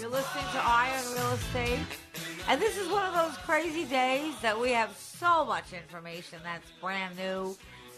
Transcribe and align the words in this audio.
You're 0.00 0.10
listening 0.10 0.44
to 0.52 0.58
Eye 0.58 0.92
on 0.98 1.14
Real 1.14 1.32
Estate. 1.32 1.78
And 2.46 2.60
this 2.60 2.76
is 2.76 2.88
one 2.90 3.06
of 3.06 3.14
those 3.14 3.38
crazy 3.38 3.84
days 3.84 4.34
that 4.42 4.60
we 4.60 4.70
have 4.72 4.94
so 4.98 5.46
much 5.46 5.72
information 5.72 6.40
that's 6.42 6.70
brand 6.80 7.16
new 7.16 7.56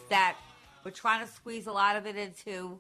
that 0.09 0.37
we're 0.85 0.93
trying 0.93 1.27
to 1.27 1.33
squeeze 1.33 1.67
a 1.67 1.73
lot 1.73 1.97
of 1.97 2.07
it 2.07 2.15
into 2.15 2.79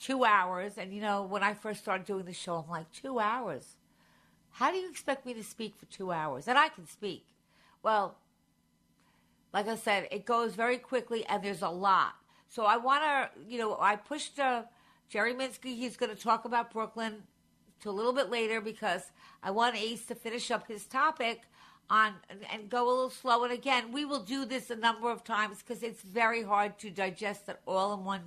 two 0.00 0.24
hours. 0.24 0.78
And 0.78 0.92
you 0.92 1.00
know, 1.00 1.22
when 1.22 1.44
I 1.44 1.54
first 1.54 1.80
started 1.80 2.06
doing 2.06 2.24
the 2.24 2.32
show, 2.32 2.56
I'm 2.56 2.68
like, 2.68 2.90
two 2.90 3.20
hours? 3.20 3.76
How 4.50 4.72
do 4.72 4.78
you 4.78 4.90
expect 4.90 5.24
me 5.24 5.32
to 5.34 5.44
speak 5.44 5.76
for 5.76 5.86
two 5.86 6.10
hours? 6.10 6.48
And 6.48 6.58
I 6.58 6.70
can 6.70 6.88
speak. 6.88 7.24
Well, 7.84 8.16
like 9.52 9.68
I 9.68 9.76
said, 9.76 10.08
it 10.10 10.26
goes 10.26 10.54
very 10.54 10.78
quickly 10.78 11.24
and 11.26 11.42
there's 11.42 11.62
a 11.62 11.68
lot. 11.68 12.14
So 12.54 12.66
I 12.66 12.76
want 12.76 13.02
to, 13.02 13.30
you 13.48 13.58
know, 13.58 13.78
I 13.80 13.96
pushed 13.96 14.38
uh, 14.38 14.64
Jerry 15.08 15.32
Minsky. 15.32 15.74
He's 15.74 15.96
going 15.96 16.14
to 16.14 16.22
talk 16.22 16.44
about 16.44 16.70
Brooklyn 16.70 17.22
to 17.80 17.88
a 17.88 17.90
little 17.90 18.12
bit 18.12 18.28
later 18.28 18.60
because 18.60 19.10
I 19.42 19.50
want 19.50 19.74
Ace 19.74 20.04
to 20.06 20.14
finish 20.14 20.50
up 20.50 20.68
his 20.68 20.84
topic 20.84 21.44
on 21.88 22.12
and, 22.50 22.68
go 22.68 22.86
a 22.86 22.90
little 22.90 23.08
slow. 23.08 23.44
And 23.44 23.54
again, 23.54 23.90
we 23.90 24.04
will 24.04 24.22
do 24.22 24.44
this 24.44 24.68
a 24.68 24.76
number 24.76 25.10
of 25.10 25.24
times 25.24 25.62
because 25.66 25.82
it's 25.82 26.02
very 26.02 26.42
hard 26.42 26.78
to 26.80 26.90
digest 26.90 27.48
it 27.48 27.58
all 27.66 27.94
in 27.94 28.04
one 28.04 28.20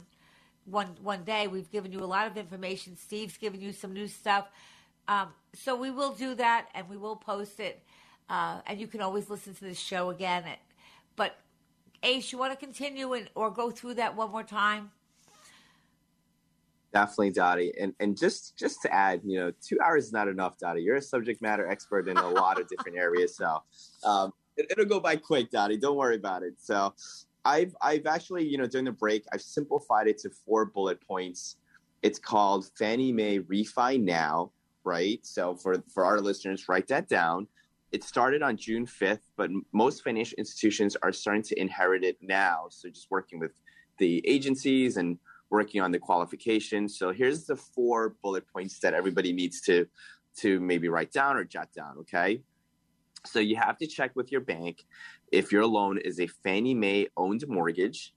one 0.66 0.96
one 1.04 1.24
day. 1.24 1.46
We've 1.46 1.72
given 1.72 1.92
you 1.92 2.04
a 2.04 2.06
lot 2.06 2.26
of 2.26 2.36
information. 2.36 2.98
Steve's 2.98 3.38
given 3.38 3.62
you 3.62 3.72
some 3.74 3.94
new 3.94 4.08
stuff. 4.08 4.48
Um, 5.08 5.28
so 5.54 5.76
we 5.76 5.92
will 5.92 6.14
do 6.14 6.34
that 6.34 6.70
and 6.74 6.90
we 6.90 6.98
will 6.98 7.16
post 7.16 7.60
it. 7.60 7.84
Uh, 8.28 8.62
and 8.66 8.80
you 8.82 8.88
can 8.88 9.02
always 9.02 9.30
listen 9.30 9.54
to 9.54 9.66
the 9.66 9.76
show 9.76 10.10
again. 10.10 10.46
But 11.16 11.38
Ace, 12.04 12.32
you 12.32 12.38
want 12.38 12.58
to 12.58 12.66
continue 12.66 13.14
and 13.14 13.30
or 13.36 13.52
go 13.52 13.72
through 13.72 13.96
that 13.96 14.16
one 14.16 14.32
more 14.32 14.44
time? 14.44 14.92
Definitely, 16.94 17.32
Dottie. 17.32 17.74
And 17.80 17.94
and 18.00 18.18
just 18.18 18.58
just 18.58 18.82
to 18.84 18.94
add, 18.94 19.22
you 19.26 19.38
know, 19.38 19.52
two 19.62 19.78
hours 19.84 20.06
is 20.06 20.14
not 20.14 20.28
enough, 20.28 20.58
Dottie. 20.58 20.82
You're 20.82 20.96
a 20.96 21.02
subject 21.02 21.42
matter 21.42 21.70
expert 21.70 22.08
in 22.08 22.18
a 22.18 22.30
lot 22.30 22.60
of 22.60 22.70
different 22.70 22.98
areas, 22.98 23.36
so 23.36 23.62
um, 24.06 24.32
it, 24.56 24.68
it'll 24.70 24.86
go 24.86 25.00
by 25.00 25.18
quick, 25.18 25.52
Dottie. 25.52 25.78
Don't 25.78 25.98
worry 25.98 26.16
about 26.16 26.44
it. 26.44 26.54
So, 26.58 26.94
I've 27.44 27.76
I've 27.82 28.06
actually, 28.08 28.48
you 28.48 28.58
know, 28.58 28.66
during 28.66 28.86
the 28.86 28.92
break, 28.92 29.26
I've 29.34 29.42
simplified 29.42 30.08
it 30.08 30.18
to 30.20 30.30
four 30.30 30.66
bullet 30.66 31.00
points. 31.06 31.58
It's 32.02 32.20
called 32.20 32.70
Fannie 32.78 33.12
Mae 33.12 33.40
Refi 33.40 34.02
Now, 34.02 34.52
right? 34.84 35.20
So 35.24 35.56
for 35.56 35.84
for 35.94 36.06
our 36.06 36.20
listeners, 36.20 36.68
write 36.68 36.88
that 36.88 37.08
down. 37.08 37.48
It 37.96 38.04
started 38.04 38.42
on 38.44 38.58
June 38.58 38.86
5th, 38.86 39.22
but 39.38 39.50
most 39.72 40.04
financial 40.04 40.36
institutions 40.38 40.98
are 41.02 41.14
starting 41.14 41.44
to 41.44 41.58
inherit 41.58 42.04
it 42.04 42.18
now. 42.22 42.66
So 42.70 42.90
just 42.90 43.10
working 43.10 43.40
with 43.40 43.54
the 44.00 44.22
agencies 44.28 44.98
and 44.98 45.18
working 45.50 45.80
on 45.80 45.94
the 45.94 46.00
qualifications. 46.00 47.00
So 47.00 47.14
here's 47.14 47.46
the 47.46 47.56
four 47.56 48.18
bullet 48.22 48.44
points 48.52 48.80
that 48.80 48.94
everybody 48.94 49.32
needs 49.32 49.62
to 49.62 49.88
to 50.40 50.60
maybe 50.60 50.90
write 50.90 51.14
down 51.14 51.38
or 51.38 51.46
jot 51.46 51.70
down, 51.74 51.96
okay? 52.00 52.42
So 53.26 53.40
you 53.40 53.56
have 53.56 53.78
to 53.78 53.88
check 53.88 54.14
with 54.14 54.30
your 54.30 54.42
bank 54.42 54.86
if 55.32 55.54
your 55.54 55.66
loan 55.66 55.98
is 55.98 56.20
a 56.20 56.28
Fannie 56.28 56.74
Mae 56.74 57.08
owned 57.16 57.46
mortgage 57.48 58.14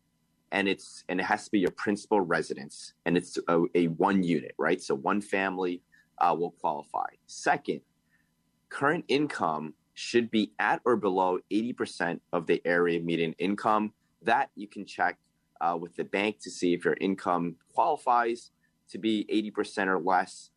and 0.50 0.66
it's 0.66 1.04
and 1.08 1.20
it 1.20 1.22
has 1.22 1.44
to 1.44 1.52
be 1.52 1.60
your 1.60 1.70
principal 1.70 2.20
residence 2.20 2.94
and 3.06 3.16
it's 3.16 3.38
a, 3.46 3.62
a 3.76 3.86
one 3.86 4.24
unit, 4.24 4.56
right? 4.58 4.82
So 4.82 4.96
one 4.96 5.20
family 5.20 5.82
uh, 6.20 6.34
will 6.36 6.50
qualify. 6.50 7.10
Second, 7.28 7.82
current 8.70 9.04
income 9.08 9.74
should 9.94 10.30
be 10.30 10.52
at 10.58 10.80
or 10.84 10.96
below 10.96 11.38
80% 11.50 12.20
of 12.32 12.46
the 12.46 12.62
area 12.64 13.00
median 13.00 13.34
income. 13.38 13.92
That 14.22 14.50
you 14.54 14.68
can 14.68 14.84
check 14.84 15.18
uh, 15.60 15.76
with 15.80 15.96
the 15.96 16.04
bank 16.04 16.38
to 16.40 16.50
see 16.50 16.74
if 16.74 16.84
your 16.84 16.96
income 17.00 17.56
qualifies 17.74 18.50
to 18.90 18.98
be 18.98 19.26
80% 19.56 19.88
or 19.88 19.98
less. 19.98 20.50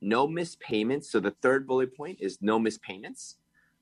No 0.00 0.26
missed 0.26 0.60
payments. 0.60 1.10
So 1.10 1.20
the 1.20 1.34
third 1.42 1.66
bullet 1.66 1.96
point 1.96 2.18
is 2.20 2.38
no 2.40 2.58
missed 2.58 2.82
payments 2.82 3.36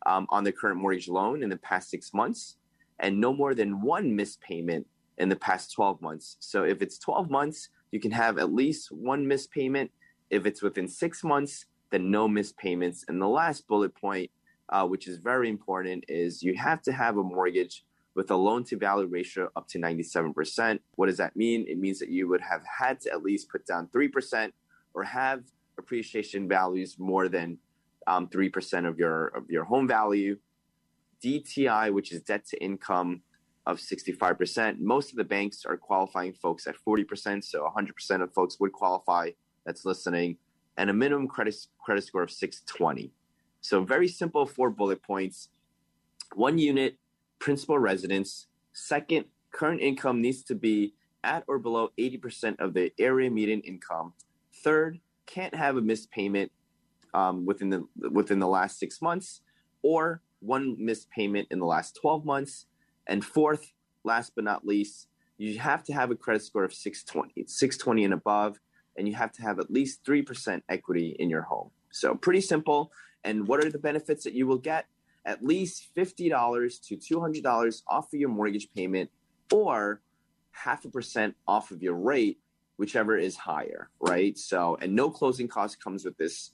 um, 0.07 0.27
on 0.31 0.45
the 0.45 0.53
current 0.53 0.81
mortgage 0.81 1.09
loan 1.09 1.43
in 1.43 1.51
the 1.51 1.57
past 1.57 1.91
six 1.91 2.15
months, 2.15 2.57
and 3.01 3.21
no 3.21 3.33
more 3.33 3.55
than 3.55 3.83
one 3.83 4.15
missed 4.15 4.41
payment 4.41 4.87
in 5.19 5.29
the 5.29 5.37
past 5.37 5.73
12 5.73 6.01
months. 6.01 6.37
So 6.41 6.65
if 6.65 6.83
it's 6.83 6.99
12 6.99 7.31
months, 7.31 7.71
you 7.91 8.01
can 8.01 8.11
have 8.11 8.39
at 8.39 8.53
least 8.53 8.93
one 8.93 9.27
missed 9.27 9.51
payment. 9.51 9.91
If 10.31 10.47
it's 10.47 10.63
within 10.63 10.89
six 10.89 11.25
months, 11.25 11.67
then 11.97 12.11
no 12.11 12.29
missed 12.29 12.59
payments. 12.59 13.05
And 13.09 13.21
the 13.21 13.27
last 13.27 13.67
bullet 13.67 13.95
point, 13.95 14.31
uh, 14.69 14.87
which 14.87 15.09
is 15.09 15.17
very 15.17 15.49
important, 15.49 16.05
is 16.09 16.43
you 16.43 16.55
have 16.55 16.83
to 16.83 16.93
have 16.93 17.17
a 17.17 17.23
mortgage 17.23 17.84
with 18.15 18.31
a 18.31 18.37
loan 18.37 18.65
to 18.65 18.77
value 18.77 19.07
ratio 19.07 19.49
up 19.57 19.67
to 19.69 19.79
97%. 19.79 20.79
What 20.97 21.06
does 21.06 21.17
that 21.17 21.37
mean? 21.37 21.65
It 21.67 21.79
means 21.79 21.99
that 22.01 22.11
you 22.11 22.29
would 22.29 22.43
have 22.43 22.62
had 22.81 23.01
to 23.01 23.12
at 23.12 23.23
least 23.23 23.49
put 23.49 23.67
down 23.67 23.89
3% 23.95 24.53
or 24.95 25.05
have 25.05 25.45
appreciation 25.79 26.47
values 26.49 26.97
more 26.99 27.29
than 27.29 27.59
um, 28.06 28.29
3% 28.29 28.87
of 28.87 28.99
your, 28.99 29.29
of 29.29 29.51
your 29.51 29.65
home 29.65 29.89
value. 29.89 30.37
DTI, 31.25 31.93
which 31.93 32.12
is 32.12 32.21
debt 32.23 32.47
to 32.49 32.62
income 32.62 33.23
of 33.65 33.79
65%. 33.79 34.79
Most 34.81 35.11
of 35.11 35.17
the 35.17 35.25
banks 35.25 35.65
are 35.65 35.77
qualifying 35.79 36.35
folks 36.35 36.67
at 36.67 36.77
40%, 36.87 37.43
so 37.43 37.71
100% 37.77 38.23
of 38.23 38.33
folks 38.35 38.61
would 38.61 38.73
qualify 38.73 39.31
that's 39.65 39.85
listening, 39.85 40.37
and 40.76 40.91
a 40.91 40.92
minimum 40.92 41.28
credit, 41.28 41.56
credit 41.82 42.04
score 42.04 42.22
of 42.22 42.31
620. 42.31 43.12
So, 43.60 43.82
very 43.82 44.09
simple 44.09 44.47
four 44.47 44.70
bullet 44.70 45.03
points. 45.03 45.48
One 46.34 46.59
unit, 46.59 46.97
principal 47.38 47.78
residence. 47.78 48.47
Second, 48.72 49.26
current 49.53 49.81
income 49.81 50.20
needs 50.20 50.42
to 50.44 50.54
be 50.54 50.94
at 51.25 51.44
or 51.48 51.59
below 51.59 51.91
80% 51.98 52.60
of 52.60 52.75
the 52.75 52.92
area 52.98 53.31
median 53.31 53.60
income. 53.62 54.12
Third, 54.62 55.00
can't 55.26 55.54
have 55.54 55.76
a 55.76 55.81
missed 55.81 56.11
payment 56.11 56.52
um, 57.14 57.44
within 57.46 57.70
the 57.70 57.84
within 58.11 58.38
the 58.38 58.46
last 58.46 58.79
six 58.79 59.02
months, 59.02 59.40
or 59.82 60.22
one 60.40 60.76
missed 60.79 61.11
payment 61.11 61.49
in 61.50 61.58
the 61.58 61.67
last 61.67 61.99
12 62.00 62.25
months. 62.25 62.67
And 63.08 63.25
fourth, 63.25 63.72
last 64.05 64.32
but 64.34 64.44
not 64.44 64.67
least, 64.67 65.08
you 65.38 65.58
have 65.58 65.82
to 65.84 65.93
have 65.93 66.11
a 66.11 66.17
credit 66.17 66.43
score 66.43 66.64
of 66.64 66.75
620. 66.75 67.46
620 67.46 68.05
and 68.05 68.14
above, 68.14 68.58
and 68.96 69.08
you 69.08 69.14
have 69.14 69.32
to 69.32 69.43
have 69.43 69.58
at 69.58 69.70
least 69.70 70.04
3% 70.04 70.62
equity 70.69 71.16
in 71.19 71.31
your 71.31 71.43
home. 71.43 71.70
So 71.90 72.14
pretty 72.14 72.40
simple. 72.40 72.93
And 73.25 73.46
what 73.48 73.64
are 73.64 73.70
the 73.70 73.78
benefits 73.78 74.25
that 74.25 74.34
you 74.34 74.46
will 74.46 74.58
get? 74.58 74.87
At 75.25 75.44
least 75.44 75.88
$50 75.96 76.88
to 76.88 76.96
$200 76.96 77.82
off 77.88 78.12
of 78.12 78.20
your 78.20 78.28
mortgage 78.28 78.69
payment 78.75 79.10
or 79.52 80.00
half 80.52 80.84
a 80.84 80.88
percent 80.88 81.34
off 81.46 81.70
of 81.70 81.82
your 81.82 81.94
rate, 81.94 82.38
whichever 82.76 83.16
is 83.16 83.37
higher, 83.37 83.90
right? 84.00 84.38
So, 84.38 84.78
and 84.81 84.94
no 84.94 85.10
closing 85.10 85.48
cost 85.48 85.82
comes 85.82 86.04
with 86.04 86.16
this 86.16 86.52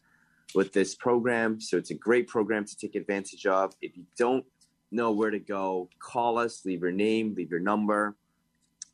with 0.55 0.73
this 0.73 0.95
program. 0.95 1.61
So 1.61 1.77
it's 1.77 1.91
a 1.91 1.95
great 1.95 2.29
program 2.29 2.65
to 2.65 2.77
take 2.77 2.95
advantage 2.95 3.47
of. 3.47 3.75
If 3.81 3.97
you 3.97 4.05
don't 4.19 4.45
know 4.91 5.13
where 5.13 5.31
to 5.31 5.39
go, 5.39 5.89
call 5.99 6.39
us, 6.39 6.65
leave 6.65 6.83
your 6.83 6.93
name, 6.93 7.35
leave 7.35 7.51
your 7.51 7.61
number, 7.61 8.17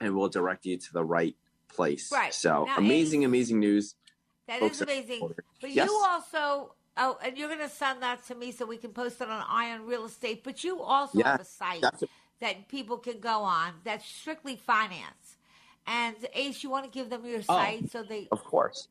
and 0.01 0.15
we'll 0.15 0.29
direct 0.29 0.67
you 0.67 0.77
to 0.77 0.93
the 0.93 1.05
right 1.05 1.37
place. 1.69 2.11
Right. 2.13 2.33
So 2.35 2.65
Now, 2.65 2.77
amazing, 2.79 3.25
amazing 3.25 3.61
news. 3.61 3.95
That 4.47 4.61
folks 4.61 4.77
is 4.77 4.83
amazing. 4.83 5.35
But 5.61 5.71
Yes. 5.73 5.89
you 5.89 6.03
also, 6.09 6.75
oh, 6.97 7.19
and 7.23 7.37
you're 7.37 7.49
going 7.49 7.61
to 7.61 7.69
send 7.69 8.03
that 8.03 8.25
to 8.27 8.35
me 8.35 8.53
so 8.53 8.65
we 8.67 8.79
can 8.79 8.93
post 8.93 9.21
it 9.21 9.29
on 9.29 9.45
Eye 9.49 9.73
on 9.73 9.87
Real 9.87 10.05
Estate. 10.07 10.43
But 10.43 10.65
you 10.65 10.81
also 10.81 11.19
Yeah, 11.19 11.33
have 11.33 11.41
a 11.41 11.45
site 11.45 11.83
a- 11.83 12.09
that 12.41 12.69
people 12.69 12.97
can 12.99 13.21
go 13.21 13.43
on 13.43 13.75
that's 13.85 14.07
strictly 14.07 14.57
finance. 14.57 15.37
And 15.87 16.17
Ace, 16.35 16.63
you 16.63 16.71
want 16.71 16.85
to 16.85 16.91
give 16.91 17.11
them 17.11 17.25
your 17.25 17.41
Oh. 17.49 17.57
site 17.57 17.91
so 17.91 18.03
they. 18.03 18.29
Of 18.33 18.45
course. 18.45 18.89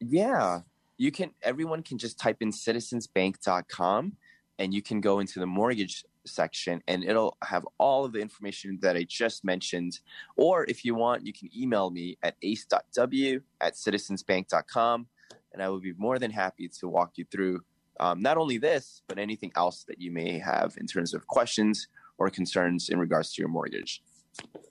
Yeah. 0.00 0.62
You 0.98 1.10
can 1.10 1.32
everyone 1.42 1.82
can 1.82 1.98
just 1.98 2.18
type 2.18 2.38
in 2.42 2.50
citizensbank.com 2.52 4.16
and 4.58 4.74
you 4.74 4.82
can 4.82 5.00
go 5.00 5.18
into 5.18 5.38
the 5.40 5.46
mortgage 5.46 6.04
section 6.26 6.82
and 6.88 7.04
it'll 7.04 7.36
have 7.42 7.66
all 7.78 8.04
of 8.04 8.12
the 8.12 8.20
information 8.20 8.78
that 8.82 8.96
I 8.96 9.04
just 9.04 9.44
mentioned. 9.44 10.00
Or 10.36 10.64
if 10.68 10.84
you 10.84 10.94
want, 10.94 11.26
you 11.26 11.32
can 11.32 11.48
email 11.56 11.90
me 11.90 12.18
at 12.22 12.36
ace.w 12.42 13.40
at 13.60 13.74
citizensbank.com 13.74 15.06
and 15.52 15.62
I 15.62 15.68
will 15.68 15.80
be 15.80 15.94
more 15.94 16.18
than 16.18 16.30
happy 16.30 16.68
to 16.68 16.88
walk 16.88 17.12
you 17.16 17.24
through 17.30 17.60
um, 18.00 18.22
not 18.22 18.36
only 18.36 18.58
this, 18.58 19.02
but 19.06 19.18
anything 19.18 19.52
else 19.56 19.84
that 19.84 20.00
you 20.00 20.10
may 20.10 20.38
have 20.38 20.74
in 20.78 20.86
terms 20.86 21.14
of 21.14 21.26
questions 21.26 21.88
or 22.18 22.30
concerns 22.30 22.88
in 22.88 22.98
regards 22.98 23.32
to 23.34 23.42
your 23.42 23.48
mortgage. 23.48 24.02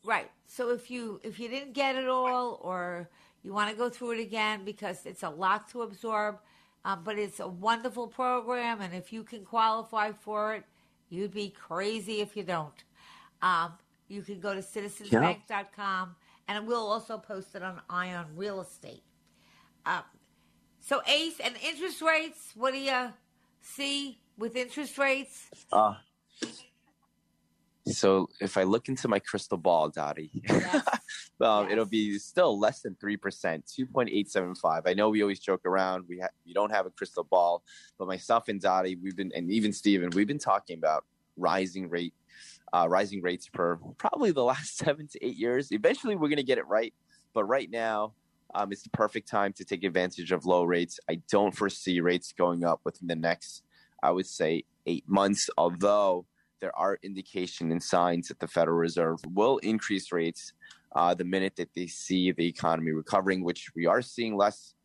Right. 0.03 0.29
So 0.47 0.69
if 0.69 0.89
you 0.89 1.19
if 1.23 1.39
you 1.39 1.47
didn't 1.47 1.73
get 1.73 1.95
it 1.95 2.07
all, 2.07 2.59
or 2.61 3.09
you 3.43 3.53
want 3.53 3.69
to 3.69 3.75
go 3.75 3.89
through 3.89 4.11
it 4.11 4.19
again 4.19 4.65
because 4.65 5.05
it's 5.05 5.23
a 5.23 5.29
lot 5.29 5.69
to 5.69 5.83
absorb, 5.83 6.39
um, 6.83 7.03
but 7.03 7.17
it's 7.17 7.39
a 7.39 7.47
wonderful 7.47 8.07
program, 8.07 8.81
and 8.81 8.93
if 8.93 9.13
you 9.13 9.23
can 9.23 9.45
qualify 9.45 10.11
for 10.11 10.55
it, 10.55 10.65
you'd 11.11 11.33
be 11.33 11.49
crazy 11.49 12.21
if 12.21 12.35
you 12.35 12.43
don't. 12.43 12.83
Um, 13.41 13.73
you 14.07 14.21
can 14.23 14.39
go 14.39 14.53
to 14.53 14.61
citizensbank.com, 14.61 16.15
and 16.47 16.67
we'll 16.67 16.87
also 16.87 17.17
post 17.17 17.55
it 17.55 17.61
on 17.63 17.81
Eye 17.89 18.13
on 18.13 18.25
Real 18.35 18.61
Estate. 18.61 19.03
Um, 19.85 20.03
so 20.79 21.01
Ace 21.07 21.39
and 21.39 21.55
interest 21.63 22.01
rates. 22.01 22.51
What 22.55 22.73
do 22.73 22.79
you 22.79 23.13
see 23.61 24.19
with 24.37 24.55
interest 24.55 24.97
rates? 24.97 25.49
Uh, 25.71 25.95
so 27.93 28.29
if 28.39 28.57
I 28.57 28.63
look 28.63 28.89
into 28.89 29.07
my 29.07 29.19
crystal 29.19 29.57
ball, 29.57 29.89
Dottie, 29.89 30.31
Yes. 30.47 30.75
um, 31.41 31.63
Yes. 31.65 31.71
it'll 31.71 31.85
be 31.85 32.17
still 32.19 32.59
less 32.59 32.81
than 32.81 32.95
three 32.95 33.17
percent, 33.17 33.65
two 33.67 33.85
point 33.85 34.09
eight 34.11 34.29
seven 34.29 34.55
five. 34.55 34.83
I 34.85 34.93
know 34.93 35.09
we 35.09 35.21
always 35.21 35.39
joke 35.39 35.65
around. 35.65 36.05
We 36.07 36.19
ha- 36.19 36.29
we 36.45 36.53
don't 36.53 36.71
have 36.71 36.85
a 36.85 36.91
crystal 36.91 37.23
ball, 37.23 37.63
but 37.97 38.07
myself 38.07 38.47
and 38.47 38.59
Dottie, 38.61 38.95
we've 38.95 39.15
been, 39.15 39.31
and 39.35 39.49
even 39.51 39.73
Steven, 39.73 40.09
we've 40.11 40.27
been 40.27 40.39
talking 40.39 40.77
about 40.77 41.05
rising 41.37 41.89
rate, 41.89 42.13
uh, 42.73 42.87
rising 42.89 43.21
rates 43.21 43.47
per 43.47 43.77
probably 43.97 44.31
the 44.31 44.43
last 44.43 44.77
seven 44.83 45.07
to 45.07 45.25
eight 45.25 45.37
years. 45.37 45.71
Eventually, 45.71 46.15
we're 46.15 46.29
gonna 46.29 46.43
get 46.43 46.57
it 46.57 46.67
right, 46.67 46.93
but 47.33 47.45
right 47.45 47.69
now. 47.69 48.13
Um, 48.53 48.69
it's 48.73 48.83
the 48.83 48.89
perfect 48.89 49.29
time 49.29 49.53
to 49.53 49.63
take 49.63 49.85
advantage 49.85 50.33
of 50.33 50.45
low 50.45 50.65
rates. 50.65 50.99
I 51.09 51.21
don't 51.31 51.55
foresee 51.55 52.01
rates 52.01 52.33
going 52.37 52.65
up 52.65 52.81
within 52.83 53.07
the 53.07 53.15
next, 53.15 53.63
I 54.03 54.11
would 54.11 54.25
say, 54.25 54.65
eight 54.85 55.05
months. 55.07 55.49
Although 55.57 56.25
there 56.61 56.77
are 56.77 56.99
indication 57.03 57.71
and 57.71 57.83
signs 57.83 58.29
that 58.29 58.39
the 58.39 58.47
Federal 58.47 58.77
Reserve 58.77 59.19
will 59.33 59.57
increase 59.57 60.11
rates 60.11 60.53
uh, 60.95 61.13
the 61.13 61.25
minute 61.25 61.55
that 61.57 61.73
they 61.75 61.87
see 61.87 62.31
the 62.31 62.47
economy 62.47 62.91
recovering, 62.91 63.43
which 63.43 63.71
we 63.75 63.87
are 63.87 64.01
seeing 64.01 64.37
less 64.37 64.75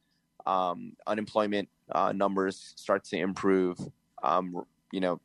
um, 0.47 0.93
unemployment 1.07 1.69
uh, 1.93 2.13
numbers 2.13 2.73
start 2.77 3.05
to 3.05 3.17
improve. 3.17 3.79
Um, 4.23 4.65
you 4.93 5.01
know, 5.01 5.21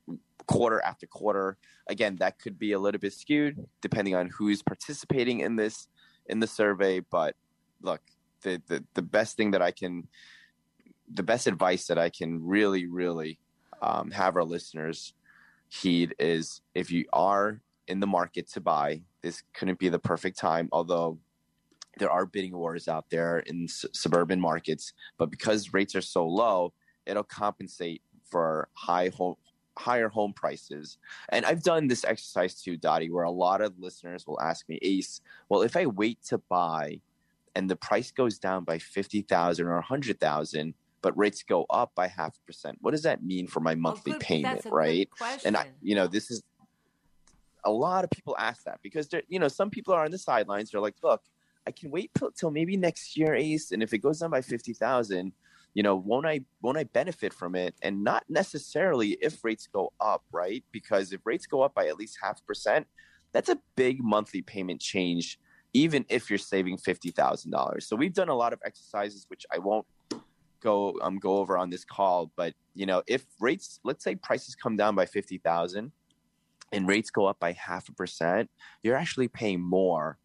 quarter 0.48 0.82
after 0.82 1.08
quarter. 1.08 1.58
Again, 1.88 2.18
that 2.18 2.40
could 2.40 2.60
be 2.60 2.74
a 2.74 2.80
little 2.80 3.00
bit 3.00 3.14
skewed 3.14 3.66
depending 3.82 4.16
on 4.16 4.30
who's 4.30 4.62
participating 4.62 5.40
in 5.40 5.56
this 5.56 5.88
in 6.28 6.40
the 6.40 6.48
survey. 6.48 7.00
But 7.00 7.36
look, 7.82 8.02
the 8.42 8.62
the, 8.68 8.84
the 8.94 9.02
best 9.02 9.38
thing 9.38 9.52
that 9.52 9.62
I 9.62 9.72
can, 9.72 10.08
the 11.14 11.24
best 11.24 11.48
advice 11.48 11.88
that 11.88 11.98
I 11.98 12.10
can 12.10 12.44
really 12.46 12.88
really 12.88 13.40
um, 13.82 14.12
have 14.12 14.36
our 14.36 14.44
listeners 14.44 15.14
heed 15.72 16.14
is 16.20 16.62
if 16.76 16.92
you 16.92 17.06
are 17.14 17.62
in 17.88 18.02
the 18.02 18.08
market 18.08 18.48
to 18.52 18.60
buy, 18.62 19.02
this 19.22 19.42
couldn't 19.54 19.80
be 19.80 19.88
the 19.88 20.00
perfect 20.00 20.38
time. 20.38 20.68
Although 20.74 21.18
there 21.98 22.12
are 22.12 22.26
bidding 22.26 22.56
wars 22.56 22.90
out 22.90 23.06
there 23.10 23.40
in 23.40 23.64
s- 23.64 23.86
suburban 23.94 24.40
markets, 24.40 24.92
but 25.18 25.32
because 25.32 25.74
rates 25.74 25.96
are 25.96 26.02
so 26.02 26.28
low, 26.28 26.74
it'll 27.06 27.24
compensate 27.24 28.02
for 28.30 28.68
high 28.74 29.10
home 29.10 29.36
higher 29.78 30.10
home 30.10 30.34
prices. 30.34 30.98
And 31.30 31.46
I've 31.46 31.64
done 31.64 31.88
this 31.88 32.04
exercise 32.04 32.62
too, 32.62 32.76
Dottie, 32.76 33.10
where 33.10 33.24
a 33.24 33.32
lot 33.32 33.62
of 33.62 33.80
listeners 33.80 34.28
will 34.28 34.40
ask 34.42 34.68
me, 34.68 34.78
Ace, 34.82 35.22
well, 35.48 35.62
if 35.62 35.78
I 35.78 35.86
wait 35.86 36.22
to 36.26 36.38
buy 36.38 37.00
and 37.56 37.70
the 37.70 37.78
price 37.78 38.12
goes 38.12 38.38
down 38.38 38.66
by 38.66 38.78
fifty 38.78 39.22
thousand 39.22 39.68
or 39.68 39.78
a 39.78 39.82
hundred 39.82 40.20
thousand, 40.20 40.74
but 41.02 41.18
rates 41.18 41.44
go 41.44 41.66
up 41.70 41.92
by 41.96 42.08
half 42.08 42.36
a 42.38 42.46
percent, 42.46 42.78
what 42.82 42.92
does 42.92 43.04
that 43.04 43.24
mean 43.24 43.48
for 43.48 43.60
my 43.60 43.74
oh, 43.74 43.78
monthly 43.78 44.14
Oh, 44.14 44.16
good- 44.16 44.22
payment, 44.22 44.56
that's 44.56 44.66
a 44.66 44.70
good 44.70 44.76
right? 44.76 45.10
and 45.46 45.58
I, 45.58 45.68
you 45.82 45.96
know 45.96 46.08
this 46.08 46.32
is 46.32 46.44
a 47.64 47.72
lot 47.72 48.04
of 48.04 48.10
people 48.10 48.36
ask 48.40 48.64
that 48.64 48.80
because 48.82 49.08
they're 49.08 49.22
you 49.28 49.40
know 49.40 49.48
some 49.48 49.70
people 49.70 49.94
are 49.94 50.04
on 50.06 50.12
the 50.12 50.18
sidelines 50.18 50.72
they're 50.72 50.82
like 50.82 50.96
look 51.04 51.22
i 51.68 51.72
can 51.72 51.92
wait 51.92 52.10
till, 52.18 52.32
till 52.32 52.50
maybe 52.50 52.76
next 52.76 53.16
year 53.16 53.36
ace 53.36 53.72
and 53.72 53.84
if 53.84 53.94
it 53.94 54.00
goes 54.00 54.20
down 54.20 54.32
by 54.32 54.42
50000 54.42 55.32
you 55.76 55.84
know 55.84 55.96
won't 55.96 56.26
i 56.26 56.42
won't 56.62 56.78
i 56.78 56.84
benefit 56.86 57.34
from 57.34 57.56
it? 57.56 57.76
And 57.84 58.04
not 58.04 58.24
necessarily 58.30 59.12
if 59.22 59.44
rates 59.44 59.68
go 59.68 59.94
up 60.00 60.24
right? 60.32 60.64
Because 60.72 61.14
if 61.14 61.22
rates 61.24 61.46
go 61.46 61.62
up 61.62 61.74
by 61.76 61.88
at 61.88 61.98
least 61.98 62.18
half 62.22 62.40
a 62.40 62.44
percent 62.44 62.88
that's 63.32 63.50
a 63.50 63.60
big 63.76 64.04
monthly 64.04 64.42
payment 64.42 64.82
change 64.82 65.40
even 65.74 66.04
if 66.10 66.30
you're 66.30 66.38
saving 66.38 66.78
$50000 66.78 67.84
so 67.84 67.96
we've 67.96 68.14
done 68.14 68.28
a 68.30 68.36
lot 68.36 68.54
of 68.54 68.60
exercises 68.66 69.26
which 69.30 69.46
i 69.54 69.58
won't 69.58 69.86
go 70.62 70.98
um 71.02 71.18
go 71.18 71.38
over 71.38 71.58
on 71.58 71.70
this 71.70 71.84
call 71.84 72.32
but 72.36 72.54
you 72.76 72.86
know 72.86 73.02
if 73.08 73.26
rates 73.40 73.80
let's 73.84 74.04
say 74.04 74.16
prices 74.16 74.56
come 74.56 74.78
down 74.78 74.96
by 74.96 75.06
50000 75.06 75.92
and 76.72 76.88
rates 76.88 77.10
go 77.10 77.26
up 77.26 77.40
by 77.40 77.52
half 77.52 77.90
a 77.90 77.92
percent 77.94 78.50
you're 78.84 78.96
actually 78.96 79.28
paying 79.28 79.60
more 79.62 80.18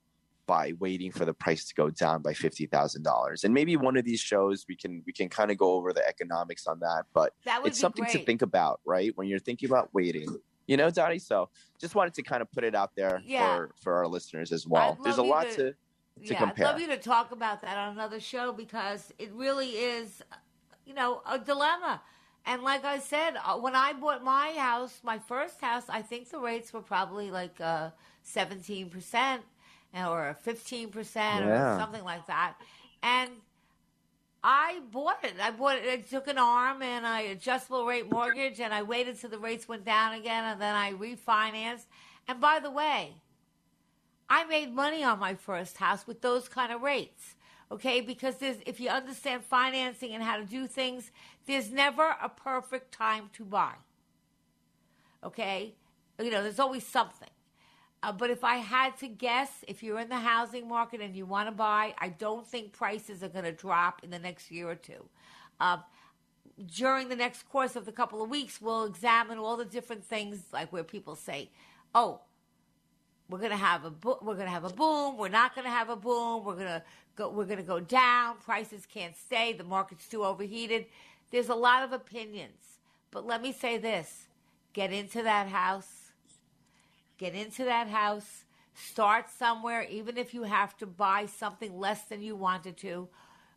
by 0.46 0.72
waiting 0.78 1.10
for 1.10 1.24
the 1.24 1.34
price 1.34 1.64
to 1.64 1.74
go 1.74 1.90
down 1.90 2.22
by 2.22 2.32
$50000 2.32 3.42
and 3.44 3.52
maybe 3.52 3.76
one 3.76 3.96
of 3.96 4.04
these 4.04 4.20
shows 4.20 4.64
we 4.68 4.76
can 4.76 5.02
we 5.06 5.12
can 5.12 5.28
kind 5.28 5.50
of 5.50 5.56
go 5.58 5.72
over 5.72 5.92
the 5.92 6.06
economics 6.06 6.66
on 6.68 6.78
that 6.80 7.04
but 7.12 7.32
That 7.44 7.62
it's 7.66 7.80
something 7.80 8.04
to 8.06 8.18
think 8.24 8.42
about 8.42 8.80
right? 8.86 9.10
When 9.16 9.26
you're 9.26 9.40
thinking 9.40 9.68
about 9.68 9.92
waiting. 9.92 10.28
You 10.68 10.76
know 10.76 10.90
Dottie? 10.90 11.20
So 11.20 11.48
just 11.80 11.94
wanted 11.94 12.14
to 12.14 12.22
kind 12.24 12.42
of 12.42 12.50
put 12.50 12.64
it 12.64 12.74
out 12.74 12.90
there 12.96 13.22
Yeah. 13.24 13.56
for 13.56 13.70
for 13.82 13.94
our 13.98 14.06
listeners 14.08 14.50
as 14.52 14.66
well. 14.66 14.98
There's 15.02 15.18
a 15.18 15.22
lot 15.22 15.48
to- 15.52 15.74
to 16.24 16.32
yeah, 16.32 16.38
compare. 16.38 16.66
I'd 16.66 16.70
love 16.72 16.80
you 16.80 16.88
to 16.88 16.96
talk 16.96 17.32
about 17.32 17.62
that 17.62 17.76
on 17.76 17.92
another 17.92 18.20
show 18.20 18.52
because 18.52 19.12
it 19.18 19.30
really 19.32 19.70
is, 19.70 20.22
you 20.86 20.94
know, 20.94 21.22
a 21.30 21.38
dilemma. 21.38 22.00
And 22.46 22.62
like 22.62 22.84
I 22.84 23.00
said, 23.00 23.34
uh, 23.44 23.56
when 23.58 23.74
I 23.74 23.92
bought 23.92 24.22
my 24.22 24.52
house, 24.56 25.00
my 25.02 25.18
first 25.18 25.60
house, 25.60 25.84
I 25.88 26.00
think 26.02 26.30
the 26.30 26.38
rates 26.38 26.72
were 26.72 26.80
probably 26.80 27.30
like 27.30 27.60
uh, 27.60 27.90
seventeen 28.22 28.88
percent 28.88 29.42
or 29.94 30.36
fifteen 30.42 30.90
percent 30.90 31.44
or 31.44 31.76
something 31.78 32.04
like 32.04 32.26
that. 32.28 32.54
And 33.02 33.30
I 34.44 34.80
bought 34.92 35.24
it. 35.24 35.34
I 35.42 35.50
bought 35.50 35.78
it. 35.78 35.90
I 35.90 35.96
took 35.96 36.28
an 36.28 36.38
arm 36.38 36.82
and 36.82 37.04
I 37.04 37.22
adjustable 37.22 37.84
rate 37.84 38.08
mortgage, 38.10 38.60
and 38.60 38.72
I 38.72 38.82
waited 38.82 39.18
till 39.20 39.30
the 39.30 39.38
rates 39.38 39.66
went 39.66 39.84
down 39.84 40.12
again, 40.12 40.44
and 40.44 40.60
then 40.60 40.74
I 40.74 40.92
refinanced. 40.92 41.86
And 42.28 42.40
by 42.40 42.60
the 42.60 42.70
way, 42.70 43.14
I 44.28 44.44
made 44.44 44.74
money 44.74 45.04
on 45.04 45.18
my 45.18 45.34
first 45.34 45.76
house 45.76 46.06
with 46.06 46.20
those 46.20 46.48
kind 46.48 46.72
of 46.72 46.82
rates. 46.82 47.34
Okay, 47.70 48.00
because 48.00 48.36
there's 48.36 48.58
if 48.64 48.78
you 48.78 48.88
understand 48.88 49.44
financing 49.44 50.12
and 50.14 50.22
how 50.22 50.36
to 50.36 50.44
do 50.44 50.66
things, 50.68 51.10
there's 51.46 51.70
never 51.70 52.14
a 52.22 52.28
perfect 52.28 52.92
time 52.92 53.28
to 53.34 53.44
buy. 53.44 53.72
Okay, 55.24 55.74
you 56.20 56.30
know, 56.30 56.42
there's 56.42 56.60
always 56.60 56.86
something. 56.86 57.28
Uh, 58.02 58.12
but 58.12 58.30
if 58.30 58.44
I 58.44 58.56
had 58.56 58.96
to 58.98 59.08
guess, 59.08 59.50
if 59.66 59.82
you're 59.82 59.98
in 59.98 60.08
the 60.08 60.18
housing 60.18 60.68
market 60.68 61.00
and 61.00 61.16
you 61.16 61.26
want 61.26 61.48
to 61.48 61.52
buy, 61.52 61.94
I 61.98 62.10
don't 62.10 62.46
think 62.46 62.72
prices 62.72 63.22
are 63.22 63.28
going 63.28 63.44
to 63.44 63.52
drop 63.52 64.04
in 64.04 64.10
the 64.10 64.18
next 64.18 64.50
year 64.52 64.68
or 64.68 64.76
two. 64.76 65.08
Uh, 65.58 65.78
during 66.72 67.08
the 67.08 67.16
next 67.16 67.48
course 67.48 67.74
of 67.74 67.84
the 67.84 67.92
couple 67.92 68.22
of 68.22 68.30
weeks, 68.30 68.60
we'll 68.60 68.84
examine 68.84 69.38
all 69.38 69.56
the 69.56 69.64
different 69.64 70.04
things, 70.04 70.44
like 70.52 70.72
where 70.72 70.84
people 70.84 71.16
say, 71.16 71.50
"Oh, 71.94 72.20
we're 73.30 73.40
gonna 73.40 73.56
have 73.56 73.84
a 73.84 73.90
bo- 73.90 74.20
we're 74.22 74.36
gonna 74.36 74.50
have 74.50 74.64
a 74.64 74.70
boom. 74.70 75.18
We're 75.18 75.28
not 75.28 75.54
gonna 75.54 75.70
have 75.70 75.90
a 75.90 75.96
boom. 75.96 76.44
We're 76.44 76.56
gonna 76.56 76.84
go. 77.16 77.30
We're 77.30 77.46
gonna 77.46 77.62
go 77.64 77.80
down. 77.80 78.38
Prices 78.38 78.86
can't 78.86 79.16
stay. 79.16 79.52
The 79.54 79.64
market's 79.64 80.08
too 80.08 80.24
overheated. 80.24 80.86
There's 81.30 81.48
a 81.50 81.54
lot 81.56 81.84
of 81.84 81.92
opinions, 81.92 82.62
but 83.12 83.26
let 83.26 83.42
me 83.42 83.52
say 83.52 83.78
this: 83.78 84.28
get 84.74 84.92
into 84.92 85.22
that 85.24 85.48
house. 85.48 86.12
Get 87.18 87.34
into 87.34 87.64
that 87.64 87.88
house. 87.88 88.44
Start 88.74 89.26
somewhere, 89.30 89.84
even 89.84 90.18
if 90.18 90.34
you 90.34 90.44
have 90.44 90.76
to 90.78 90.86
buy 90.86 91.26
something 91.26 91.78
less 91.78 92.04
than 92.04 92.22
you 92.22 92.36
wanted 92.36 92.76
to. 92.78 93.08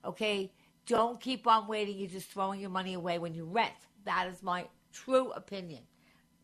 Okay, 0.05 0.51
don't 0.87 1.19
keep 1.21 1.47
on 1.47 1.67
waiting. 1.67 1.97
You're 1.97 2.09
just 2.09 2.31
throwing 2.31 2.61
your 2.61 2.69
money 2.71 2.93
away 2.95 3.19
when 3.19 3.33
you 3.33 3.45
rent. 3.45 3.73
That 4.05 4.27
is 4.29 4.43
my 4.43 4.67
true 4.93 5.31
opinion. 5.31 5.83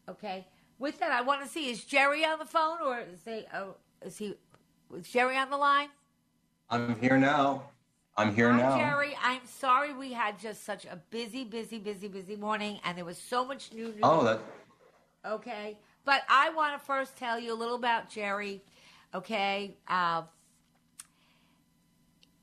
Okay. 0.09 0.47
With 0.77 0.99
that, 0.99 1.11
I 1.11 1.21
want 1.21 1.41
to 1.41 1.47
see 1.47 1.69
is 1.69 1.83
Jerry 1.83 2.25
on 2.25 2.39
the 2.39 2.45
phone 2.45 2.77
or 2.83 2.99
is 2.99 3.21
they? 3.21 3.45
Oh, 3.53 3.75
is 4.01 4.17
he? 4.17 4.35
Is 4.95 5.07
Jerry 5.07 5.37
on 5.37 5.49
the 5.49 5.57
line? 5.57 5.89
I'm 6.69 6.99
here 6.99 7.17
now. 7.17 7.63
I'm 8.17 8.33
here 8.33 8.51
Hi, 8.51 8.57
now. 8.59 8.77
Jerry. 8.77 9.17
I'm 9.21 9.45
sorry 9.45 9.93
we 9.93 10.13
had 10.13 10.39
just 10.39 10.65
such 10.65 10.85
a 10.85 10.97
busy, 11.09 11.43
busy, 11.43 11.79
busy, 11.79 12.07
busy 12.07 12.35
morning, 12.35 12.79
and 12.83 12.97
there 12.97 13.05
was 13.05 13.17
so 13.17 13.45
much 13.45 13.73
new 13.73 13.87
news. 13.87 13.99
Oh, 14.03 14.23
that 14.23 14.39
Okay. 15.25 15.77
But 16.03 16.21
I 16.29 16.51
want 16.51 16.79
to 16.79 16.85
first 16.85 17.17
tell 17.17 17.39
you 17.39 17.53
a 17.53 17.55
little 17.55 17.75
about 17.75 18.09
Jerry. 18.09 18.61
Okay. 19.13 19.75
Uh, 19.87 20.23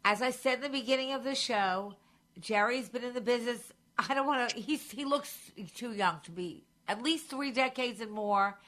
as 0.04 0.20
I 0.20 0.30
said 0.30 0.56
in 0.56 0.60
the 0.62 0.68
beginning 0.68 1.12
of 1.12 1.22
the 1.22 1.34
show, 1.34 1.94
Jerry's 2.40 2.88
been 2.88 3.04
in 3.04 3.14
the 3.14 3.20
business. 3.20 3.72
I 3.98 4.14
don't 4.14 4.26
want 4.26 4.50
to. 4.50 4.60
He's 4.60 4.90
he 4.90 5.04
looks 5.04 5.52
too 5.74 5.92
young 5.92 6.18
to 6.24 6.30
be 6.30 6.64
at 6.88 7.02
least 7.02 7.28
three 7.30 7.52
decades 7.52 8.00
and 8.00 8.10
more. 8.10 8.58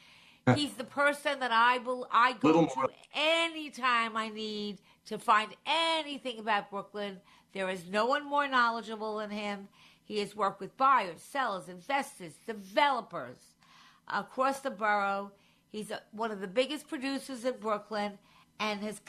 He's 0.55 0.73
the 0.73 0.83
person 0.83 1.39
that 1.39 1.51
I 1.51 1.79
will 1.79 2.07
I 2.11 2.33
go 2.33 2.49
Little 2.49 2.67
to 2.67 2.75
more. 2.75 2.89
anytime 3.15 4.15
I 4.15 4.29
need 4.29 4.79
to 5.07 5.17
find 5.17 5.55
anything 5.65 6.39
about 6.39 6.69
Brooklyn. 6.69 7.19
There 7.53 7.69
is 7.69 7.87
no 7.89 8.05
one 8.05 8.27
more 8.27 8.47
knowledgeable 8.47 9.17
than 9.17 9.31
him. 9.31 9.69
He 10.03 10.19
has 10.19 10.35
worked 10.35 10.59
with 10.61 10.77
buyers, 10.77 11.21
sellers, 11.21 11.67
investors, 11.69 12.33
developers 12.45 13.37
across 14.07 14.59
the 14.59 14.69
borough. 14.71 15.31
He's 15.71 15.91
a, 15.91 16.01
one 16.11 16.31
of 16.31 16.41
the 16.41 16.47
biggest 16.47 16.87
producers 16.87 17.43
in 17.45 17.55
Brooklyn 17.59 18.19
and 18.59 18.81
has 18.81 19.01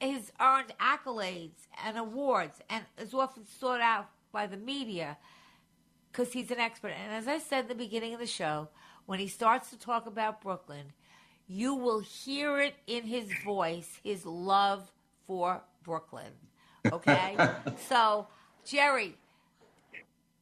has 0.00 0.32
earned 0.40 0.72
accolades 0.80 1.68
and 1.84 1.96
awards 1.96 2.60
and 2.68 2.84
is 2.98 3.14
often 3.14 3.44
sought 3.46 3.80
out 3.80 4.08
by 4.32 4.46
the 4.46 4.56
media 4.56 5.16
because 6.12 6.32
he's 6.32 6.50
an 6.50 6.60
expert. 6.60 6.88
And 6.92 7.12
as 7.12 7.26
I 7.26 7.38
said 7.38 7.60
at 7.60 7.68
the 7.68 7.74
beginning 7.74 8.12
of 8.12 8.20
the 8.20 8.26
show, 8.26 8.68
when 9.06 9.18
he 9.18 9.28
starts 9.28 9.70
to 9.70 9.78
talk 9.78 10.06
about 10.06 10.42
Brooklyn, 10.42 10.92
you 11.48 11.74
will 11.74 12.00
hear 12.00 12.60
it 12.60 12.74
in 12.86 13.04
his 13.04 13.32
voice, 13.44 13.98
his 14.04 14.24
love 14.26 14.90
for 15.26 15.62
Brooklyn. 15.82 16.32
Okay? 16.90 17.36
so, 17.88 18.26
Jerry, 18.64 19.16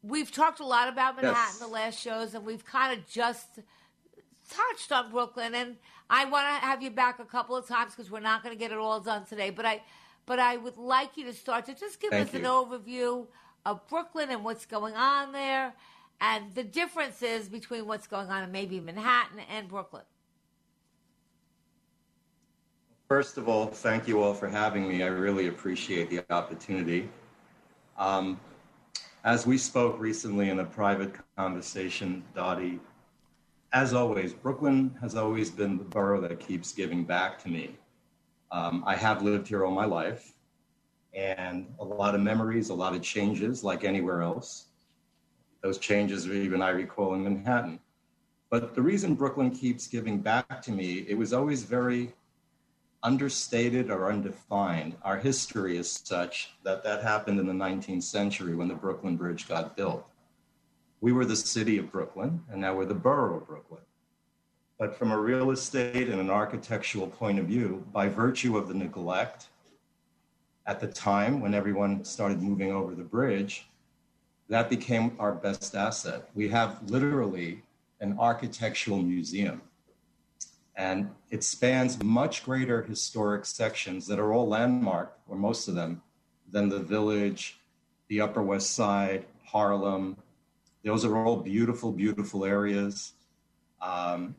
we've 0.03 0.31
talked 0.33 0.61
a 0.61 0.67
lot 0.67 0.89
about 0.89 1.17
Manhattan 1.17 1.35
Yes. 1.37 1.59
the 1.59 1.67
last 1.69 2.00
shows, 2.00 2.35
and 2.35 2.45
we've 2.45 2.65
kind 2.65 2.99
of 2.99 3.09
just 3.09 3.61
touched 4.50 4.93
on 4.93 5.11
Brooklyn. 5.11 5.55
And 5.55 5.77
I 6.09 6.25
want 6.25 6.47
to 6.47 6.67
have 6.67 6.83
you 6.83 6.91
back 6.91 7.19
a 7.21 7.25
couple 7.25 7.57
of 7.57 7.67
times 7.67 7.95
because 7.95 8.11
we're 8.11 8.21
not 8.21 8.43
going 8.43 8.55
to 8.55 8.59
get 8.59 8.73
it 8.73 8.79
all 8.79 9.00
done 9.00 9.25
today. 9.25 9.50
But 9.50 9.67
I, 9.67 9.83
but 10.27 10.39
I 10.39 10.57
would 10.57 10.77
like 10.77 11.17
you 11.17 11.25
to 11.27 11.33
start 11.33 11.67
to 11.67 11.75
just 11.75 12.00
give 12.00 12.11
Thank 12.11 12.29
us 12.29 12.35
an 12.35 12.43
overview 12.43 13.27
of 13.67 13.87
Brooklyn 13.88 14.31
and 14.31 14.45
what's 14.45 14.67
going 14.67 14.95
on 14.95 15.33
there, 15.33 15.75
and 16.21 16.55
the 16.55 16.64
differences 16.64 17.49
between 17.49 17.87
what's 17.87 18.07
going 18.07 18.29
on 18.29 18.45
in 18.45 18.52
maybe 18.52 18.81
Manhattan 18.81 19.40
and 19.50 19.69
Brooklyn. 19.69 20.02
First 23.09 23.38
of 23.38 23.49
all, 23.49 23.67
thank 23.67 24.07
you 24.07 24.23
all 24.23 24.35
for 24.35 24.49
having 24.49 24.88
me. 24.88 25.02
I 25.02 25.09
really 25.09 25.49
appreciate 25.49 26.11
the 26.11 26.23
opportunity. 26.31 27.09
Um, 27.99 28.38
as 29.25 29.47
we 29.47 29.59
spoke 29.59 29.99
recently 29.99 30.49
in 30.49 30.61
a 30.61 30.64
private 30.64 31.14
conversation, 31.37 32.23
Dottie, 32.35 32.79
as 33.73 33.93
always, 33.95 34.33
Brooklyn 34.33 34.97
has 35.00 35.14
always 35.14 35.50
been 35.50 35.76
the 35.76 35.85
borough 35.85 36.21
that 36.21 36.40
keeps 36.40 36.73
giving 36.73 37.05
back 37.05 37.38
to 37.43 37.49
me. 37.49 37.76
Um, 38.52 38.83
I 38.87 38.97
have 38.97 39.23
lived 39.23 39.47
here 39.49 39.64
all 39.64 39.73
my 39.73 39.85
life, 39.85 40.33
and 41.14 41.67
a 41.79 41.85
lot 41.85 42.14
of 42.14 42.21
memories, 42.21 42.71
a 42.71 42.75
lot 42.75 42.95
of 42.95 43.02
changes, 43.02 43.64
like 43.64 43.85
anywhere 43.85 44.23
else. 44.23 44.67
Those 45.62 45.79
changes 45.79 46.26
are 46.26 46.33
even 46.33 46.62
I 46.62 46.71
recall 46.71 47.14
in 47.14 47.25
Manhattan. 47.25 47.81
But 48.50 48.75
the 48.75 48.83
reason 48.83 49.14
Brooklyn 49.14 49.50
keeps 49.50 49.87
giving 49.87 50.21
back 50.21 50.62
to 50.62 50.73
me, 50.73 51.05
it 51.09 51.17
was 51.17 51.33
always 51.33 51.62
very 51.62 52.12
understated 53.02 53.90
or 53.90 54.11
undefined. 54.11 54.97
Our 55.02 55.19
history 55.19 55.76
is 55.76 55.90
such 55.90 56.50
that 56.64 56.83
that 56.85 57.02
happened 57.02 57.38
in 57.40 57.47
the 57.47 57.52
19th 57.52 58.02
century 58.02 58.55
when 58.55 58.69
the 58.69 58.75
Brooklyn 58.75 59.17
Bridge 59.17 59.49
got 59.49 59.76
built. 59.76 60.11
We 61.00 61.12
were 61.12 61.25
the 61.25 61.37
city 61.37 61.79
of 61.79 61.90
Brooklyn, 61.90 62.43
and 62.50 62.61
now 62.61 62.75
we're 62.75 62.85
the 62.85 62.95
borough 62.95 63.38
of 63.38 63.47
Brooklyn. 63.47 63.81
But 64.79 64.95
from 64.97 65.12
a 65.12 65.19
real 65.19 65.50
estate 65.50 66.09
and 66.09 66.21
an 66.21 66.31
architectural 66.31 67.07
point 67.07 67.38
of 67.38 67.47
view, 67.47 67.87
by 67.93 68.09
virtue 68.09 68.57
of 68.57 68.69
the 68.69 68.75
neglect 68.75 69.49
at 70.71 70.79
the 70.79 70.87
time 70.87 71.41
when 71.41 71.53
everyone 71.53 72.05
started 72.05 72.41
moving 72.41 72.71
over 72.71 72.95
the 72.95 73.03
bridge, 73.03 73.69
that 74.49 74.71
became 74.71 75.17
our 75.19 75.33
best 75.33 75.75
asset. 75.75 76.31
We 76.35 76.49
have 76.49 76.79
literally 76.89 77.62
an 78.00 78.17
architectural 78.19 79.03
museum 79.03 79.62
and 80.77 81.11
it 81.31 81.43
spans 81.43 82.03
much 82.03 82.45
greater 82.45 82.83
historic 82.83 83.45
sections 83.45 84.07
that 84.07 84.21
are 84.21 84.33
all 84.33 84.49
landmarked, 84.49 85.19
or 85.29 85.37
most 85.37 85.67
of 85.67 85.75
them, 85.75 86.00
than 86.50 86.69
the 86.69 86.79
village, 86.79 87.59
the 88.09 88.21
Upper 88.21 88.43
West 88.43 88.71
Side, 88.75 89.27
Harlem. 89.45 90.17
Those 90.85 91.05
are 91.05 91.17
all 91.17 91.37
beautiful, 91.37 91.91
beautiful 91.93 92.45
areas. 92.45 93.12
Um, 93.83 94.37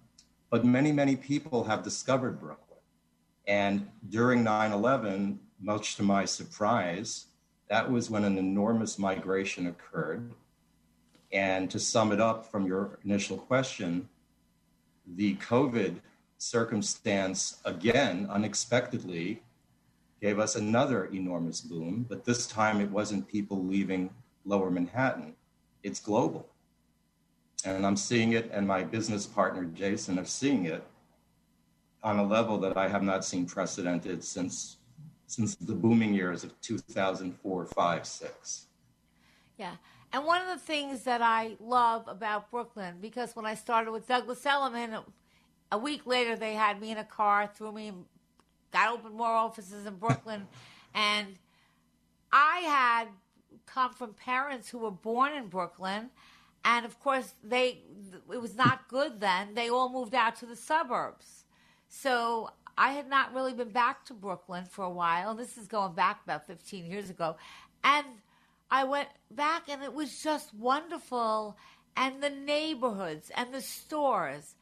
but 0.49 0.65
many, 0.65 0.91
many 0.91 1.15
people 1.15 1.65
have 1.65 1.83
discovered 1.83 2.39
Brooklyn. 2.39 2.70
And 3.51 3.89
during 4.07 4.45
9 4.45 4.71
11, 4.71 5.37
much 5.59 5.97
to 5.97 6.03
my 6.03 6.23
surprise, 6.23 7.25
that 7.69 7.91
was 7.91 8.09
when 8.09 8.23
an 8.23 8.37
enormous 8.37 8.97
migration 8.97 9.67
occurred. 9.67 10.31
And 11.33 11.69
to 11.69 11.77
sum 11.77 12.13
it 12.13 12.21
up 12.21 12.49
from 12.49 12.65
your 12.65 12.97
initial 13.03 13.37
question, 13.37 14.07
the 15.05 15.35
COVID 15.35 15.97
circumstance 16.37 17.57
again 17.65 18.25
unexpectedly 18.31 19.43
gave 20.21 20.39
us 20.39 20.55
another 20.55 21.07
enormous 21.07 21.59
boom, 21.59 22.05
but 22.07 22.23
this 22.23 22.47
time 22.47 22.79
it 22.79 22.89
wasn't 22.89 23.27
people 23.27 23.65
leaving 23.65 24.11
lower 24.45 24.71
Manhattan, 24.71 25.35
it's 25.83 25.99
global. 25.99 26.47
And 27.65 27.85
I'm 27.85 27.97
seeing 27.97 28.31
it, 28.31 28.49
and 28.53 28.65
my 28.65 28.85
business 28.85 29.27
partner 29.27 29.65
Jason 29.65 30.17
are 30.17 30.23
seeing 30.23 30.67
it 30.67 30.85
on 32.03 32.19
a 32.19 32.23
level 32.23 32.57
that 32.59 32.77
I 32.77 32.87
have 32.87 33.03
not 33.03 33.23
seen 33.23 33.45
precedented 33.45 34.23
since 34.23 34.77
since 35.27 35.55
the 35.55 35.73
booming 35.73 36.13
years 36.13 36.43
of 36.43 36.59
2004, 36.59 37.65
5, 37.65 38.05
6. 38.05 38.65
Yeah. 39.57 39.75
And 40.11 40.25
one 40.25 40.41
of 40.41 40.49
the 40.49 40.57
things 40.57 41.03
that 41.03 41.21
I 41.21 41.55
love 41.61 42.05
about 42.09 42.51
Brooklyn, 42.51 42.95
because 42.99 43.33
when 43.33 43.45
I 43.45 43.55
started 43.55 43.91
with 43.91 44.07
Douglas 44.07 44.45
Elliman, 44.45 44.97
a 45.71 45.77
week 45.77 46.05
later 46.05 46.35
they 46.35 46.53
had 46.53 46.81
me 46.81 46.91
in 46.91 46.97
a 46.97 47.05
car, 47.05 47.47
threw 47.47 47.71
me, 47.71 47.93
got 48.73 48.91
open 48.91 49.13
more 49.13 49.29
offices 49.29 49.85
in 49.85 49.95
Brooklyn, 49.95 50.47
and 50.93 51.27
I 52.33 52.59
had 52.59 53.07
come 53.65 53.93
from 53.93 54.13
parents 54.13 54.69
who 54.69 54.79
were 54.79 54.91
born 54.91 55.33
in 55.33 55.47
Brooklyn, 55.47 56.09
and 56.65 56.85
of 56.85 56.99
course 56.99 57.33
they 57.41 57.79
it 58.31 58.41
was 58.41 58.55
not 58.55 58.87
good 58.89 59.21
then. 59.21 59.53
They 59.53 59.69
all 59.69 59.89
moved 59.89 60.13
out 60.13 60.35
to 60.37 60.45
the 60.45 60.55
suburbs, 60.57 61.40
so 61.93 62.49
I 62.77 62.93
had 62.93 63.07
not 63.07 63.33
really 63.35 63.53
been 63.53 63.69
back 63.69 64.05
to 64.05 64.13
Brooklyn 64.13 64.65
for 64.65 64.83
a 64.83 64.89
while. 64.89 65.35
This 65.35 65.57
is 65.57 65.67
going 65.67 65.93
back 65.93 66.21
about 66.23 66.47
fifteen 66.47 66.85
years 66.85 67.09
ago, 67.09 67.35
and 67.83 68.07
I 68.71 68.85
went 68.85 69.09
back, 69.29 69.69
and 69.69 69.83
it 69.83 69.93
was 69.93 70.23
just 70.23 70.53
wonderful, 70.55 71.57
and 71.95 72.23
the 72.23 72.29
neighborhoods 72.29 73.29
and 73.35 73.53
the 73.53 73.61
stores 73.61 74.55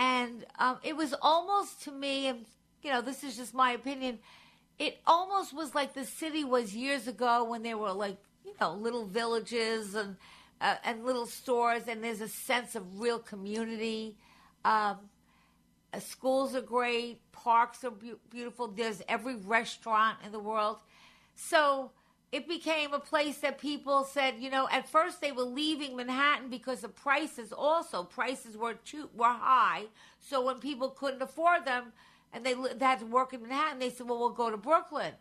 and 0.00 0.46
um, 0.58 0.78
it 0.82 0.96
was 0.96 1.14
almost 1.20 1.82
to 1.82 1.92
me, 1.92 2.26
and 2.26 2.46
you 2.82 2.90
know, 2.90 3.02
this 3.02 3.22
is 3.22 3.36
just 3.36 3.54
my 3.54 3.72
opinion. 3.72 4.18
It 4.78 4.98
almost 5.06 5.52
was 5.54 5.74
like 5.74 5.92
the 5.92 6.06
city 6.06 6.42
was 6.42 6.74
years 6.74 7.06
ago 7.06 7.44
when 7.44 7.62
there 7.62 7.76
were 7.76 7.92
like 7.92 8.16
you 8.44 8.54
know 8.60 8.72
little 8.72 9.04
villages 9.04 9.94
and 9.94 10.16
uh, 10.60 10.76
and 10.84 11.04
little 11.04 11.26
stores, 11.26 11.82
and 11.86 12.02
there's 12.02 12.22
a 12.22 12.28
sense 12.28 12.74
of 12.74 13.00
real 13.00 13.18
community. 13.18 14.16
Um, 14.64 14.96
Uh, 15.92 15.98
schools 15.98 16.54
are 16.54 16.60
great, 16.60 17.20
parks 17.32 17.84
are 17.84 17.90
be- 17.90 18.14
beautiful. 18.30 18.68
There's 18.68 19.02
every 19.08 19.36
restaurant 19.36 20.18
in 20.24 20.32
the 20.32 20.38
world, 20.38 20.78
so 21.34 21.90
it 22.32 22.46
became 22.46 22.92
a 22.92 23.00
place 23.00 23.38
that 23.38 23.58
people 23.58 24.04
said, 24.04 24.34
you 24.38 24.50
know, 24.50 24.68
at 24.70 24.88
first 24.88 25.20
they 25.20 25.32
were 25.32 25.42
leaving 25.42 25.96
Manhattan 25.96 26.48
because 26.48 26.80
the 26.82 26.88
prices 26.88 27.52
also 27.52 28.04
prices 28.04 28.56
were 28.56 28.74
too 28.74 29.08
were 29.16 29.26
high. 29.26 29.86
So 30.20 30.44
when 30.44 30.58
people 30.60 30.90
couldn't 30.90 31.22
afford 31.22 31.64
them 31.64 31.92
and 32.32 32.46
they, 32.46 32.54
they 32.54 32.84
had 32.84 33.00
to 33.00 33.06
work 33.06 33.32
in 33.32 33.42
Manhattan, 33.42 33.80
they 33.80 33.90
said, 33.90 34.08
well, 34.08 34.20
we'll 34.20 34.30
go 34.30 34.50
to 34.50 34.56
Brooklyn. 34.56 35.14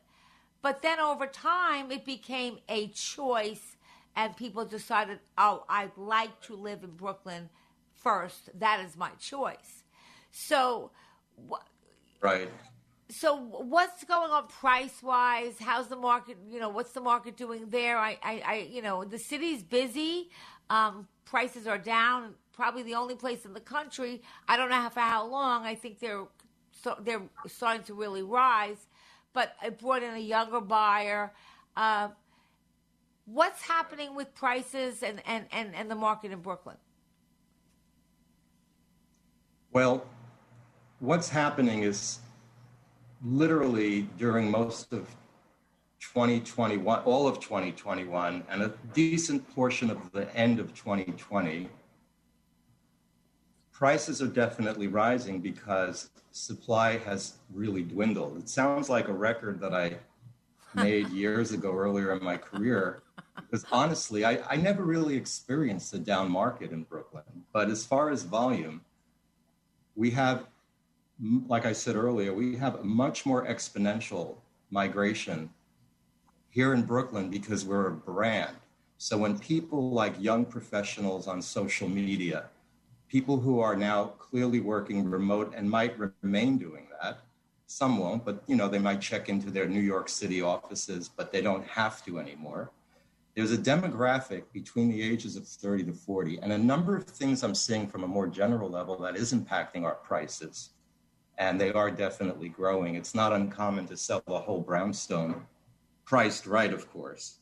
But 0.61 0.81
then 0.81 0.99
over 0.99 1.25
time, 1.25 1.91
it 1.91 2.05
became 2.05 2.59
a 2.67 2.89
choice, 2.89 3.77
and 4.15 4.35
people 4.35 4.65
decided, 4.65 5.19
oh, 5.37 5.63
I'd 5.69 5.97
like 5.97 6.41
to 6.41 6.55
live 6.55 6.83
in 6.83 6.91
Brooklyn 6.91 7.49
first. 7.95 8.49
That 8.59 8.81
is 8.85 8.97
my 8.97 9.11
choice. 9.19 9.83
So. 10.31 10.91
wh- 11.49 11.55
Right. 12.21 12.49
so 13.09 13.37
what's 13.37 14.03
going 14.03 14.31
on 14.31 14.47
price 14.47 15.01
wise? 15.01 15.55
How's 15.59 15.87
the 15.87 15.95
market? 15.95 16.37
You 16.49 16.59
know, 16.59 16.69
what's 16.69 16.91
the 16.91 17.01
market 17.01 17.37
doing 17.37 17.69
there? 17.69 17.97
I, 17.97 18.17
I, 18.23 18.43
I 18.45 18.55
you 18.71 18.81
know, 18.81 19.03
the 19.05 19.19
city's 19.19 19.63
busy. 19.63 20.29
Um, 20.69 21.07
prices 21.25 21.65
are 21.67 21.77
down. 21.77 22.35
Probably 22.53 22.83
the 22.83 22.95
only 22.95 23.15
place 23.15 23.45
in 23.45 23.53
the 23.53 23.61
country. 23.61 24.21
I 24.47 24.57
don't 24.57 24.69
know 24.69 24.75
how, 24.75 24.89
for 24.89 24.99
how 24.99 25.25
long. 25.27 25.65
I 25.65 25.75
think 25.75 25.99
they're 25.99 26.25
so 26.71 26.97
they're 27.01 27.21
starting 27.47 27.83
to 27.83 27.93
really 27.93 28.21
rise. 28.23 28.87
But 29.33 29.55
I 29.61 29.69
brought 29.69 30.03
in 30.03 30.13
a 30.13 30.19
younger 30.19 30.59
buyer. 30.61 31.31
Uh, 31.77 32.09
what's 33.25 33.61
happening 33.61 34.15
with 34.15 34.33
prices 34.35 35.03
and, 35.03 35.21
and, 35.25 35.45
and, 35.51 35.73
and 35.75 35.89
the 35.89 35.95
market 35.95 36.31
in 36.31 36.41
Brooklyn? 36.41 36.77
Well, 39.71 40.05
what's 40.99 41.29
happening 41.29 41.83
is 41.83 42.19
literally 43.23 44.03
during 44.17 44.49
most 44.49 44.93
of 44.93 45.07
2021, 45.99 47.01
all 47.03 47.27
of 47.27 47.39
2021, 47.39 48.43
and 48.49 48.61
a 48.61 48.73
decent 48.93 49.47
portion 49.53 49.89
of 49.89 50.11
the 50.11 50.33
end 50.35 50.59
of 50.59 50.73
2020, 50.73 51.69
prices 53.71 54.21
are 54.21 54.27
definitely 54.27 54.87
rising 54.87 55.39
because 55.39 56.09
supply 56.31 56.97
has 56.97 57.35
really 57.53 57.83
dwindled. 57.83 58.37
It 58.37 58.49
sounds 58.49 58.89
like 58.89 59.07
a 59.07 59.13
record 59.13 59.59
that 59.61 59.73
I 59.73 59.97
made 60.75 61.09
years 61.13 61.51
ago 61.51 61.73
earlier 61.73 62.13
in 62.13 62.23
my 62.23 62.37
career. 62.37 63.01
Because 63.35 63.65
honestly, 63.71 64.25
I, 64.25 64.39
I 64.49 64.57
never 64.57 64.83
really 64.83 65.15
experienced 65.15 65.93
a 65.93 65.97
down 65.97 66.29
market 66.29 66.71
in 66.71 66.83
Brooklyn. 66.83 67.23
But 67.53 67.69
as 67.69 67.85
far 67.85 68.09
as 68.09 68.23
volume, 68.23 68.81
we 69.95 70.11
have, 70.11 70.45
like 71.47 71.65
I 71.65 71.73
said 71.73 71.95
earlier, 71.95 72.33
we 72.33 72.55
have 72.57 72.83
much 72.83 73.25
more 73.25 73.45
exponential 73.45 74.37
migration 74.69 75.49
here 76.49 76.73
in 76.73 76.83
Brooklyn 76.83 77.29
because 77.29 77.65
we're 77.65 77.87
a 77.87 77.91
brand. 77.91 78.55
So 78.97 79.17
when 79.17 79.37
people 79.37 79.91
like 79.91 80.13
young 80.19 80.45
professionals 80.45 81.27
on 81.27 81.41
social 81.41 81.89
media, 81.89 82.45
people 83.07 83.39
who 83.39 83.59
are 83.59 83.75
now 83.75 84.05
clearly 84.19 84.59
working 84.59 85.09
remote 85.09 85.53
and 85.55 85.69
might 85.69 85.95
remain 85.97 86.57
doing 86.57 86.87
that, 87.01 87.19
some 87.67 87.97
won't, 87.97 88.25
but 88.25 88.43
you 88.47 88.55
know 88.55 88.67
they 88.67 88.79
might 88.79 88.99
check 88.99 89.29
into 89.29 89.51
their 89.51 89.67
New 89.67 89.79
York 89.79 90.09
City 90.09 90.41
offices, 90.41 91.09
but 91.09 91.31
they 91.31 91.41
don't 91.41 91.67
have 91.67 92.03
to 92.05 92.19
anymore. 92.19 92.71
There's 93.35 93.51
a 93.51 93.57
demographic 93.57 94.43
between 94.53 94.89
the 94.89 95.01
ages 95.01 95.35
of 95.35 95.47
30 95.47 95.83
to 95.85 95.93
40, 95.93 96.39
and 96.39 96.51
a 96.51 96.57
number 96.57 96.97
of 96.97 97.05
things 97.05 97.43
I'm 97.43 97.55
seeing 97.55 97.87
from 97.87 98.03
a 98.03 98.07
more 98.07 98.27
general 98.27 98.69
level 98.69 98.97
that 98.99 99.15
is 99.15 99.33
impacting 99.33 99.83
our 99.83 99.95
prices. 99.95 100.71
And 101.39 101.59
they 101.59 101.71
are 101.73 101.89
definitely 101.89 102.49
growing. 102.49 102.95
It's 102.95 103.15
not 103.15 103.33
uncommon 103.33 103.87
to 103.87 103.97
sell 103.97 104.21
a 104.27 104.39
whole 104.39 104.61
brownstone 104.61 105.47
priced 106.05 106.45
right, 106.45 106.73
of 106.73 106.91
course, 106.91 107.37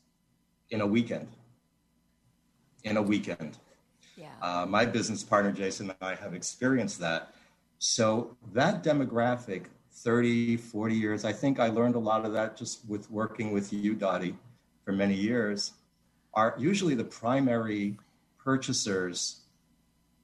in 0.70 0.80
a 0.80 0.86
weekend. 0.86 1.28
In 2.84 2.96
a 2.96 3.02
weekend. 3.02 3.58
Yeah. 4.16 4.28
Uh, 4.40 4.66
my 4.66 4.84
business 4.84 5.22
partner, 5.22 5.52
Jason, 5.52 5.90
and 5.90 5.98
I 6.00 6.14
have 6.14 6.34
experienced 6.34 7.00
that. 7.00 7.34
So 7.78 8.36
that 8.52 8.82
demographic, 8.82 9.66
30, 9.92 10.56
40 10.56 10.94
years, 10.94 11.24
I 11.24 11.32
think 11.32 11.60
I 11.60 11.68
learned 11.68 11.94
a 11.94 12.00
lot 12.00 12.24
of 12.24 12.32
that 12.32 12.56
just 12.56 12.88
with 12.88 13.10
working 13.10 13.52
with 13.52 13.72
you, 13.72 13.94
Dottie, 13.94 14.36
for 14.84 14.92
many 14.92 15.14
years, 15.14 15.72
are 16.34 16.54
usually 16.58 16.94
the 16.94 17.04
primary 17.04 17.96
purchasers 18.38 19.42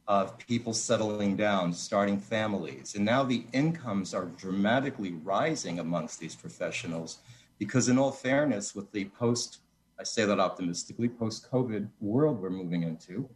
of 0.06 0.36
people 0.38 0.74
settling 0.74 1.36
down, 1.36 1.72
starting 1.72 2.18
families. 2.18 2.94
And 2.94 3.04
now 3.04 3.24
the 3.24 3.44
incomes 3.52 4.12
are 4.12 4.26
dramatically 4.26 5.12
rising 5.12 5.78
amongst 5.78 6.20
these 6.20 6.34
professionals 6.34 7.18
because, 7.58 7.88
in 7.88 7.98
all 7.98 8.10
fairness, 8.10 8.74
with 8.74 8.90
the 8.92 9.06
post, 9.06 9.60
I 9.98 10.02
say 10.02 10.26
that 10.26 10.40
optimistically, 10.40 11.08
post 11.08 11.50
COVID 11.50 11.88
world 12.00 12.40
we're 12.40 12.50
moving 12.50 12.82
into, 12.82 13.28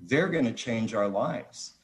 they're 0.00 0.28
going 0.28 0.44
to 0.44 0.52
change 0.52 0.92
our 0.92 1.08
lives. 1.08 1.74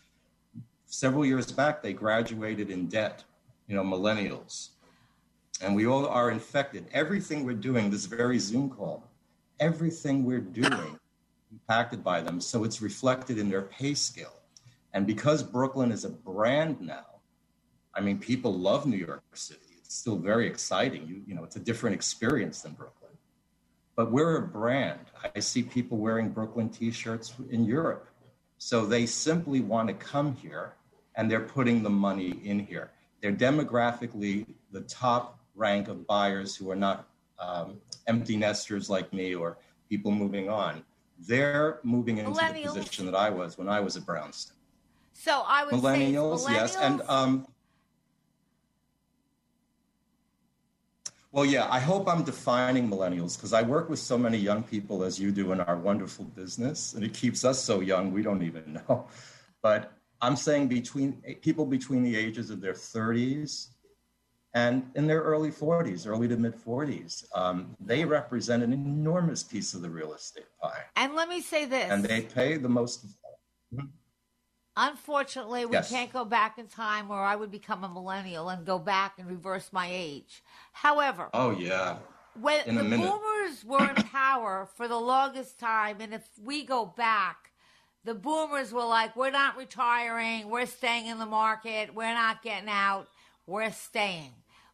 Several 0.86 1.24
years 1.24 1.50
back, 1.50 1.82
they 1.82 1.94
graduated 1.94 2.68
in 2.68 2.88
debt, 2.88 3.24
you 3.66 3.74
know, 3.74 3.82
millennials. 3.82 4.70
And 5.62 5.74
we 5.74 5.86
all 5.86 6.06
are 6.06 6.30
infected. 6.30 6.86
Everything 6.92 7.44
we're 7.44 7.54
doing, 7.54 7.90
this 7.90 8.04
very 8.04 8.38
Zoom 8.38 8.68
call, 8.68 9.08
everything 9.60 10.24
we're 10.24 10.40
doing 10.40 10.98
impacted 11.52 12.02
by 12.02 12.20
them. 12.20 12.40
So 12.40 12.64
it's 12.64 12.82
reflected 12.82 13.38
in 13.38 13.48
their 13.48 13.62
pay 13.62 13.94
scale. 13.94 14.40
And 14.94 15.06
because 15.06 15.42
Brooklyn 15.42 15.92
is 15.92 16.04
a 16.04 16.10
brand 16.10 16.80
now, 16.80 17.06
I 17.94 18.00
mean, 18.00 18.18
people 18.18 18.58
love 18.58 18.86
New 18.86 18.96
York 18.96 19.22
City 19.34 19.60
It's 19.78 19.94
still 19.94 20.16
very 20.16 20.46
exciting. 20.46 21.06
You, 21.06 21.22
you 21.26 21.34
know, 21.34 21.44
it's 21.44 21.56
a 21.56 21.60
different 21.60 21.94
experience 21.94 22.62
than 22.62 22.72
Brooklyn. 22.72 23.10
But 23.96 24.10
we're 24.10 24.36
a 24.36 24.42
brand. 24.42 25.00
I 25.34 25.40
see 25.40 25.62
people 25.62 25.98
wearing 25.98 26.30
Brooklyn 26.30 26.70
t-shirts 26.70 27.34
in 27.50 27.64
Europe. 27.64 28.08
So 28.56 28.86
they 28.86 29.06
simply 29.06 29.60
want 29.60 29.88
to 29.88 29.94
come 29.94 30.34
here 30.36 30.74
and 31.16 31.30
they're 31.30 31.40
putting 31.40 31.82
the 31.82 31.90
money 31.90 32.40
in 32.44 32.58
here. 32.58 32.90
They're 33.20 33.32
demographically 33.32 34.46
the 34.70 34.80
top 34.82 35.38
rank 35.54 35.88
of 35.88 36.06
buyers 36.06 36.56
who 36.56 36.70
are 36.70 36.76
not 36.76 37.08
um, 37.38 37.78
empty 38.06 38.36
nesters 38.36 38.88
like 38.88 39.12
me 39.12 39.34
or 39.34 39.58
people 39.88 40.10
moving 40.10 40.48
on. 40.48 40.82
They're 41.26 41.80
moving 41.82 42.18
into 42.18 42.32
the 42.32 42.62
position 42.64 43.06
that 43.06 43.14
I 43.14 43.30
was 43.30 43.58
when 43.58 43.68
I 43.68 43.80
was 43.80 43.96
at 43.96 44.04
brownstone. 44.04 44.56
So 45.12 45.42
I 45.46 45.64
would 45.64 45.74
millennials, 45.74 46.40
say 46.40 46.52
millennials, 46.52 46.54
yes, 46.54 46.76
and 46.76 47.02
um, 47.08 47.46
Well, 51.32 51.46
yeah, 51.46 51.66
I 51.70 51.80
hope 51.80 52.08
I'm 52.08 52.24
defining 52.24 52.90
millennials 52.90 53.38
because 53.38 53.54
I 53.54 53.62
work 53.62 53.88
with 53.88 53.98
so 53.98 54.18
many 54.18 54.36
young 54.36 54.62
people 54.62 55.02
as 55.02 55.18
you 55.18 55.32
do 55.32 55.52
in 55.52 55.62
our 55.62 55.78
wonderful 55.78 56.26
business, 56.26 56.92
and 56.92 57.02
it 57.02 57.14
keeps 57.14 57.42
us 57.42 57.58
so 57.58 57.80
young 57.80 58.12
we 58.12 58.22
don't 58.22 58.42
even 58.42 58.74
know. 58.88 59.06
But 59.62 59.92
I'm 60.20 60.36
saying 60.36 60.68
between 60.68 61.22
people 61.40 61.64
between 61.64 62.02
the 62.02 62.14
ages 62.16 62.50
of 62.50 62.60
their 62.60 62.74
30s 62.74 63.68
and 64.54 64.90
in 64.94 65.06
their 65.06 65.22
early 65.22 65.50
40s, 65.50 66.06
early 66.06 66.28
to 66.28 66.36
mid 66.36 66.54
40s, 66.54 67.24
um, 67.34 67.74
they 67.80 68.04
represent 68.04 68.62
an 68.62 68.72
enormous 68.72 69.42
piece 69.42 69.72
of 69.72 69.80
the 69.80 69.88
real 69.88 70.12
estate 70.12 70.44
pie. 70.60 70.82
And 70.96 71.14
let 71.14 71.28
me 71.28 71.40
say 71.40 71.64
this. 71.64 71.90
And 71.90 72.04
they 72.04 72.22
pay 72.22 72.58
the 72.58 72.68
most. 72.68 73.06
Unfortunately, 74.76 75.64
we 75.64 75.72
yes. 75.72 75.90
can't 75.90 76.12
go 76.12 76.24
back 76.24 76.58
in 76.58 76.66
time 76.66 77.08
where 77.08 77.20
I 77.20 77.36
would 77.36 77.50
become 77.50 77.84
a 77.84 77.88
millennial 77.88 78.50
and 78.50 78.64
go 78.64 78.78
back 78.78 79.18
and 79.18 79.28
reverse 79.28 79.70
my 79.72 79.88
age. 79.90 80.42
However, 80.72 81.28
oh 81.34 81.50
yeah, 81.50 81.96
when 82.40 82.66
in 82.66 82.76
the 82.76 82.96
boomers 82.96 83.64
were 83.64 83.90
in 83.90 83.96
power 84.04 84.68
for 84.74 84.88
the 84.88 84.96
longest 84.98 85.58
time, 85.58 85.98
and 86.00 86.14
if 86.14 86.26
we 86.42 86.64
go 86.64 86.86
back, 86.86 87.52
the 88.04 88.14
boomers 88.14 88.72
were 88.72 88.84
like, 88.84 89.14
"We're 89.14 89.30
not 89.30 89.58
retiring. 89.58 90.48
We're 90.48 90.66
staying 90.66 91.06
in 91.06 91.18
the 91.18 91.26
market. 91.26 91.94
We're 91.94 92.14
not 92.14 92.42
getting 92.42 92.70
out. 92.70 93.08
We're 93.46 93.72
staying." 93.72 94.32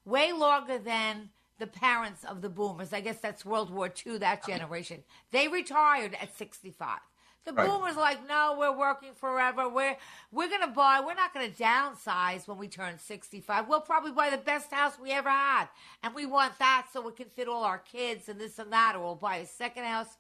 Way 0.09 0.33
longer 0.33 0.79
than 0.79 1.29
the 1.59 1.67
parents 1.67 2.25
of 2.25 2.41
the 2.41 2.49
boomers. 2.49 2.93
I 2.95 3.01
guess 3.01 3.19
that's 3.19 3.45
World 3.45 3.71
War 3.71 3.93
II. 4.07 4.19
That 4.19 4.47
generation. 4.47 5.03
They 5.33 5.49
retired 5.49 6.17
at 6.21 6.37
sixty-five. 6.37 7.01
The 7.45 7.53
right. 7.53 7.69
boomers 7.69 7.97
are 7.97 8.01
like, 8.01 8.27
no, 8.27 8.57
we're 8.59 8.77
working 8.77 9.11
forever. 9.15 9.69
We're 9.69 9.97
we're 10.33 10.49
gonna 10.49 10.73
buy. 10.73 11.03
We're 11.05 11.15
not 11.15 11.35
gonna 11.35 11.49
downsize 11.51 12.49
when 12.49 12.57
we 12.57 12.69
turn 12.69 12.99
sixty-five. 12.99 13.69
We'll 13.69 13.83
probably 13.83 14.13
buy 14.13 14.31
the 14.31 14.39
best 14.39 14.71
house 14.71 14.95
we 15.03 15.11
ever 15.11 15.29
had, 15.29 15.69
and 16.03 16.15
we 16.15 16.25
want 16.25 16.59
that 16.59 16.87
so 16.91 17.03
we 17.03 17.13
can 17.13 17.29
fit 17.29 17.49
all 17.49 17.65
our 17.65 17.79
kids 17.79 18.31
and 18.31 18.41
this 18.41 18.59
and 18.59 18.73
that, 18.73 18.97
or 18.97 19.01
we'll 19.01 19.15
buy 19.15 19.37
a 19.37 19.47
second 19.47 19.85
house. 19.85 20.17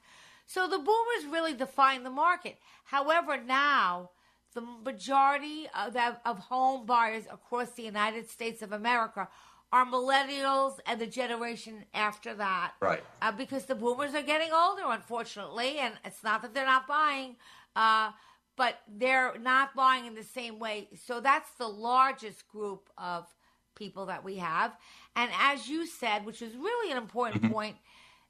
So 0.46 0.68
the 0.68 0.78
boomers 0.78 1.32
really 1.32 1.54
define 1.54 2.02
the 2.02 2.10
market. 2.10 2.58
However, 2.84 3.40
now 3.42 4.10
the 4.54 4.62
majority 4.62 5.68
of, 5.74 5.96
of 6.24 6.38
home 6.38 6.86
buyers 6.86 7.24
across 7.30 7.70
the 7.70 7.82
United 7.82 8.28
States 8.28 8.62
of 8.62 8.72
America 8.72 9.28
are 9.72 9.84
millennials 9.84 10.78
and 10.86 11.00
the 11.00 11.06
generation 11.06 11.84
after 11.94 12.34
that. 12.34 12.72
Right. 12.80 13.02
Uh, 13.20 13.32
because 13.32 13.64
the 13.66 13.74
boomers 13.74 14.14
are 14.14 14.22
getting 14.22 14.52
older, 14.52 14.82
unfortunately, 14.86 15.78
and 15.78 15.94
it's 16.04 16.24
not 16.24 16.42
that 16.42 16.54
they're 16.54 16.66
not 16.66 16.86
buying, 16.86 17.36
uh, 17.76 18.12
but 18.56 18.80
they're 18.96 19.38
not 19.38 19.74
buying 19.74 20.06
in 20.06 20.14
the 20.14 20.24
same 20.24 20.58
way. 20.58 20.88
So 21.04 21.20
that's 21.20 21.50
the 21.58 21.68
largest 21.68 22.48
group 22.48 22.88
of 22.96 23.26
people 23.74 24.06
that 24.06 24.24
we 24.24 24.36
have. 24.36 24.76
And 25.14 25.30
as 25.38 25.68
you 25.68 25.86
said, 25.86 26.24
which 26.24 26.42
is 26.42 26.54
really 26.56 26.90
an 26.90 26.98
important 26.98 27.42
mm-hmm. 27.42 27.52
point, 27.52 27.76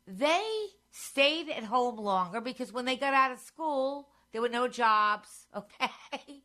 they 0.07 0.45
stayed 0.91 1.49
at 1.51 1.65
home 1.65 1.97
longer 1.97 2.41
because 2.41 2.73
when 2.73 2.85
they 2.85 2.97
got 2.97 3.15
out 3.15 3.31
of 3.31 3.39
school, 3.39 4.09
there 4.33 4.43
were 4.43 4.49
no 4.49 4.69
jobs. 4.69 5.47
Okay. 5.57 6.43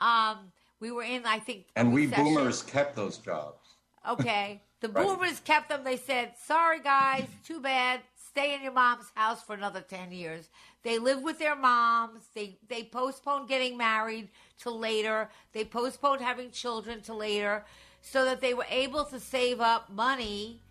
Um, 0.00 0.52
we 0.80 0.90
were 0.90 1.04
in, 1.04 1.24
I 1.24 1.38
think, 1.38 1.66
and 1.76 1.92
we 1.92 2.08
boomers 2.08 2.62
kept 2.62 2.96
those 2.96 3.18
jobs. 3.18 3.61
Okay. 4.08 4.62
The 4.80 4.88
right. 4.88 5.06
boomers 5.06 5.40
kept 5.40 5.68
them. 5.68 5.84
They 5.84 5.96
said, 5.96 6.32
sorry, 6.44 6.80
guys, 6.80 7.26
too 7.46 7.60
bad. 7.60 8.00
Stay 8.16 8.54
in 8.54 8.62
your 8.62 8.72
mom's 8.72 9.12
house 9.14 9.42
for 9.42 9.54
another 9.54 9.80
10 9.80 10.10
years. 10.10 10.48
They 10.82 10.98
lived 10.98 11.22
with 11.22 11.38
their 11.38 11.54
moms. 11.54 12.24
They, 12.34 12.58
they 12.68 12.84
postponed 12.84 13.48
getting 13.48 13.76
married 13.76 14.28
to 14.60 14.70
later. 14.70 15.28
They 15.52 15.64
postponed 15.64 16.20
having 16.20 16.50
children 16.50 17.00
to 17.02 17.14
later 17.14 17.64
so 18.00 18.24
that 18.24 18.40
they 18.40 18.54
were 18.54 18.66
able 18.68 19.04
to 19.04 19.20
save 19.20 19.60
up 19.60 19.90
money. 19.90 20.62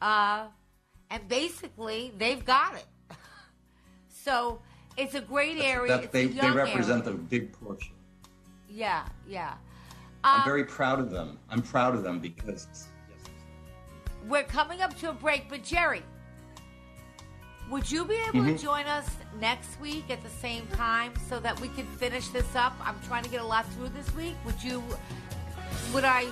Uh, 0.00 0.46
and 1.10 1.26
basically, 1.28 2.12
they've 2.16 2.44
got 2.44 2.74
it. 2.74 2.86
so 4.08 4.60
it's 4.96 5.14
a 5.14 5.20
great 5.20 5.58
area. 5.58 5.98
That, 5.98 6.12
they, 6.12 6.26
they 6.26 6.50
represent 6.50 7.06
area. 7.06 7.18
a 7.18 7.18
big 7.18 7.52
portion. 7.52 7.92
Yeah, 8.68 9.06
yeah. 9.26 9.54
I'm 10.26 10.40
um, 10.40 10.44
very 10.44 10.64
proud 10.64 10.98
of 10.98 11.10
them. 11.10 11.38
I'm 11.48 11.62
proud 11.62 11.94
of 11.94 12.02
them 12.02 12.18
because. 12.18 12.88
We're 14.28 14.42
coming 14.42 14.82
up 14.82 14.98
to 14.98 15.10
a 15.10 15.12
break, 15.12 15.48
but 15.48 15.62
Jerry, 15.62 16.02
Would 17.70 17.90
you 17.90 18.04
be 18.04 18.14
able 18.14 18.40
mm-hmm. 18.40 18.56
to 18.56 18.62
join 18.62 18.86
us 18.86 19.08
next 19.40 19.80
week 19.80 20.08
at 20.10 20.22
the 20.22 20.30
same 20.30 20.66
time 20.68 21.12
so 21.28 21.40
that 21.40 21.60
we 21.60 21.68
can 21.68 21.84
finish 21.84 22.28
this 22.28 22.54
up? 22.54 22.74
I'm 22.80 22.94
trying 23.08 23.24
to 23.24 23.30
get 23.30 23.40
a 23.40 23.44
lot 23.44 23.66
through 23.72 23.88
this 23.88 24.14
week. 24.14 24.34
Would 24.44 24.62
you? 24.62 24.82
Would 25.92 26.04
I? 26.04 26.26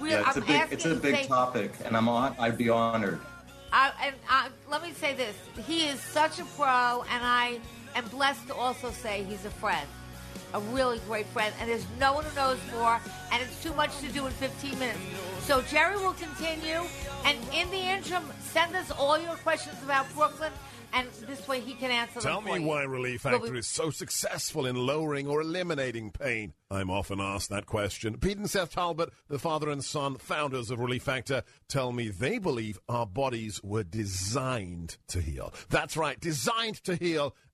Really, 0.00 0.14
yeah, 0.14 0.24
it's 0.26 0.36
I'm 0.36 0.42
a 0.42 0.46
big, 0.46 0.72
it's 0.72 0.84
a 0.84 0.94
big 0.96 1.14
say, 1.14 1.26
topic, 1.26 1.72
and 1.84 1.96
I'm 1.96 2.08
on. 2.08 2.34
I'd 2.38 2.58
be 2.58 2.68
honored. 2.68 3.20
I, 3.72 3.92
and 4.04 4.16
I, 4.28 4.48
let 4.68 4.82
me 4.82 4.92
say 4.92 5.14
this: 5.14 5.36
he 5.64 5.86
is 5.86 6.00
such 6.00 6.40
a 6.40 6.44
pro, 6.56 7.04
and 7.08 7.22
I 7.24 7.60
am 7.94 8.08
blessed 8.08 8.48
to 8.48 8.54
also 8.54 8.90
say 8.90 9.22
he's 9.22 9.44
a 9.44 9.50
friend, 9.50 9.86
a 10.54 10.60
really 10.60 10.98
great 11.06 11.26
friend. 11.26 11.54
And 11.60 11.70
there's 11.70 11.86
no 11.98 12.14
one 12.14 12.24
who 12.24 12.34
knows 12.34 12.58
more, 12.72 13.00
and 13.32 13.42
it's 13.42 13.62
too 13.62 13.72
much 13.74 13.98
to 14.00 14.08
do 14.08 14.26
in 14.26 14.32
15 14.32 14.78
minutes. 14.78 14.98
So 15.40 15.62
Jerry 15.62 15.96
will 15.96 16.14
continue, 16.14 16.80
and 17.24 17.38
in 17.52 17.70
the 17.70 17.78
interim, 17.78 18.24
send 18.40 18.74
us 18.76 18.90
all 18.90 19.18
your 19.18 19.36
questions 19.36 19.76
about 19.82 20.12
Brooklyn 20.14 20.52
and 20.92 21.08
this 21.26 21.46
way 21.48 21.60
he 21.60 21.74
can 21.74 21.90
answer 21.90 22.20
them. 22.20 22.22
Tell 22.22 22.40
me 22.40 22.60
why 22.60 22.82
Relief 22.82 23.22
Factor 23.22 23.54
is 23.54 23.66
so 23.66 23.90
successful 23.90 24.66
in 24.66 24.76
lowering 24.76 25.26
or 25.26 25.40
eliminating 25.40 26.10
pain. 26.10 26.52
I'm 26.70 26.90
often 26.90 27.20
asked 27.20 27.50
that 27.50 27.66
question. 27.66 28.18
Pete 28.18 28.38
and 28.38 28.48
Seth 28.48 28.74
Talbot, 28.74 29.10
the 29.28 29.38
father 29.38 29.70
and 29.70 29.82
son 29.82 30.16
founders 30.16 30.70
of 30.70 30.80
Relief 30.80 31.02
Factor, 31.02 31.42
tell 31.68 31.92
me 31.92 32.08
they 32.08 32.38
believe 32.38 32.78
our 32.88 33.06
bodies 33.06 33.60
were 33.62 33.84
designed 33.84 34.96
to 35.08 35.20
heal. 35.20 35.52
That's 35.70 35.96
right, 35.96 36.20
designed 36.20 36.82
to 36.84 36.96
heal 36.96 37.34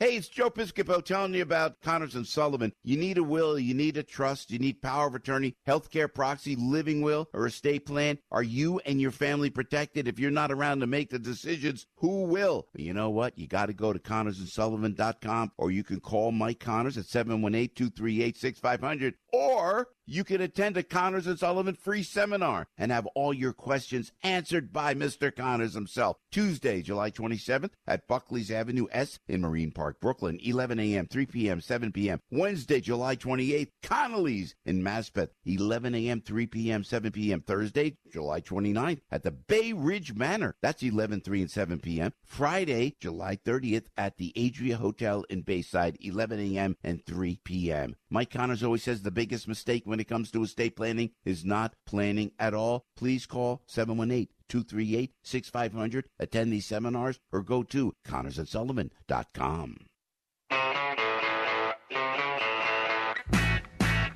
Hey, 0.00 0.14
it's 0.14 0.28
Joe 0.28 0.48
Piscopo 0.48 1.04
telling 1.04 1.34
you 1.34 1.42
about 1.42 1.82
Connors 1.82 2.14
and 2.14 2.24
Sullivan. 2.24 2.72
You 2.84 2.96
need 2.96 3.18
a 3.18 3.24
will, 3.24 3.58
you 3.58 3.74
need 3.74 3.96
a 3.96 4.04
trust, 4.04 4.48
you 4.48 4.60
need 4.60 4.80
power 4.80 5.08
of 5.08 5.16
attorney, 5.16 5.56
healthcare 5.66 6.14
proxy, 6.14 6.54
living 6.54 7.02
will, 7.02 7.28
or 7.34 7.48
estate 7.48 7.84
plan. 7.84 8.18
Are 8.30 8.44
you 8.44 8.78
and 8.86 9.00
your 9.00 9.10
family 9.10 9.50
protected? 9.50 10.06
If 10.06 10.20
you're 10.20 10.30
not 10.30 10.52
around 10.52 10.78
to 10.80 10.86
make 10.86 11.10
the 11.10 11.18
decisions, 11.18 11.88
who 11.96 12.26
will? 12.26 12.68
you 12.76 12.94
know 12.94 13.10
what? 13.10 13.36
You 13.36 13.48
got 13.48 13.66
to 13.66 13.72
go 13.72 13.92
to 13.92 13.98
connorsandsullivan.com 13.98 15.50
or 15.58 15.72
you 15.72 15.82
can 15.82 15.98
call 15.98 16.30
Mike 16.30 16.60
Connors 16.60 16.96
at 16.96 17.06
718-238-6500 17.06 19.14
or 19.32 19.88
you 20.10 20.24
can 20.24 20.40
attend 20.40 20.74
a 20.78 20.82
Connors 20.82 21.26
and 21.26 21.38
Sullivan 21.38 21.74
free 21.74 22.02
seminar 22.02 22.66
and 22.78 22.90
have 22.90 23.06
all 23.08 23.34
your 23.34 23.52
questions 23.52 24.10
answered 24.22 24.72
by 24.72 24.94
Mr. 24.94 25.34
Connors 25.34 25.74
himself. 25.74 26.16
Tuesday, 26.30 26.80
July 26.80 27.10
27th 27.10 27.72
at 27.86 28.08
Buckley's 28.08 28.50
Avenue 28.50 28.86
S 28.90 29.18
in 29.28 29.42
Marine 29.42 29.70
Park, 29.70 30.00
Brooklyn, 30.00 30.38
11 30.42 30.80
a.m., 30.80 31.06
3 31.06 31.26
p.m., 31.26 31.60
7 31.60 31.92
p.m. 31.92 32.20
Wednesday, 32.30 32.80
July 32.80 33.16
28th, 33.16 33.68
Connolly's 33.82 34.54
in 34.64 34.82
Maspeth, 34.82 35.28
11 35.44 35.94
a.m., 35.94 36.22
3 36.22 36.46
p.m., 36.46 36.82
7 36.84 37.12
p.m. 37.12 37.42
Thursday, 37.42 37.98
July 38.10 38.40
29th 38.40 39.00
at 39.10 39.24
the 39.24 39.30
Bay 39.30 39.74
Ridge 39.74 40.14
Manor. 40.14 40.56
That's 40.62 40.82
11, 40.82 41.20
3 41.20 41.42
and 41.42 41.50
7 41.50 41.80
p.m. 41.80 42.14
Friday, 42.24 42.96
July 42.98 43.36
30th 43.36 43.86
at 43.98 44.16
the 44.16 44.32
Adria 44.38 44.78
Hotel 44.78 45.24
in 45.28 45.42
Bayside, 45.42 45.98
11 46.00 46.40
a.m. 46.40 46.76
and 46.82 47.04
3 47.04 47.40
p.m. 47.44 47.94
Mike 48.08 48.30
Connors 48.30 48.62
always 48.62 48.82
says 48.82 49.02
the 49.02 49.17
biggest 49.18 49.48
mistake 49.48 49.82
when 49.84 49.98
it 49.98 50.06
comes 50.06 50.30
to 50.30 50.44
estate 50.44 50.76
planning 50.76 51.10
is 51.24 51.44
not 51.44 51.74
planning 51.84 52.30
at 52.38 52.54
all. 52.54 52.86
Please 52.96 53.26
call 53.26 53.62
718 53.66 54.28
238 54.48 55.12
6500, 55.24 56.04
attend 56.20 56.52
these 56.52 56.66
seminars, 56.66 57.18
or 57.32 57.42
go 57.42 57.64
to 57.64 57.96
connorsandsullivan.com. 58.06 59.76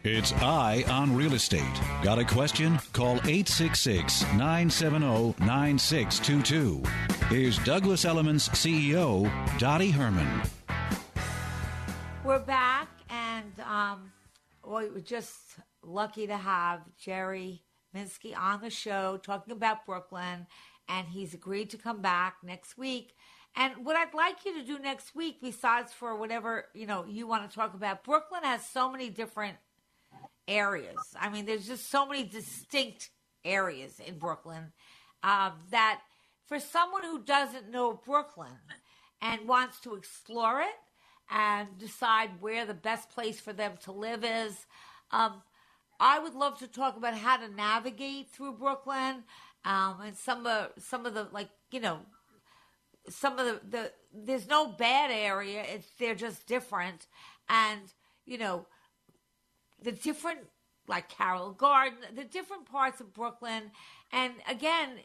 It's 0.05 0.33
Eye 0.35 0.85
on 0.89 1.17
Real 1.17 1.35
Estate. 1.35 1.81
Got 2.05 2.21
a 2.21 2.25
question? 2.25 2.79
Call 2.93 3.17
866 3.17 4.23
970 4.35 5.35
9622. 5.45 6.81
Here's 7.27 7.59
Douglas 7.65 8.05
Elliman's 8.05 8.49
CEO, 8.51 9.29
Dottie 9.59 9.91
Herman. 9.91 10.43
We're 12.25 12.39
back, 12.39 12.89
and 13.11 13.53
um, 13.69 14.13
we 14.73 14.91
were 14.91 15.01
just 15.01 15.59
lucky 15.83 16.27
to 16.27 16.37
have 16.37 16.81
Jerry 16.99 17.63
Minsky 17.95 18.37
on 18.37 18.61
the 18.61 18.71
show 18.71 19.19
talking 19.19 19.53
about 19.53 19.85
Brooklyn, 19.85 20.47
and 20.89 21.09
he's 21.09 21.35
agreed 21.35 21.71
to 21.71 21.77
come 21.77 22.01
back 22.01 22.37
next 22.43 22.79
week. 22.79 23.15
And 23.55 23.85
what 23.85 23.97
I'd 23.97 24.15
like 24.15 24.45
you 24.47 24.59
to 24.59 24.67
do 24.67 24.79
next 24.79 25.15
week, 25.15 25.39
besides 25.43 25.93
for 25.93 26.17
whatever 26.17 26.67
you 26.75 26.87
know 26.87 27.05
you 27.07 27.27
want 27.27 27.49
to 27.49 27.55
talk 27.55 27.75
about, 27.75 28.03
Brooklyn 28.03 28.43
has 28.45 28.67
so 28.67 28.91
many 28.91 29.11
different 29.11 29.57
areas. 30.49 30.97
I 31.21 31.29
mean, 31.29 31.45
there's 31.45 31.67
just 31.67 31.91
so 31.91 32.07
many 32.07 32.25
distinct 32.25 33.11
areas 33.45 34.01
in 34.01 34.19
Brooklyn 34.19 34.73
uh, 35.23 35.51
that 35.71 36.01
for 36.47 36.59
someone 36.59 37.03
who 37.03 37.23
doesn't 37.23 37.71
know 37.71 38.01
Brooklyn 38.05 38.59
and 39.21 39.47
wants 39.47 39.81
to 39.81 39.95
explore 39.95 40.63
it 40.63 40.69
and 41.33 41.79
decide 41.79 42.31
where 42.41 42.67
the 42.67 42.75
best 42.75 43.09
place 43.11 43.41
for 43.41 43.53
them 43.53 43.73
to 43.85 43.93
live 43.93 44.23
is, 44.23 44.67
um, 45.11 45.43
I 45.99 46.19
would 46.19 46.35
love 46.35 46.59
to 46.59 46.67
talk 46.67 46.97
about 46.97 47.15
how 47.15 47.39
to 47.39 47.49
navigate 47.49 48.31
through 48.31 48.53
Brooklyn 48.55 49.25
um, 49.65 50.01
and 50.05 50.17
some 50.17 50.47
of 50.47 50.71
some 50.79 51.07
of 51.07 51.15
the 51.15 51.29
like 51.33 51.49
you 51.71 51.81
know 51.81 52.01
some 53.09 53.39
of 53.39 53.47
the, 53.47 53.61
the 53.69 53.93
there's 54.13 54.49
no 54.49 54.69
bad 54.69 55.11
area. 55.11 55.65
It's 55.67 55.89
they're 55.99 56.15
just 56.15 56.47
different, 56.47 57.07
and 57.49 57.81
you 58.27 58.39
know 58.39 58.67
the 59.83 59.93
different 59.93 60.41
like 60.89 61.09
Carroll 61.09 61.53
Garden, 61.53 61.99
the 62.15 62.25
different 62.25 62.67
parts 62.67 63.01
of 63.01 63.15
Brooklyn, 63.15 63.71
and 64.13 64.35
again, 64.49 64.99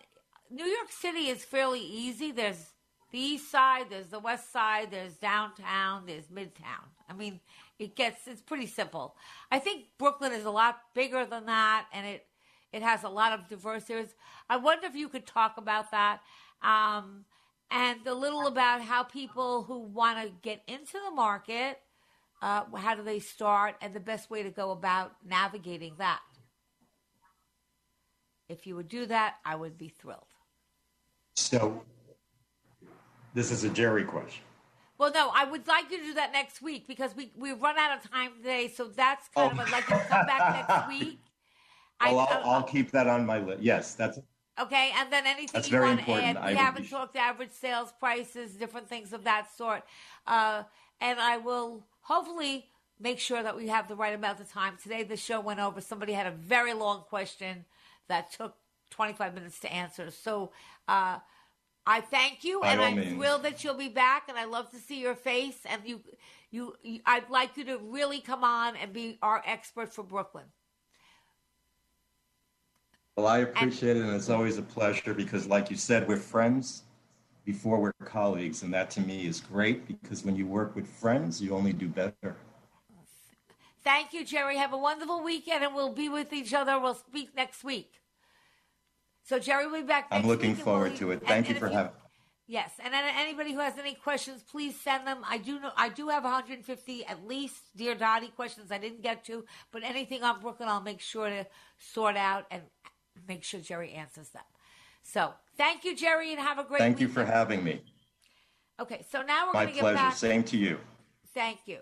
New 0.50 0.66
York 0.66 0.92
City 0.92 1.28
is 1.30 1.46
fairly 1.46 1.82
easy. 1.82 2.32
There's 2.32 2.74
the 3.12 3.20
East 3.20 3.50
Side, 3.52 3.86
there's 3.90 4.08
the 4.08 4.20
West 4.20 4.52
Side, 4.52 4.92
there's 4.92 5.14
downtown, 5.14 6.04
there's 6.06 6.26
Midtown. 6.26 6.86
I 7.10 7.14
mean, 7.14 7.40
it 7.80 7.96
gets 7.96 8.28
it's 8.28 8.42
pretty 8.42 8.68
simple. 8.68 9.16
I 9.52 9.60
think 9.60 9.86
Brooklyn 9.98 10.34
is 10.34 10.46
a 10.46 10.52
lot 10.52 10.80
bigger 10.94 11.26
than 11.26 11.46
that, 11.46 11.86
and 11.94 12.06
it 12.06 12.26
it 12.74 12.82
has 12.82 13.04
a 13.04 13.10
lot 13.10 13.32
of 13.32 13.48
diverse 13.48 13.90
areas. 13.90 14.14
I 14.50 14.58
wonder 14.58 14.88
if 14.88 14.96
you 14.96 15.10
could 15.10 15.26
talk 15.26 15.58
about 15.58 15.92
that. 15.92 16.20
Um, 16.62 17.26
and 17.70 18.06
a 18.08 18.14
little 18.14 18.48
about 18.48 18.82
how 18.82 19.04
people 19.04 19.64
who 19.64 19.80
want 19.80 20.26
to 20.26 20.34
get 20.42 20.62
into 20.68 20.98
the 21.04 21.12
market, 21.12 21.82
uh, 22.42 22.64
how 22.76 22.96
do 22.96 23.04
they 23.04 23.20
start, 23.20 23.76
and 23.82 23.94
the 23.94 24.00
best 24.00 24.30
way 24.30 24.44
to 24.44 24.50
go 24.50 24.72
about 24.72 25.14
navigating 25.26 25.94
that. 25.98 26.22
If 28.48 28.66
you 28.66 28.76
would 28.76 28.88
do 28.88 29.06
that, 29.08 29.36
I 29.44 29.56
would 29.56 29.78
be 29.78 29.90
thrilled. 29.90 30.34
So, 31.36 31.84
this 33.38 33.52
is 33.52 33.64
a 33.64 33.70
Jerry 33.70 34.04
question. 34.04 34.44
Well, 34.98 35.12
no, 35.14 35.30
I 35.32 35.46
would 35.46 35.68
like 35.68 35.92
you 35.92 36.00
to 36.00 36.04
do 36.04 36.14
that 36.16 36.32
next 36.34 36.60
week 36.60 36.88
because 36.88 37.16
we 37.16 37.32
we've 37.38 37.62
run 37.62 37.78
out 37.78 37.96
of 38.04 38.10
time 38.12 38.32
today. 38.38 38.68
So 38.68 38.86
that's 38.88 39.28
kind 39.30 39.52
Oh. 39.58 39.62
of 39.62 39.68
I'd 39.68 39.72
like 39.72 39.88
you 39.88 39.96
to 39.96 40.04
come 40.06 40.26
back 40.26 40.68
next 40.68 40.88
week. 41.00 41.20
I- 42.00 42.14
Well, 42.14 42.28
I'll, 42.32 42.38
uh, 42.38 42.56
I'll 42.56 42.64
keep 42.64 42.90
that 42.92 43.06
on 43.06 43.26
my 43.28 43.38
list. 43.38 43.62
Yes, 43.62 43.94
that's 43.94 44.20
Okay, 44.60 44.92
and 44.98 45.14
then 45.14 45.28
anything 45.28 45.50
That's 45.54 45.68
you 45.68 45.72
very 45.78 45.86
want 45.90 46.00
to 46.00 46.06
important. 46.06 46.38
add. 46.38 46.44
We 46.46 46.50
would 46.54 46.58
haven't 46.58 46.90
talked 46.90 47.16
average 47.16 47.52
sales 47.52 47.94
prices, 48.00 48.54
different 48.56 48.90
things 48.90 49.14
of 49.14 49.24
that 49.26 49.56
sort. 49.56 49.84
Uh, 50.26 50.64
and 51.00 51.20
I 51.20 51.38
will 51.38 51.86
hopefully 52.02 52.66
make 53.00 53.20
sure 53.20 53.44
that 53.44 53.56
we 53.56 53.68
have 53.68 53.88
the 53.88 53.96
right 53.96 54.16
amount 54.16 54.40
of 54.40 54.50
time. 54.52 54.76
Today 54.82 55.04
the 55.04 55.16
show 55.16 55.40
went 55.42 55.60
over. 55.60 55.80
Somebody 55.80 56.14
had 56.14 56.26
a 56.26 56.32
very 56.32 56.74
long 56.74 57.02
question 57.02 57.66
that 58.08 58.32
took 58.32 58.56
25 58.90 59.36
minutes 59.36 59.60
to 59.60 59.72
answer. 59.72 60.10
So 60.10 60.52
uh, 60.88 61.20
I 61.88 62.02
thank 62.02 62.44
you, 62.44 62.60
By 62.62 62.74
and 62.74 62.82
I'm 62.82 62.96
means. 62.98 63.16
thrilled 63.16 63.44
that 63.44 63.64
you'll 63.64 63.74
be 63.74 63.88
back. 63.88 64.28
And 64.28 64.38
I 64.38 64.44
love 64.44 64.70
to 64.72 64.78
see 64.78 65.00
your 65.00 65.16
face. 65.16 65.58
And 65.66 65.82
you, 65.86 66.02
you, 66.52 66.76
you, 66.84 67.00
I'd 67.06 67.30
like 67.30 67.56
you 67.56 67.64
to 67.66 67.78
really 67.78 68.20
come 68.20 68.44
on 68.44 68.76
and 68.76 68.92
be 68.92 69.18
our 69.22 69.42
expert 69.46 69.94
for 69.94 70.04
Brooklyn. 70.04 70.46
Well, 73.16 73.26
I 73.26 73.40
appreciate 73.40 73.98
it, 73.98 74.04
and 74.04 74.14
it's 74.14 74.30
always 74.30 74.60
a 74.60 74.62
pleasure 74.62 75.14
because, 75.14 75.48
like 75.48 75.72
you 75.72 75.76
said, 75.76 76.08
we're 76.08 76.18
friends 76.18 76.84
before 77.46 77.80
we're 77.80 77.94
colleagues, 78.06 78.62
and 78.62 78.72
that 78.74 78.92
to 78.92 79.02
me 79.02 79.26
is 79.26 79.40
great 79.40 79.88
because 79.88 80.24
when 80.24 80.36
you 80.36 80.46
work 80.46 80.76
with 80.76 80.86
friends, 80.86 81.42
you 81.42 81.56
only 81.56 81.74
do 81.74 81.88
better. 81.88 82.36
Thank 83.84 84.14
you, 84.14 84.24
Jerry. 84.24 84.58
Have 84.58 84.74
a 84.74 84.78
wonderful 84.78 85.24
weekend, 85.24 85.64
and 85.64 85.74
we'll 85.74 85.94
be 85.94 86.10
with 86.10 86.32
each 86.32 86.54
other. 86.54 86.80
We'll 86.80 86.94
speak 86.94 87.34
next 87.36 87.64
week. 87.64 87.94
So 89.28 89.40
Jerry 89.40 89.68
will 89.68 89.82
be 89.82 89.88
back. 89.88 90.08
I'm 90.10 90.26
looking 90.26 90.56
forward 90.56 90.92
we'll- 90.92 91.00
to 91.00 91.12
it. 91.12 91.28
Thank 91.28 91.48
and 91.48 91.56
you 91.56 91.60
for 91.60 91.68
if 91.68 91.74
having. 91.74 91.92
Yes, 92.50 92.72
and 92.80 92.94
then 92.94 93.04
anybody 93.14 93.52
who 93.52 93.60
has 93.60 93.78
any 93.78 93.94
questions, 93.94 94.42
please 94.42 94.80
send 94.80 95.06
them. 95.06 95.18
I 95.28 95.38
do 95.38 95.60
know 95.60 95.74
I 95.76 95.90
do 95.90 96.08
have 96.08 96.24
150 96.24 97.06
at 97.06 97.28
least, 97.28 97.76
dear 97.76 97.94
Dottie, 97.94 98.30
questions 98.30 98.72
I 98.72 98.78
didn't 98.78 99.02
get 99.02 99.26
to, 99.26 99.44
but 99.74 99.84
anything 99.84 100.24
on 100.24 100.40
Brooklyn, 100.40 100.70
I'll 100.70 100.80
make 100.80 101.02
sure 101.02 101.28
to 101.30 101.46
sort 101.78 102.16
out 102.16 102.46
and 102.50 102.64
make 103.28 103.44
sure 103.44 103.60
Jerry 103.60 103.92
answers 103.92 104.30
them. 104.30 104.46
So 105.04 105.34
thank 105.58 105.84
you, 105.84 105.94
Jerry, 105.94 106.32
and 106.32 106.40
have 106.40 106.58
a 106.58 106.64
great. 106.64 106.80
Thank 106.80 107.02
you 107.02 107.10
for 107.10 107.26
having 107.26 107.66
me. 107.66 107.82
Okay, 108.80 109.04
so 109.10 109.24
now 109.24 109.48
we're 109.48 109.54
My 109.54 109.64
going 109.64 109.68
to 109.68 109.74
get 109.74 109.82
pleasure. 109.82 109.96
back. 109.98 110.16
Same 110.16 110.44
to 110.46 110.58
you. 110.58 110.80
Thank 111.34 111.60
you. 111.66 111.80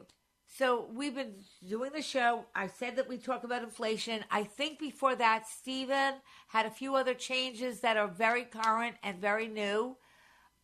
So 0.58 0.88
we've 0.94 1.14
been 1.14 1.34
doing 1.68 1.92
the 1.94 2.02
show. 2.02 2.46
I 2.56 2.68
said 2.68 2.96
that 2.96 3.10
we 3.10 3.18
talk 3.18 3.44
about 3.44 3.62
inflation. 3.62 4.24
I 4.32 4.44
think 4.44 4.80
before 4.80 5.14
that, 5.16 5.48
Stephen 5.50 6.14
had 6.48 6.66
a 6.66 6.70
few 6.70 6.96
other 6.96 7.14
changes 7.14 7.82
that 7.82 7.98
are 7.98 8.08
very 8.08 8.44
current 8.44 8.96
and 9.04 9.20
very 9.20 9.50
new. 9.50 9.98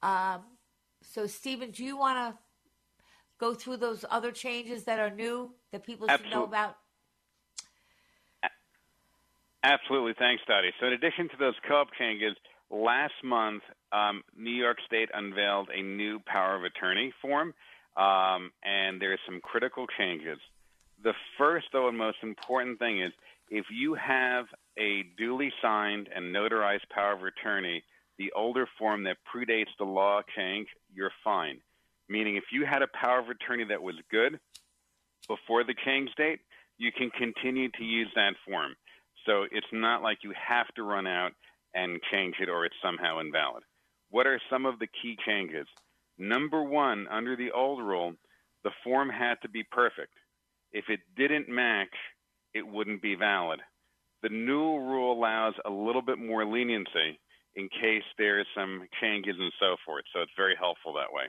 Um, 0.01 0.43
so, 1.01 1.27
Stephen, 1.27 1.71
do 1.71 1.83
you 1.83 1.97
want 1.97 2.17
to 2.17 2.39
go 3.37 3.53
through 3.53 3.77
those 3.77 4.05
other 4.09 4.31
changes 4.31 4.85
that 4.85 4.99
are 4.99 5.09
new 5.09 5.51
that 5.73 5.85
people 5.85 6.07
should 6.07 6.31
know 6.31 6.45
about? 6.45 6.77
Absolutely. 9.63 10.13
Thanks, 10.17 10.41
Dottie. 10.47 10.71
So, 10.79 10.87
in 10.87 10.93
addition 10.93 11.27
to 11.29 11.37
those 11.37 11.55
co 11.67 11.75
op 11.75 11.87
changes, 11.99 12.37
last 12.69 13.13
month, 13.25 13.63
um, 13.91 14.23
New 14.37 14.55
York 14.55 14.77
State 14.85 15.09
unveiled 15.13 15.69
a 15.69 15.81
new 15.81 16.19
power 16.25 16.55
of 16.55 16.63
attorney 16.63 17.13
form, 17.21 17.53
um, 17.97 18.51
and 18.63 19.01
there's 19.01 19.19
some 19.25 19.41
critical 19.41 19.85
changes. 19.97 20.39
The 21.03 21.13
first, 21.37 21.67
though, 21.73 21.87
and 21.87 21.97
most 21.97 22.17
important 22.23 22.79
thing 22.79 23.01
is 23.01 23.11
if 23.49 23.65
you 23.71 23.95
have 23.95 24.45
a 24.77 25.03
duly 25.17 25.51
signed 25.61 26.07
and 26.15 26.33
notarized 26.33 26.87
power 26.89 27.13
of 27.13 27.23
attorney, 27.23 27.83
the 28.17 28.31
older 28.35 28.67
form 28.77 29.03
that 29.03 29.17
predates 29.33 29.73
the 29.77 29.85
law 29.85 30.21
change, 30.35 30.67
you're 30.93 31.11
fine. 31.23 31.59
Meaning, 32.07 32.35
if 32.35 32.45
you 32.51 32.65
had 32.65 32.81
a 32.81 32.87
power 32.87 33.19
of 33.19 33.29
attorney 33.29 33.65
that 33.65 33.81
was 33.81 33.95
good 34.09 34.39
before 35.27 35.63
the 35.63 35.75
change 35.85 36.09
date, 36.17 36.39
you 36.77 36.91
can 36.91 37.09
continue 37.11 37.69
to 37.77 37.83
use 37.83 38.09
that 38.15 38.33
form. 38.47 38.75
So 39.25 39.43
it's 39.51 39.67
not 39.71 40.01
like 40.01 40.19
you 40.23 40.33
have 40.35 40.67
to 40.75 40.83
run 40.83 41.07
out 41.07 41.31
and 41.73 41.99
change 42.11 42.35
it 42.41 42.49
or 42.49 42.65
it's 42.65 42.75
somehow 42.83 43.19
invalid. 43.19 43.63
What 44.09 44.27
are 44.27 44.41
some 44.49 44.65
of 44.65 44.79
the 44.79 44.87
key 44.87 45.15
changes? 45.25 45.67
Number 46.21 46.61
one, 46.61 47.07
under 47.09 47.35
the 47.35 47.49
old 47.49 47.81
rule, 47.81 48.13
the 48.63 48.69
form 48.83 49.09
had 49.09 49.41
to 49.41 49.49
be 49.49 49.63
perfect. 49.63 50.13
If 50.71 50.85
it 50.87 50.99
didn't 51.17 51.49
match, 51.49 51.95
it 52.53 52.61
wouldn't 52.61 53.01
be 53.01 53.15
valid. 53.15 53.59
The 54.21 54.29
new 54.29 54.77
rule 54.77 55.17
allows 55.17 55.55
a 55.65 55.71
little 55.71 56.03
bit 56.03 56.19
more 56.19 56.45
leniency 56.45 57.19
in 57.55 57.69
case 57.69 58.03
there's 58.19 58.45
some 58.55 58.87
changes 59.01 59.35
and 59.39 59.51
so 59.59 59.77
forth. 59.83 60.03
So 60.13 60.21
it's 60.21 60.31
very 60.37 60.55
helpful 60.55 60.93
that 60.93 61.11
way. 61.11 61.23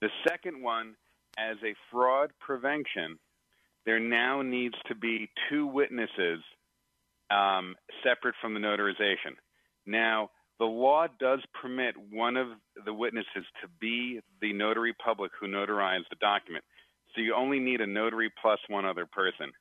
The 0.00 0.10
second 0.28 0.62
one, 0.62 0.94
as 1.36 1.56
a 1.64 1.74
fraud 1.90 2.30
prevention, 2.38 3.18
there 3.86 3.98
now 3.98 4.40
needs 4.40 4.76
to 4.86 4.94
be 4.94 5.28
two 5.50 5.66
witnesses 5.66 6.38
um, 7.30 7.74
separate 8.04 8.36
from 8.40 8.54
the 8.54 8.60
notarization. 8.60 9.34
Now, 9.84 10.30
the 10.58 10.64
law 10.64 11.06
does 11.18 11.40
permit 11.60 11.94
one 12.10 12.36
of 12.36 12.48
the 12.84 12.94
witnesses 12.94 13.44
to 13.62 13.68
be 13.80 14.20
the 14.40 14.52
notary 14.52 14.94
public 14.94 15.32
who 15.38 15.46
notarized 15.46 16.08
the 16.10 16.16
document. 16.20 16.64
So 17.14 17.20
you 17.20 17.34
only 17.34 17.58
need 17.58 17.80
a 17.80 17.86
notary 17.86 18.32
plus 18.40 18.58
one 18.68 18.84
other 18.84 19.06
person. 19.06 19.52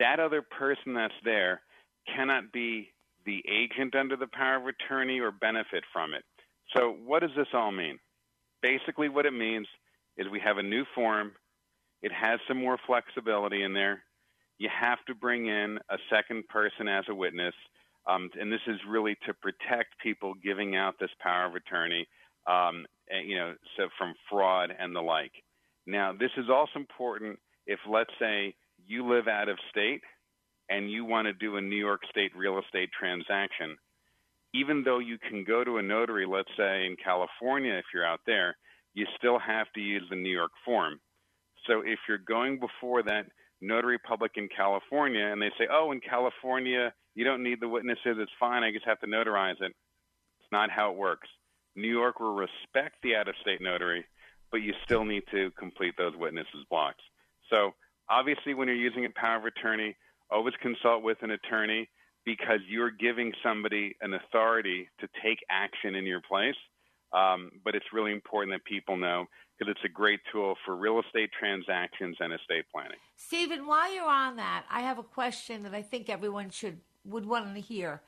That 0.00 0.20
other 0.20 0.42
person 0.42 0.94
that's 0.94 1.14
there 1.24 1.62
cannot 2.14 2.52
be 2.52 2.90
the 3.26 3.42
agent 3.48 3.94
under 3.94 4.16
the 4.16 4.26
power 4.26 4.56
of 4.56 4.66
attorney 4.66 5.20
or 5.20 5.30
benefit 5.30 5.84
from 5.92 6.14
it. 6.14 6.24
So, 6.76 6.96
what 7.04 7.20
does 7.20 7.30
this 7.36 7.46
all 7.52 7.72
mean? 7.72 7.98
Basically, 8.62 9.08
what 9.08 9.26
it 9.26 9.32
means 9.32 9.66
is 10.16 10.26
we 10.28 10.40
have 10.40 10.58
a 10.58 10.62
new 10.62 10.84
form. 10.94 11.32
It 12.02 12.12
has 12.12 12.40
some 12.48 12.58
more 12.58 12.78
flexibility 12.86 13.62
in 13.62 13.72
there. 13.72 14.02
You 14.58 14.68
have 14.68 14.98
to 15.06 15.14
bring 15.14 15.46
in 15.46 15.78
a 15.90 15.96
second 16.10 16.48
person 16.48 16.88
as 16.88 17.04
a 17.08 17.14
witness. 17.14 17.54
Um, 18.06 18.30
and 18.38 18.52
this 18.52 18.60
is 18.66 18.76
really 18.88 19.16
to 19.26 19.32
protect 19.34 19.98
people 20.02 20.34
giving 20.42 20.76
out 20.76 20.94
this 21.00 21.10
power 21.20 21.46
of 21.46 21.54
attorney, 21.54 22.06
um, 22.46 22.86
and, 23.08 23.28
you 23.28 23.36
know, 23.36 23.54
so 23.76 23.88
from 23.96 24.14
fraud 24.28 24.74
and 24.78 24.94
the 24.94 25.00
like. 25.00 25.32
Now, 25.86 26.12
this 26.12 26.30
is 26.36 26.46
also 26.50 26.78
important 26.78 27.38
if, 27.66 27.78
let's 27.88 28.12
say, 28.18 28.54
you 28.86 29.08
live 29.08 29.28
out 29.28 29.48
of 29.48 29.58
state 29.70 30.02
and 30.68 30.90
you 30.90 31.04
want 31.04 31.26
to 31.26 31.32
do 31.32 31.56
a 31.56 31.60
New 31.60 31.76
York 31.76 32.02
State 32.10 32.32
real 32.36 32.58
estate 32.58 32.90
transaction. 32.98 33.76
Even 34.52 34.82
though 34.84 34.98
you 34.98 35.18
can 35.18 35.44
go 35.44 35.64
to 35.64 35.78
a 35.78 35.82
notary, 35.82 36.26
let's 36.26 36.50
say 36.56 36.86
in 36.86 36.96
California, 37.02 37.74
if 37.74 37.86
you're 37.92 38.06
out 38.06 38.20
there, 38.26 38.56
you 38.94 39.06
still 39.18 39.38
have 39.38 39.66
to 39.74 39.80
use 39.80 40.04
the 40.08 40.16
New 40.16 40.30
York 40.30 40.52
form. 40.64 41.00
So 41.66 41.80
if 41.80 41.98
you're 42.08 42.18
going 42.18 42.60
before 42.60 43.02
that 43.02 43.26
notary 43.60 43.98
public 43.98 44.32
in 44.36 44.48
California 44.54 45.26
and 45.26 45.40
they 45.40 45.50
say, 45.58 45.66
oh, 45.70 45.92
in 45.92 46.00
California, 46.00 46.92
you 47.14 47.24
don't 47.24 47.42
need 47.42 47.60
the 47.60 47.68
witnesses, 47.68 48.16
it's 48.18 48.32
fine, 48.38 48.62
I 48.62 48.72
just 48.72 48.86
have 48.86 49.00
to 49.00 49.06
notarize 49.06 49.60
it. 49.60 49.72
It's 50.40 50.52
not 50.52 50.70
how 50.70 50.90
it 50.90 50.96
works. 50.96 51.28
New 51.76 51.90
York 51.90 52.20
will 52.20 52.34
respect 52.34 52.96
the 53.02 53.16
out 53.16 53.28
of 53.28 53.34
state 53.40 53.60
notary, 53.60 54.04
but 54.50 54.58
you 54.58 54.72
still 54.84 55.04
need 55.04 55.22
to 55.30 55.50
complete 55.58 55.94
those 55.98 56.14
witnesses 56.16 56.64
blocks. 56.70 57.02
So 57.50 57.72
obviously, 58.08 58.54
when 58.54 58.68
you're 58.68 58.76
using 58.76 59.04
a 59.04 59.10
power 59.10 59.38
of 59.38 59.44
attorney, 59.44 59.96
always 60.30 60.54
consult 60.60 61.02
with 61.02 61.18
an 61.22 61.30
attorney 61.30 61.88
because 62.24 62.60
you're 62.68 62.90
giving 62.90 63.32
somebody 63.42 63.96
an 64.00 64.14
authority 64.14 64.88
to 65.00 65.08
take 65.22 65.38
action 65.50 65.94
in 65.94 66.06
your 66.06 66.20
place. 66.20 66.56
Um, 67.12 67.52
but 67.64 67.76
it's 67.76 67.86
really 67.92 68.12
important 68.12 68.54
that 68.54 68.64
people 68.64 68.96
know 68.96 69.26
because 69.56 69.70
it's 69.70 69.84
a 69.84 69.88
great 69.88 70.20
tool 70.32 70.56
for 70.64 70.74
real 70.74 71.00
estate 71.00 71.30
transactions 71.38 72.16
and 72.18 72.32
estate 72.32 72.64
planning. 72.72 72.98
Stephen, 73.16 73.68
while 73.68 73.92
you're 73.94 74.08
on 74.08 74.36
that, 74.36 74.64
I 74.68 74.80
have 74.80 74.98
a 74.98 75.04
question 75.04 75.62
that 75.62 75.74
I 75.74 75.82
think 75.82 76.08
everyone 76.08 76.50
should 76.50 76.80
would 77.04 77.26
want 77.26 77.54
to 77.54 77.60
hear. 77.60 78.02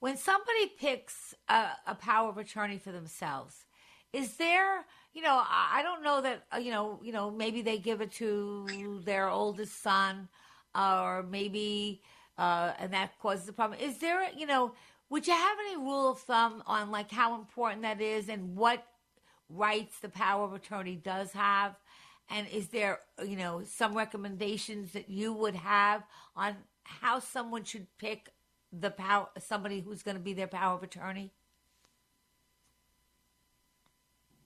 When 0.00 0.16
somebody 0.16 0.66
picks 0.78 1.34
a, 1.48 1.68
a 1.86 1.94
power 1.94 2.28
of 2.28 2.38
attorney 2.38 2.78
for 2.78 2.92
themselves, 2.92 3.64
is 4.12 4.36
there, 4.36 4.84
you 5.12 5.22
know, 5.22 5.42
I 5.44 5.82
don't 5.82 6.02
know 6.02 6.20
that, 6.20 6.44
uh, 6.54 6.58
you 6.58 6.70
know, 6.70 7.00
you 7.02 7.12
know, 7.12 7.30
maybe 7.30 7.62
they 7.62 7.78
give 7.78 8.00
it 8.00 8.12
to 8.12 9.00
their 9.04 9.28
oldest 9.28 9.82
son, 9.82 10.28
or 10.74 11.24
maybe, 11.24 12.00
uh, 12.38 12.72
and 12.78 12.92
that 12.92 13.18
causes 13.20 13.48
a 13.48 13.52
problem. 13.52 13.80
Is 13.80 13.98
there, 13.98 14.28
you 14.36 14.46
know, 14.46 14.72
would 15.10 15.26
you 15.26 15.32
have 15.32 15.56
any 15.66 15.76
rule 15.76 16.10
of 16.10 16.20
thumb 16.20 16.62
on 16.66 16.90
like 16.90 17.10
how 17.10 17.34
important 17.34 17.82
that 17.82 18.00
is 18.00 18.28
and 18.28 18.56
what 18.56 18.86
rights 19.48 19.98
the 20.00 20.08
power 20.08 20.44
of 20.44 20.52
attorney 20.52 20.96
does 20.96 21.32
have? 21.32 21.74
And 22.30 22.46
is 22.48 22.68
there, 22.68 23.00
you 23.24 23.36
know, 23.36 23.62
some 23.66 23.94
recommendations 23.94 24.92
that 24.92 25.10
you 25.10 25.32
would 25.32 25.54
have 25.54 26.02
on 26.34 26.56
how 26.84 27.18
someone 27.18 27.64
should 27.64 27.86
pick 27.98 28.30
the 28.72 28.90
power, 28.90 29.28
somebody 29.38 29.80
who's 29.80 30.02
going 30.02 30.16
to 30.16 30.22
be 30.22 30.32
their 30.32 30.46
power 30.46 30.74
of 30.74 30.82
attorney? 30.82 31.32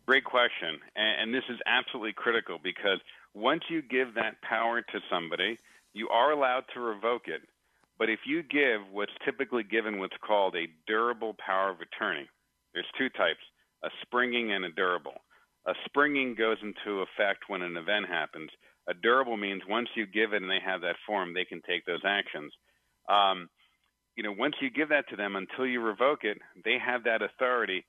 Great 0.06 0.24
question. 0.24 0.80
And, 0.96 1.22
and 1.22 1.34
this 1.34 1.44
is 1.50 1.58
absolutely 1.66 2.14
critical 2.14 2.58
because 2.62 2.98
once 3.34 3.62
you 3.68 3.82
give 3.82 4.14
that 4.14 4.40
power 4.42 4.80
to 4.80 5.00
somebody, 5.10 5.58
you 5.92 6.08
are 6.08 6.32
allowed 6.32 6.64
to 6.74 6.80
revoke 6.80 7.28
it. 7.28 7.42
But 7.98 8.08
if 8.08 8.20
you 8.26 8.42
give 8.42 8.80
what's 8.92 9.12
typically 9.24 9.64
given 9.64 9.98
what's 9.98 10.16
called 10.24 10.54
a 10.54 10.68
durable 10.86 11.34
power 11.44 11.70
of 11.70 11.80
attorney, 11.80 12.28
there's 12.72 12.86
two 12.96 13.08
types 13.10 13.40
a 13.84 13.90
springing 14.02 14.52
and 14.52 14.64
a 14.64 14.70
durable. 14.70 15.14
A 15.66 15.74
springing 15.84 16.34
goes 16.34 16.56
into 16.62 17.02
effect 17.02 17.44
when 17.48 17.62
an 17.62 17.76
event 17.76 18.06
happens. 18.08 18.50
A 18.88 18.94
durable 18.94 19.36
means 19.36 19.62
once 19.68 19.88
you 19.94 20.06
give 20.06 20.32
it 20.32 20.42
and 20.42 20.50
they 20.50 20.60
have 20.64 20.80
that 20.80 20.96
form, 21.06 21.34
they 21.34 21.44
can 21.44 21.60
take 21.68 21.84
those 21.84 22.02
actions. 22.06 22.52
Um, 23.08 23.48
you 24.16 24.22
know, 24.22 24.32
once 24.32 24.54
you 24.60 24.70
give 24.70 24.88
that 24.88 25.08
to 25.10 25.16
them 25.16 25.36
until 25.36 25.66
you 25.66 25.80
revoke 25.80 26.24
it, 26.24 26.38
they 26.64 26.76
have 26.84 27.04
that 27.04 27.22
authority 27.22 27.84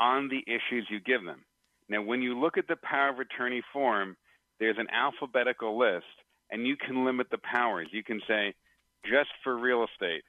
on 0.00 0.28
the 0.28 0.42
issues 0.46 0.86
you 0.90 1.00
give 1.00 1.24
them. 1.24 1.44
Now, 1.88 2.02
when 2.02 2.20
you 2.22 2.38
look 2.38 2.58
at 2.58 2.68
the 2.68 2.76
power 2.82 3.10
of 3.10 3.18
attorney 3.18 3.62
form, 3.72 4.16
there's 4.58 4.78
an 4.78 4.88
alphabetical 4.90 5.78
list, 5.78 6.04
and 6.50 6.66
you 6.66 6.76
can 6.76 7.04
limit 7.04 7.28
the 7.30 7.38
powers. 7.38 7.88
You 7.92 8.02
can 8.02 8.20
say, 8.28 8.54
just 9.04 9.30
for 9.42 9.56
real 9.56 9.84
estate, 9.84 10.22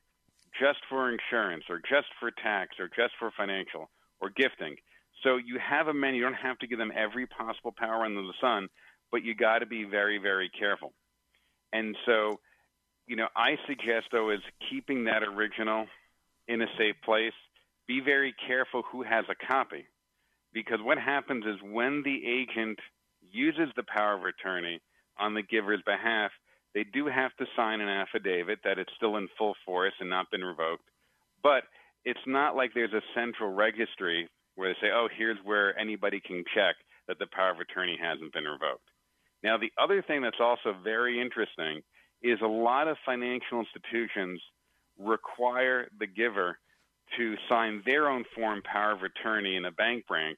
just 0.60 0.80
for 0.90 1.12
insurance, 1.12 1.66
or 1.70 1.80
just 1.80 2.08
for 2.20 2.32
tax, 2.32 2.80
or 2.80 2.88
just 2.88 3.14
for 3.20 3.32
financial, 3.36 3.90
or 4.22 4.30
gifting. 4.30 4.76
So 5.24 5.38
you 5.38 5.60
have 5.60 5.88
a 5.88 5.94
menu. 5.94 6.18
You 6.20 6.24
don't 6.24 6.34
have 6.34 6.58
to 6.60 6.68
give 6.68 6.80
them 6.80 6.92
every 6.96 7.28
possible 7.28 7.74
power 7.78 8.06
under 8.06 8.22
the 8.22 8.34
sun, 8.40 8.70
but 9.12 9.24
you 9.24 9.36
got 9.36 9.60
to 9.60 9.66
be 9.66 9.84
very, 9.84 10.18
very 10.18 10.50
careful. 10.50 10.94
And 11.74 11.96
so, 12.06 12.40
you 13.08 13.16
know, 13.16 13.28
I 13.36 13.58
suggest 13.68 14.08
though 14.12 14.32
is 14.32 14.42
keeping 14.70 15.06
that 15.06 15.24
original 15.24 15.88
in 16.48 16.62
a 16.62 16.68
safe 16.78 16.96
place. 17.04 17.34
Be 17.88 18.00
very 18.00 18.34
careful 18.48 18.84
who 18.92 19.04
has 19.04 19.26
a 19.30 19.36
copy, 19.48 19.86
because 20.54 20.80
what 20.82 20.98
happens 20.98 21.46
is 21.46 21.56
when 21.62 22.04
the 22.04 22.22
agent 22.26 22.80
uses 23.32 23.70
the 23.76 23.84
power 23.84 24.16
of 24.16 24.24
attorney 24.24 24.82
on 25.20 25.34
the 25.34 25.42
giver's 25.42 25.82
behalf, 25.86 26.32
they 26.74 26.84
do 26.84 27.08
have 27.08 27.36
to 27.38 27.46
sign 27.56 27.82
an 27.82 27.90
affidavit 27.90 28.60
that 28.64 28.78
it's 28.78 28.94
still 28.96 29.18
in 29.18 29.28
full 29.38 29.56
force 29.66 29.94
and 30.00 30.10
not 30.10 30.32
been 30.32 30.44
revoked. 30.44 30.84
But 31.44 31.64
it's 32.06 32.20
not 32.26 32.56
like 32.56 32.74
there's 32.74 32.94
a 32.94 33.02
central 33.14 33.52
registry 33.52 34.30
where 34.56 34.74
they 34.74 34.80
say, 34.80 34.92
oh, 34.94 35.08
here's 35.18 35.38
where 35.44 35.78
anybody 35.78 36.20
can 36.20 36.44
check 36.56 36.76
that 37.08 37.20
the 37.20 37.28
power 37.28 37.52
of 37.52 37.60
attorney 37.60 37.98
hasn't 38.02 38.34
been 38.34 38.46
revoked. 38.46 38.88
Now, 39.44 39.58
the 39.58 39.72
other 39.82 40.02
thing 40.02 40.22
that's 40.22 40.40
also 40.40 40.76
very 40.84 41.20
interesting 41.20 41.82
is 42.22 42.40
a 42.42 42.48
lot 42.48 42.88
of 42.88 42.98
financial 43.06 43.60
institutions 43.60 44.42
require 45.00 45.88
the 46.00 46.08
giver 46.08 46.58
to 47.18 47.36
sign 47.50 47.82
their 47.86 48.08
own 48.08 48.24
form 48.36 48.62
power 48.62 48.92
of 48.92 49.04
attorney 49.04 49.56
in 49.56 49.66
a 49.66 49.72
bank 49.72 50.06
branch, 50.08 50.38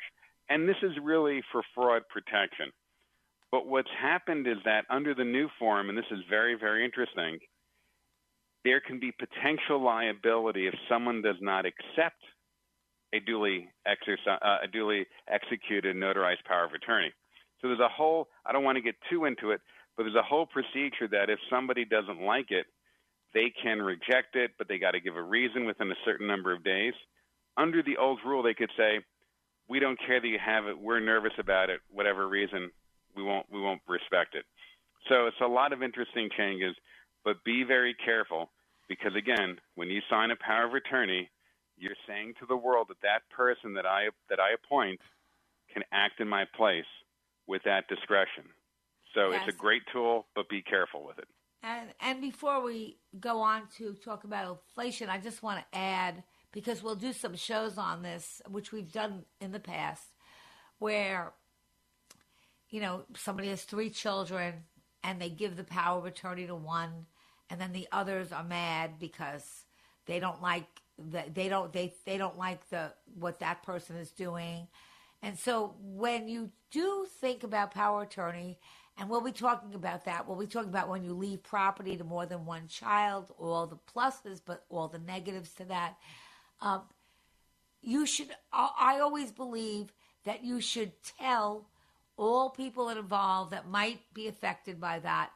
and 0.50 0.68
this 0.68 0.78
is 0.82 0.92
really 1.02 1.42
for 1.52 1.62
fraud 1.76 2.04
protection. 2.10 2.72
But 3.52 3.68
what's 3.68 3.92
happened 4.02 4.48
is 4.48 4.58
that 4.66 4.86
under 4.90 5.14
the 5.14 5.24
new 5.24 5.48
form, 5.60 5.90
and 5.90 5.98
this 5.98 6.10
is 6.10 6.20
very, 6.30 6.56
very 6.56 6.84
interesting, 6.84 7.38
there 8.64 8.80
can 8.80 9.00
be 9.00 9.12
potential 9.12 9.84
liability 9.84 10.68
if 10.68 10.74
someone 10.90 11.22
does 11.22 11.36
not 11.42 11.66
accept 11.66 12.18
a 13.14 13.20
duly, 13.20 13.68
uh, 13.86 14.58
a 14.64 14.68
duly 14.68 15.06
executed 15.30 15.96
notarized 15.96 16.44
power 16.48 16.66
of 16.66 16.72
attorney. 16.74 17.12
So 17.64 17.70
there's 17.70 17.80
a 17.80 17.88
whole, 17.88 18.28
I 18.46 18.52
don't 18.52 18.66
want 18.66 18.76
to 18.76 18.82
get 18.82 18.96
too 19.10 19.24
into 19.24 19.52
it, 19.52 19.62
but 19.96 20.04
there's 20.04 20.16
a 20.16 20.22
whole 20.22 20.46
procedure 20.46 21.08
that 21.12 21.30
if 21.30 21.40
somebody 21.50 21.86
doesn't 21.86 22.22
like 22.22 22.52
it, 22.52 22.66
they 23.34 23.54
can 23.64 23.82
reject 23.82 24.36
it, 24.36 24.52
but 24.58 24.68
they 24.68 24.78
got 24.78 24.92
to 24.92 25.00
give 25.00 25.16
a 25.16 25.22
reason 25.22 25.66
within 25.66 25.90
a 25.90 25.96
certain 26.04 26.28
number 26.28 26.52
of 26.52 26.62
days. 26.62 26.94
Under 27.56 27.82
the 27.82 27.96
old 27.96 28.20
rule, 28.26 28.44
they 28.44 28.54
could 28.54 28.70
say, 28.76 29.00
"We 29.70 29.80
don't 29.80 29.98
care 29.98 30.20
that 30.20 30.28
you 30.28 30.40
have 30.40 30.68
it. 30.68 30.78
We're 30.78 31.00
nervous 31.00 31.32
about 31.40 31.70
it. 31.70 31.80
Whatever 31.90 32.28
reason, 32.28 32.70
we 33.16 33.24
won't 33.24 33.50
we 33.50 33.62
won't 33.62 33.82
respect 33.88 34.36
it." 34.36 34.46
So 35.08 35.28
it's 35.28 35.40
a 35.42 35.48
lot 35.48 35.72
of 35.72 35.82
interesting 35.82 36.30
changes, 36.36 36.76
but 37.24 37.44
be 37.46 37.64
very 37.64 37.94
careful 37.94 38.52
because 38.90 39.16
again, 39.16 39.60
when 39.76 39.90
you 39.90 40.02
sign 40.10 40.32
a 40.32 40.36
power 40.36 40.66
of 40.66 40.74
attorney, 40.74 41.30
you're 41.78 41.96
saying 42.08 42.34
to 42.40 42.46
the 42.46 42.58
world 42.58 42.90
that 42.90 43.02
that 43.02 43.30
person 43.30 43.74
that 43.76 43.86
I 43.86 44.10
that 44.30 44.40
I 44.40 44.52
appoint 44.52 45.00
can 45.72 45.84
act 45.92 46.20
in 46.20 46.28
my 46.28 46.46
place 46.46 46.86
with 47.48 47.64
that 47.64 47.88
discretion. 47.88 48.46
So 49.14 49.32
Yes. 49.32 49.48
it's 49.48 49.56
a 49.56 49.58
great 49.58 49.84
tool, 49.92 50.28
but 50.36 50.50
be 50.50 50.62
careful 50.62 51.04
with 51.06 51.20
it. 51.20 51.28
And 51.62 51.94
and 52.02 52.20
before 52.22 52.62
we 52.62 52.98
go 53.20 53.40
on 53.42 53.68
to 53.78 53.94
talk 53.94 54.26
about 54.26 54.50
inflation, 54.68 55.10
I 55.10 55.20
just 55.20 55.42
want 55.42 55.60
to 55.60 55.78
add 55.78 56.24
because 56.52 56.84
we'll 56.84 56.96
do 56.96 57.14
some 57.14 57.36
shows 57.36 57.78
on 57.78 58.02
this, 58.02 58.42
which 58.50 58.72
we've 58.72 58.92
done 58.92 59.24
in 59.40 59.52
the 59.52 59.60
past, 59.60 60.04
where 60.80 61.34
you 62.70 62.82
know 62.82 63.04
somebody 63.16 63.50
has 63.50 63.64
three 63.64 63.90
children 63.90 64.66
and 65.04 65.22
they 65.22 65.30
give 65.30 65.56
the 65.56 65.64
power 65.64 66.00
of 66.00 66.06
attorney 66.06 66.48
to 66.48 66.56
one, 66.56 67.06
and 67.50 67.62
then 67.62 67.72
the 67.72 67.88
others 67.92 68.32
are 68.32 68.44
mad 68.44 69.00
because 69.00 69.66
they 70.06 70.20
don't 70.20 70.42
like 70.42 70.68
the, 70.98 71.24
they 71.34 71.48
don't 71.48 71.72
they 71.72 71.94
they 72.06 72.18
don't 72.18 72.38
like 72.38 72.68
the 72.70 72.92
what 73.18 73.40
that 73.40 73.64
person 73.64 73.96
is 73.96 74.12
doing. 74.12 74.68
And 75.24 75.40
so 75.40 75.76
when 75.82 76.28
you 76.28 76.52
do 76.70 77.08
think 77.22 77.44
about 77.44 77.74
power 77.74 78.04
of 78.04 78.10
attorney, 78.10 78.60
and 78.98 79.10
we'll 79.10 79.22
be 79.22 79.32
talking 79.32 79.74
about 79.74 80.06
that, 80.06 80.28
we'll 80.28 80.38
be 80.38 80.46
talking 80.48 80.70
about 80.70 80.90
when 80.90 81.04
you 81.04 81.14
leave 81.14 81.42
property 81.42 81.98
to 81.98 82.04
more 82.04 82.28
than 82.28 82.46
one 82.46 82.68
child, 82.68 83.34
all 83.40 83.66
the 83.66 83.80
pluses, 83.96 84.42
but 84.46 84.66
all 84.70 84.90
the 84.90 85.00
negatives 85.00 85.54
to 85.54 85.66
that. 85.66 85.96
Um, 86.62 86.84
you 87.82 88.06
should, 88.06 88.30
I 88.52 88.70
I 88.80 89.00
always 89.00 89.32
believe 89.32 89.94
that 90.26 90.44
you 90.44 90.62
should 90.62 90.92
tell 91.20 91.70
all 92.18 92.50
people 92.50 92.90
involved 92.90 93.52
that 93.52 93.68
might 93.70 94.02
be 94.14 94.28
affected 94.28 94.80
by 94.80 95.00
that 95.00 95.32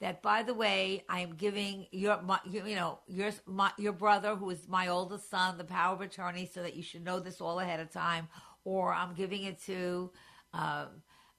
that 0.00 0.22
by 0.22 0.42
the 0.42 0.54
way 0.54 1.02
i 1.08 1.20
am 1.20 1.34
giving 1.34 1.86
your 1.90 2.20
my, 2.22 2.38
you, 2.48 2.64
you 2.66 2.76
know 2.76 2.98
your 3.08 3.32
my, 3.46 3.70
your 3.78 3.92
brother 3.92 4.36
who 4.36 4.50
is 4.50 4.68
my 4.68 4.88
oldest 4.88 5.30
son 5.30 5.56
the 5.56 5.64
power 5.64 5.94
of 5.94 6.00
attorney 6.00 6.48
so 6.52 6.62
that 6.62 6.76
you 6.76 6.82
should 6.82 7.04
know 7.04 7.18
this 7.18 7.40
all 7.40 7.60
ahead 7.60 7.80
of 7.80 7.90
time 7.90 8.28
or 8.64 8.92
i'm 8.92 9.14
giving 9.14 9.44
it 9.44 9.60
to 9.62 10.10
um, 10.52 10.86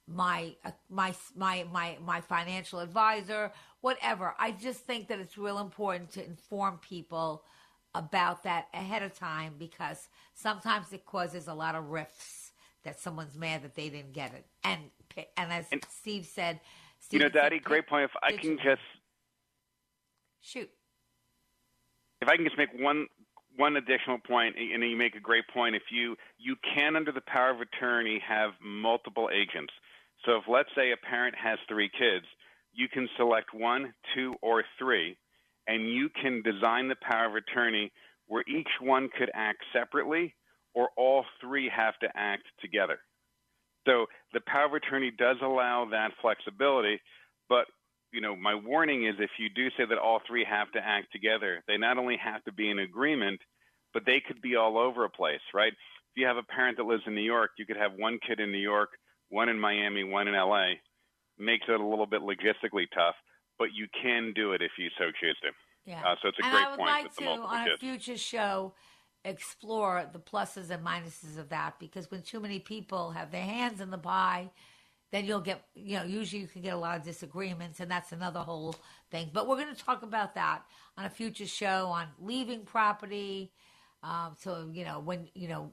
my 0.08 0.56
uh, 0.66 0.72
my 0.90 1.14
my 1.36 1.66
my 1.72 1.98
my 2.04 2.22
financial 2.22 2.80
advisor 2.80 3.52
whatever. 3.82 4.36
I 4.38 4.52
just 4.52 4.82
think 4.82 5.08
that 5.08 5.20
it's 5.20 5.38
real 5.38 5.60
important 5.60 6.12
to 6.12 6.26
inform 6.26 6.78
people 6.78 7.44
about 7.96 8.44
that 8.44 8.68
ahead 8.74 9.02
of 9.04 9.18
time 9.18 9.56
because 9.58 10.10
sometimes 10.34 10.94
it 10.94 11.06
causes 11.06 11.48
a 11.48 11.54
lot 11.54 11.76
of 11.76 11.90
rifts 11.90 12.52
that 12.84 13.00
someone's 13.00 13.36
mad 13.38 13.64
that 13.64 13.76
they 13.76 13.90
didn't 13.90 14.14
get 14.14 14.34
it. 14.34 14.46
And 14.64 14.82
and 15.38 15.52
as 15.52 15.66
steve 15.90 16.26
said 16.26 16.60
You 17.12 17.20
know, 17.20 17.26
Steve 17.26 17.34
said, 17.34 17.34
Daddy, 17.34 17.60
great 17.60 17.88
point. 17.88 18.06
If 18.06 18.12
I 18.22 18.34
can 18.34 18.58
just 18.58 18.82
shoot. 20.42 20.70
If 22.22 22.28
I 22.28 22.36
can 22.36 22.46
just 22.46 22.58
make 22.58 22.70
one 22.78 23.08
one 23.60 23.76
additional 23.76 24.18
point, 24.18 24.56
and 24.58 24.84
you 24.84 24.96
make 24.96 25.16
a 25.16 25.20
great 25.20 25.44
point. 25.54 25.76
If 25.76 25.92
you 25.92 26.16
you 26.38 26.56
can 26.74 26.96
under 26.96 27.12
the 27.12 27.22
power 27.28 27.52
of 27.52 27.60
attorney 27.60 28.22
have 28.26 28.52
multiple 28.64 29.30
agents. 29.34 29.74
So 30.26 30.38
if 30.38 30.44
let's 30.48 30.70
say 30.76 30.92
a 30.92 30.98
parent 30.98 31.36
has 31.36 31.60
three 31.68 31.90
kids, 31.90 32.26
you 32.74 32.88
can 32.88 33.10
select 33.18 33.54
one, 33.54 33.94
two, 34.16 34.36
or 34.42 34.64
three, 34.78 35.18
and 35.68 35.94
you 35.94 36.10
can 36.10 36.42
design 36.42 36.88
the 36.88 36.96
power 37.02 37.28
of 37.28 37.36
attorney 37.36 37.92
where 38.28 38.44
each 38.48 38.70
one 38.80 39.10
could 39.18 39.32
act 39.34 39.60
separately, 39.74 40.34
or 40.74 40.90
all 40.96 41.26
three 41.42 41.70
have 41.76 41.98
to 42.00 42.08
act 42.16 42.44
together. 42.62 43.00
So 43.86 44.06
the 44.34 44.42
power 44.46 44.66
of 44.66 44.74
attorney 44.74 45.12
does 45.18 45.38
allow 45.42 45.88
that 45.92 46.12
flexibility, 46.22 47.02
but 47.50 47.66
you 48.12 48.22
know, 48.22 48.36
my 48.36 48.56
warning 48.56 49.06
is 49.06 49.16
if 49.20 49.30
you 49.38 49.50
do 49.50 49.70
say 49.78 49.86
that 49.88 49.98
all 49.98 50.22
three 50.28 50.46
have 50.50 50.72
to 50.72 50.80
act 50.80 51.12
together, 51.12 51.64
they 51.68 51.78
not 51.78 51.98
only 51.98 52.18
have 52.18 52.44
to 52.46 52.52
be 52.52 52.70
in 52.70 52.80
agreement, 52.80 53.40
but 53.94 54.04
they 54.06 54.22
could 54.26 54.42
be 54.42 54.56
all 54.56 54.78
over 54.78 55.06
a 55.06 55.10
place, 55.10 55.42
right? 55.54 55.74
If 55.74 56.16
you 56.18 56.26
have 56.26 56.38
a 56.38 56.44
parent 56.44 56.78
that 56.78 56.86
lives 56.86 57.04
in 57.06 57.16
New 57.16 57.22
York, 57.22 57.52
you 57.58 57.66
could 57.66 57.78
have 57.78 57.92
one 57.98 58.20
kid 58.26 58.40
in 58.40 58.52
New 58.52 58.60
York, 58.60 58.90
one 59.30 59.50
in 59.50 59.60
Miami, 59.60 60.04
one 60.04 60.28
in 60.28 60.34
LA. 60.34 60.74
Makes 61.38 61.66
it 61.70 61.80
a 61.80 61.86
little 61.86 62.06
bit 62.08 62.22
logistically 62.22 62.86
tough, 62.94 63.16
but 63.58 63.70
you 63.74 63.88
can 64.02 64.34
do 64.36 64.52
it 64.52 64.62
if 64.62 64.72
you 64.78 64.90
so 64.98 65.06
choose 65.20 65.38
to. 65.42 65.50
Yeah. 65.86 66.02
Uh, 66.06 66.16
so 66.22 66.30
it's 66.30 66.40
a 66.40 66.44
and 66.44 66.52
great 66.52 66.66
I 66.66 66.70
would 66.70 66.78
point 66.78 66.90
like 66.90 67.16
to, 67.16 67.26
on 67.26 67.66
kids. 67.66 67.76
a 67.76 67.80
future 67.80 68.18
show, 68.18 68.74
explore 69.24 70.10
the 70.12 70.20
pluses 70.20 70.70
and 70.70 70.86
minuses 70.86 71.38
of 71.38 71.50
that 71.50 71.80
because 71.80 72.10
when 72.12 72.22
too 72.22 72.40
many 72.40 72.60
people 72.60 73.12
have 73.12 73.32
their 73.32 73.44
hands 73.44 73.82
in 73.82 73.90
the 73.90 73.98
pie, 73.98 74.50
then 75.12 75.26
you'll 75.26 75.42
get, 75.42 75.64
you 75.74 75.98
know, 75.98 76.04
usually 76.04 76.42
you 76.42 76.48
can 76.48 76.62
get 76.62 76.74
a 76.74 76.78
lot 76.78 76.98
of 76.98 77.04
disagreements, 77.04 77.80
and 77.80 77.90
that's 77.90 78.12
another 78.12 78.42
whole 78.42 78.76
thing. 79.10 79.30
But 79.34 79.48
we're 79.48 79.56
going 79.56 79.74
to 79.74 79.84
talk 79.84 80.04
about 80.04 80.36
that 80.36 80.64
on 80.98 81.06
a 81.06 81.10
future 81.10 81.48
show 81.48 81.88
on 81.88 82.08
leaving 82.20 82.62
property. 82.62 83.52
Um, 84.04 84.36
so, 84.40 84.70
you 84.72 84.86
know, 84.86 85.00
when, 85.00 85.28
you 85.36 85.48
know, 85.48 85.72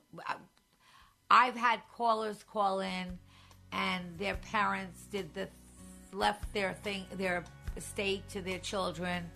I've 1.31 1.57
had 1.57 1.81
callers 1.95 2.45
call 2.45 2.81
in 2.81 3.19
and 3.73 4.19
their 4.19 4.37
parents 4.37 5.03
did 5.11 5.33
the 5.35 5.49
left 6.13 6.53
their 6.55 6.73
thing 6.73 7.05
their 7.17 7.45
estate 7.77 8.29
to 8.31 8.41
their 8.41 8.59
children 8.59 9.29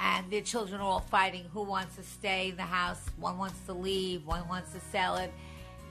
and 0.00 0.30
their 0.30 0.42
children 0.42 0.80
are 0.80 0.84
all 0.84 1.00
fighting 1.00 1.44
who 1.52 1.62
wants 1.62 1.96
to 1.96 2.02
stay 2.02 2.50
in 2.50 2.56
the 2.56 2.62
house 2.62 3.00
one 3.18 3.38
wants 3.38 3.58
to 3.66 3.72
leave 3.72 4.24
one 4.26 4.46
wants 4.48 4.72
to 4.72 4.80
sell 4.92 5.16
it 5.16 5.32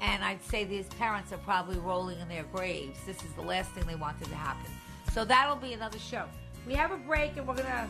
And 0.02 0.24
I'd 0.24 0.44
say 0.44 0.66
these 0.66 0.88
parents 1.00 1.32
are 1.32 1.38
probably 1.38 1.78
rolling 1.78 2.20
in 2.20 2.28
their 2.28 2.44
graves. 2.44 3.00
This 3.06 3.24
is 3.24 3.32
the 3.34 3.42
last 3.42 3.72
thing 3.72 3.86
they 3.88 3.96
wanted 3.96 4.28
to 4.28 4.36
happen. 4.36 4.70
So 5.14 5.24
that'll 5.24 5.56
be 5.56 5.74
another 5.74 6.00
show. 6.00 6.26
We 6.68 6.74
have 6.74 6.92
a 6.92 6.98
break 6.98 7.38
and 7.38 7.48
we're 7.48 7.56
going 7.56 7.68
to 7.68 7.88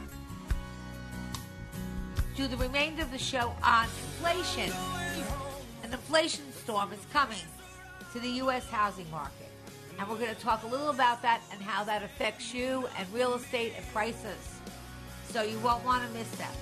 do 2.36 2.48
the 2.48 2.58
remainder 2.58 3.04
of 3.04 3.12
the 3.12 3.18
show 3.18 3.54
on 3.64 3.86
inflation. 3.86 4.72
An 5.84 5.92
inflation 5.92 6.52
storm 6.52 6.92
is 6.92 7.00
coming 7.12 7.38
to 8.12 8.20
the 8.20 8.30
U.S. 8.30 8.68
housing 8.70 9.10
market. 9.12 9.50
And 10.00 10.10
we're 10.10 10.18
going 10.18 10.34
to 10.34 10.42
talk 10.42 10.64
a 10.64 10.68
little 10.68 10.90
about 10.90 11.22
that 11.22 11.42
and 11.52 11.62
how 11.62 11.84
that 11.84 12.02
affects 12.02 12.54
you 12.54 12.88
and 12.98 13.08
real 13.14 13.36
estate 13.36 13.74
and 13.78 13.88
prices. 13.94 14.60
So 15.30 15.44
you 15.44 15.60
won't 15.60 15.86
want 15.86 16.08
to 16.08 16.18
miss 16.18 16.30
that. 16.38 16.56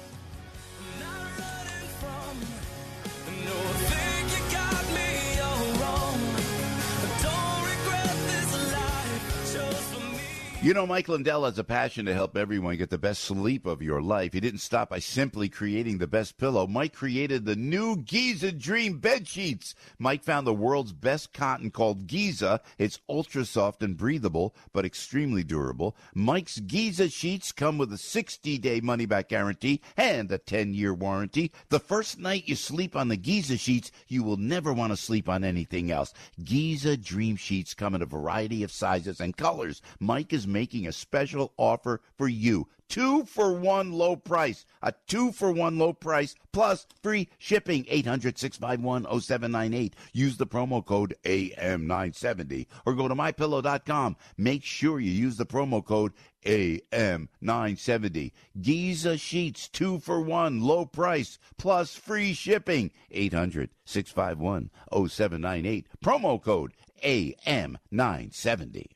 You 10.63 10.75
know, 10.75 10.85
Mike 10.85 11.07
Lindell 11.07 11.45
has 11.45 11.57
a 11.57 11.63
passion 11.63 12.05
to 12.05 12.13
help 12.13 12.37
everyone 12.37 12.77
get 12.77 12.91
the 12.91 12.99
best 12.99 13.23
sleep 13.23 13.65
of 13.65 13.81
your 13.81 13.99
life. 13.99 14.33
He 14.33 14.39
didn't 14.39 14.59
stop 14.59 14.91
by 14.91 14.99
simply 14.99 15.49
creating 15.49 15.97
the 15.97 16.05
best 16.05 16.37
pillow. 16.37 16.67
Mike 16.67 16.93
created 16.93 17.45
the 17.45 17.55
new 17.55 17.97
Giza 17.97 18.51
Dream 18.51 18.99
bed 18.99 19.27
sheets. 19.27 19.73
Mike 19.97 20.23
found 20.23 20.45
the 20.45 20.53
world's 20.53 20.93
best 20.93 21.33
cotton 21.33 21.71
called 21.71 22.05
Giza. 22.05 22.61
It's 22.77 22.99
ultra 23.09 23.43
soft 23.43 23.81
and 23.81 23.97
breathable, 23.97 24.53
but 24.71 24.85
extremely 24.85 25.43
durable. 25.43 25.95
Mike's 26.13 26.59
Giza 26.59 27.09
sheets 27.09 27.51
come 27.51 27.79
with 27.79 27.91
a 27.91 27.97
60 27.97 28.59
day 28.59 28.81
money 28.81 29.07
back 29.07 29.29
guarantee 29.29 29.81
and 29.97 30.31
a 30.31 30.37
10 30.37 30.75
year 30.75 30.93
warranty. 30.93 31.51
The 31.69 31.79
first 31.79 32.19
night 32.19 32.47
you 32.47 32.53
sleep 32.53 32.95
on 32.95 33.07
the 33.07 33.17
Giza 33.17 33.57
sheets, 33.57 33.91
you 34.07 34.21
will 34.21 34.37
never 34.37 34.71
want 34.71 34.93
to 34.93 34.97
sleep 34.97 35.27
on 35.27 35.43
anything 35.43 35.89
else. 35.89 36.13
Giza 36.43 36.97
Dream 36.97 37.35
sheets 37.35 37.73
come 37.73 37.95
in 37.95 38.03
a 38.03 38.05
variety 38.05 38.61
of 38.61 38.71
sizes 38.71 39.19
and 39.19 39.35
colors. 39.35 39.81
Mike 39.99 40.31
is 40.31 40.50
making 40.51 40.87
a 40.87 40.91
special 40.91 41.53
offer 41.57 42.01
for 42.17 42.27
you. 42.27 42.67
Two 42.91 43.23
for 43.23 43.53
one 43.53 43.93
low 43.93 44.17
price. 44.17 44.65
A 44.81 44.93
two 45.07 45.31
for 45.31 45.49
one 45.53 45.77
low 45.77 45.93
price 45.93 46.35
plus 46.51 46.85
free 47.01 47.29
shipping. 47.37 47.85
800 47.87 48.37
651 48.37 49.03
0798. 49.21 49.95
Use 50.11 50.35
the 50.35 50.45
promo 50.45 50.85
code 50.85 51.15
AM970 51.23 52.67
or 52.85 52.93
go 52.93 53.07
to 53.07 53.15
mypillow.com. 53.15 54.17
Make 54.37 54.65
sure 54.65 54.99
you 54.99 55.09
use 55.09 55.37
the 55.37 55.45
promo 55.45 55.81
code 55.85 56.11
AM970. 56.45 58.33
Giza 58.59 59.17
Sheets, 59.17 59.69
two 59.69 59.99
for 59.99 60.19
one, 60.19 60.61
low 60.61 60.85
price, 60.85 61.39
plus 61.57 61.95
free 61.95 62.33
shipping. 62.33 62.91
800 63.09 63.69
651 63.85 64.69
0798. 64.91 65.87
Promo 66.03 66.43
code 66.43 66.73
AM970. 67.05 68.87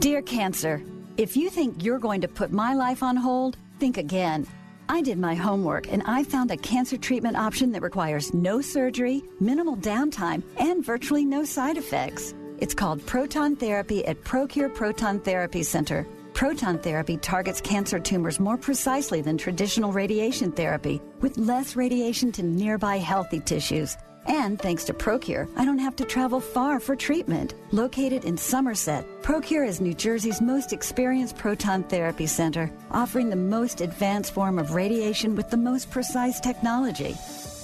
Dear 0.00 0.22
Cancer, 0.22 0.82
if 1.18 1.36
you 1.36 1.50
think 1.50 1.84
you're 1.84 1.98
going 1.98 2.22
to 2.22 2.28
put 2.28 2.52
my 2.52 2.72
life 2.72 3.02
on 3.02 3.16
hold, 3.16 3.58
think 3.78 3.98
again. 3.98 4.46
I 4.88 5.02
did 5.02 5.18
my 5.18 5.34
homework 5.34 5.92
and 5.92 6.02
I 6.06 6.24
found 6.24 6.50
a 6.50 6.56
cancer 6.56 6.96
treatment 6.96 7.36
option 7.36 7.70
that 7.72 7.82
requires 7.82 8.32
no 8.32 8.62
surgery, 8.62 9.22
minimal 9.40 9.76
downtime, 9.76 10.42
and 10.56 10.82
virtually 10.82 11.26
no 11.26 11.44
side 11.44 11.76
effects. 11.76 12.32
It's 12.56 12.72
called 12.72 13.04
proton 13.04 13.56
therapy 13.56 14.02
at 14.06 14.24
Procure 14.24 14.70
Proton 14.70 15.20
Therapy 15.20 15.62
Center. 15.62 16.06
Proton 16.32 16.78
therapy 16.78 17.18
targets 17.18 17.60
cancer 17.60 17.98
tumors 18.00 18.40
more 18.40 18.56
precisely 18.56 19.20
than 19.20 19.36
traditional 19.36 19.92
radiation 19.92 20.50
therapy, 20.50 21.02
with 21.20 21.36
less 21.36 21.76
radiation 21.76 22.32
to 22.32 22.42
nearby 22.42 22.96
healthy 22.96 23.40
tissues. 23.40 23.98
And 24.26 24.58
thanks 24.58 24.84
to 24.84 24.94
Procure, 24.94 25.48
I 25.56 25.64
don't 25.64 25.78
have 25.78 25.96
to 25.96 26.04
travel 26.04 26.40
far 26.40 26.78
for 26.78 26.94
treatment. 26.94 27.54
Located 27.72 28.24
in 28.24 28.36
Somerset, 28.36 29.04
Procure 29.22 29.64
is 29.64 29.80
New 29.80 29.94
Jersey's 29.94 30.40
most 30.40 30.72
experienced 30.72 31.36
proton 31.36 31.82
therapy 31.84 32.26
center, 32.26 32.70
offering 32.90 33.30
the 33.30 33.36
most 33.36 33.80
advanced 33.80 34.32
form 34.32 34.58
of 34.58 34.74
radiation 34.74 35.34
with 35.34 35.50
the 35.50 35.56
most 35.56 35.90
precise 35.90 36.38
technology. 36.40 37.16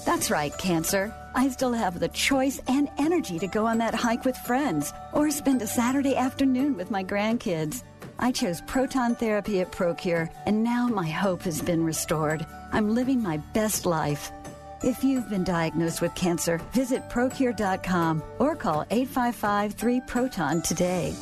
That's 0.05 0.31
right, 0.31 0.57
cancer. 0.57 1.15
I 1.35 1.49
still 1.49 1.73
have 1.73 2.01
the 2.01 2.09
choice 2.09 2.61
and 2.69 2.89
energy 2.97 3.39
to 3.41 3.47
go 3.47 3.67
on 3.67 3.79
that 3.79 3.95
hike 3.95 4.25
with 4.25 4.37
friends 4.39 4.93
or 5.13 5.31
spend 5.31 5.61
a 5.63 5.67
Saturday 5.67 6.17
afternoon 6.17 6.77
with 6.77 6.91
my 6.91 7.05
grandkids. 7.05 7.83
I 8.19 8.33
chose 8.33 8.63
proton 8.63 9.15
therapy 9.15 9.61
at 9.61 9.73
Procure, 9.73 10.31
and 10.47 10.65
now 10.65 10.87
my 10.87 11.09
hope 11.09 11.43
has 11.43 11.61
been 11.61 11.85
restored. 11.85 12.47
I'm 12.73 12.95
living 12.95 13.23
my 13.23 13.37
best 13.53 13.85
life. 13.85 14.31
If 14.83 15.03
you've 15.03 15.29
been 15.31 15.45
diagnosed 15.45 16.03
with 16.03 16.15
cancer, 16.15 16.59
visit 16.73 17.09
procure.com 17.09 18.23
or 18.39 18.55
call 18.55 18.87
855 18.91 19.73
3 19.73 20.01
Proton 20.03 20.63
today. 20.63 21.15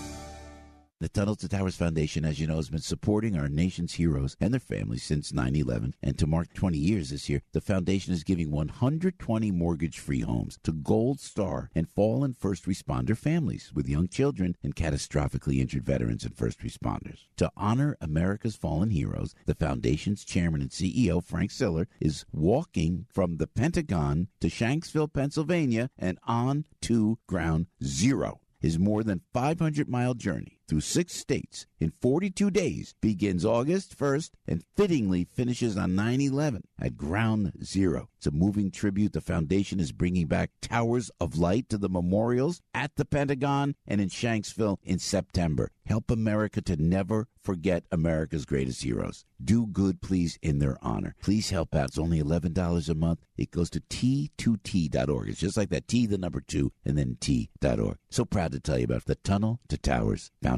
The 1.05 1.11
Tunnels 1.11 1.37
to 1.41 1.51
Towers 1.51 1.77
Foundation, 1.77 2.25
as 2.25 2.41
you 2.41 2.47
know, 2.47 2.57
has 2.57 2.71
been 2.71 2.81
supporting 2.81 3.39
our 3.39 3.47
nation's 3.47 3.93
heroes 3.93 4.39
and 4.41 4.55
their 4.55 4.59
families 4.59 5.03
since 5.03 5.35
9 5.35 5.55
11. 5.55 5.95
And 6.03 6.19
to 6.19 6.27
mark 6.27 6.55
20 6.55 6.79
years 6.79 7.11
this 7.11 7.29
year, 7.29 7.43
the 7.53 7.61
foundation 7.61 8.15
is 8.15 8.25
giving 8.25 8.51
120 8.51 9.51
mortgage 9.51 9.99
free 9.99 10.23
homes 10.23 10.59
to 10.63 10.73
Gold 10.73 11.21
Star 11.21 11.69
and 11.75 11.91
fallen 11.91 12.33
first 12.33 12.65
responder 12.65 13.15
families 13.15 13.71
with 13.75 13.87
young 13.87 14.09
children 14.09 14.57
and 14.63 14.75
catastrophically 14.75 15.61
injured 15.61 15.85
veterans 15.85 16.25
and 16.25 16.35
first 16.35 16.61
responders. 16.61 17.27
To 17.37 17.53
honor 17.55 17.99
America's 18.01 18.57
fallen 18.57 18.89
heroes, 18.89 19.35
the 19.45 19.55
foundation's 19.55 20.25
chairman 20.25 20.63
and 20.63 20.71
CEO, 20.71 21.23
Frank 21.23 21.51
Siller, 21.51 21.87
is 22.01 22.25
walking 22.33 23.05
from 23.13 23.37
the 23.37 23.47
Pentagon 23.47 24.29
to 24.41 24.49
Shanksville, 24.49 25.13
Pennsylvania, 25.13 25.91
and 25.99 26.19
on 26.27 26.65
to 26.81 27.19
Ground 27.27 27.67
Zero. 27.83 28.41
His 28.59 28.79
more 28.79 29.05
than 29.05 29.21
500 29.35 29.91
mile 29.91 30.15
journey 30.15 30.55
through 30.67 30.81
six 30.81 31.15
states 31.15 31.67
in 31.79 31.93
42 32.01 32.51
days 32.51 32.95
begins 33.01 33.45
August 33.45 33.99
1st 33.99 34.31
and 34.49 34.65
fittingly 34.77 35.25
finishes 35.25 35.77
on 35.77 35.95
9 35.95 36.21
11 36.21 36.63
at 36.81 36.97
Ground 36.97 37.53
Zero. 37.63 38.09
It's 38.17 38.27
a 38.27 38.31
moving 38.31 38.71
tribute. 38.71 39.13
The 39.13 39.21
foundation 39.21 39.81
is 39.81 39.93
bringing 39.93 40.27
back 40.27 40.51
towers 40.61 41.11
of 41.21 41.37
light 41.37 41.69
to 41.69 41.79
the 41.79 41.91
memorials 41.91 42.63
at 42.73 42.97
the 42.97 43.05
Pentagon 43.05 43.75
and 43.87 44.01
in 44.01 44.09
Shanksville 44.09 44.79
in 44.83 44.99
September. 44.99 45.71
Help 45.85 46.11
America 46.11 46.63
to 46.63 46.77
never 46.77 47.29
forget 47.43 47.85
America's 47.93 48.47
greatest 48.47 48.83
heroes. 48.83 49.27
Do 49.43 49.67
good, 49.67 50.01
please, 50.01 50.39
in 50.41 50.59
their 50.59 50.79
honor. 50.81 51.15
Please 51.23 51.51
help 51.51 51.75
out. 51.75 51.89
It's 51.89 51.99
only 51.99 52.23
$11 52.23 52.89
a 52.89 52.95
month. 52.95 53.21
It 53.37 53.51
goes 53.51 53.69
to 53.71 53.81
T2T.org. 53.81 55.29
It's 55.29 55.41
just 55.41 55.59
like 55.59 55.69
that 55.69 55.87
T, 55.87 56.07
the 56.07 56.17
number 56.17 56.41
two, 56.41 56.73
and 56.87 56.97
then 56.97 57.19
T.org. 57.21 57.99
So 58.09 58.25
proud 58.25 58.53
to 58.53 58.61
tell 58.61 58.79
you 58.79 58.85
about 58.85 59.05
the 59.05 59.17
Tunnel 59.17 59.61
to 59.69 59.77
Towers 59.77 60.31
Foundation. 60.43 60.54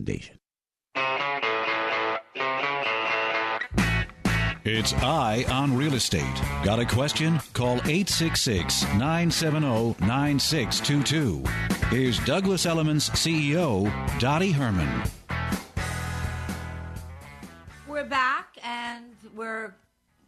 It's 4.69 4.93
Eye 4.95 5.45
on 5.49 5.77
Real 5.77 5.95
Estate. 5.95 6.25
Got 6.65 6.81
a 6.81 6.85
question? 6.85 7.39
Call 7.53 7.77
866 7.77 8.83
970 8.95 9.95
9622. 10.05 11.45
Here's 11.89 12.19
Douglas 12.25 12.67
Elliman's 12.67 13.09
CEO, 13.11 13.89
Dottie 14.19 14.51
Herman. 14.51 15.05
We're 17.87 18.05
back 18.05 18.59
and 18.65 19.15
we're 19.37 19.73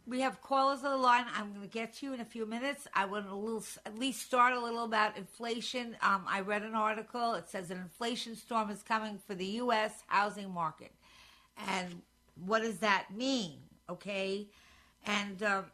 we 0.09 0.21
have 0.21 0.41
callers 0.41 0.83
on 0.83 0.89
the 0.89 0.97
line. 0.97 1.25
I'm 1.35 1.49
going 1.49 1.61
to 1.61 1.67
get 1.67 1.93
to 1.97 2.07
you 2.07 2.13
in 2.13 2.19
a 2.19 2.25
few 2.25 2.47
minutes. 2.47 2.87
I 2.95 3.05
want 3.05 3.27
to 3.27 3.35
little, 3.35 3.63
at 3.85 3.97
least 3.97 4.23
start 4.23 4.53
a 4.53 4.59
little 4.59 4.83
about 4.83 5.15
inflation. 5.15 5.95
Um, 6.01 6.25
I 6.27 6.41
read 6.41 6.63
an 6.63 6.73
article. 6.73 7.35
It 7.35 7.47
says 7.47 7.69
an 7.69 7.77
inflation 7.77 8.35
storm 8.35 8.71
is 8.71 8.81
coming 8.81 9.19
for 9.27 9.35
the 9.35 9.45
U.S. 9.45 10.03
housing 10.07 10.51
market, 10.51 10.91
and 11.67 12.01
what 12.43 12.63
does 12.63 12.79
that 12.79 13.05
mean? 13.15 13.59
Okay, 13.87 14.47
and 15.05 15.43
um, 15.43 15.65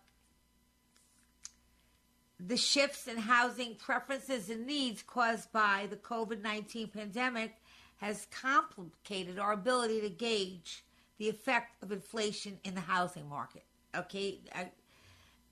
the 2.46 2.58
shifts 2.58 3.08
in 3.08 3.16
housing 3.16 3.76
preferences 3.76 4.50
and 4.50 4.68
needs 4.68 5.02
caused 5.02 5.50
by 5.54 5.88
the 5.90 5.96
COVID 5.96 6.42
19 6.42 6.90
pandemic 6.90 7.54
has 7.98 8.28
complicated 8.32 9.40
our 9.40 9.54
ability 9.54 10.02
to 10.02 10.10
gauge 10.10 10.84
the 11.18 11.30
effect 11.30 11.82
of 11.82 11.94
inflation 11.94 12.60
in 12.66 12.76
the 12.76 12.82
housing 12.82 13.30
market. 13.30 13.64
Okay, 13.98 14.40
I, 14.54 14.70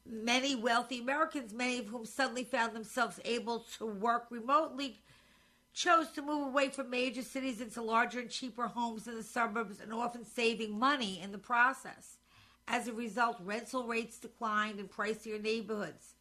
many 0.05 0.55
wealthy 0.55 0.99
Americans, 0.99 1.53
many 1.53 1.79
of 1.79 1.87
whom 1.87 2.05
suddenly 2.05 2.43
found 2.43 2.73
themselves 2.73 3.19
able 3.25 3.65
to 3.77 3.85
work 3.85 4.25
remotely, 4.29 4.99
chose 5.73 6.11
to 6.11 6.21
move 6.21 6.47
away 6.47 6.69
from 6.69 6.89
major 6.89 7.21
cities 7.21 7.61
into 7.61 7.81
larger 7.81 8.19
and 8.19 8.29
cheaper 8.29 8.67
homes 8.67 9.07
in 9.07 9.15
the 9.15 9.23
suburbs 9.23 9.79
and 9.79 9.93
often 9.93 10.23
saving 10.25 10.77
money 10.77 11.19
in 11.21 11.31
the 11.31 11.37
process. 11.37 12.17
As 12.67 12.87
a 12.87 12.93
result, 12.93 13.37
rental 13.43 13.85
rates 13.85 14.19
declined 14.19 14.79
in 14.79 14.87
pricier 14.87 15.41
neighborhoods. 15.41 16.13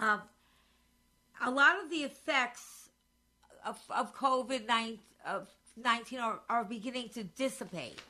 Um, 0.00 0.22
a 1.44 1.50
lot 1.50 1.82
of 1.82 1.90
the 1.90 1.98
effects 1.98 2.88
of, 3.64 3.78
of 3.90 4.14
COVID 4.16 4.66
19 5.76 6.18
are, 6.18 6.40
are 6.48 6.64
beginning 6.64 7.08
to 7.10 7.22
dissipate. 7.22 8.00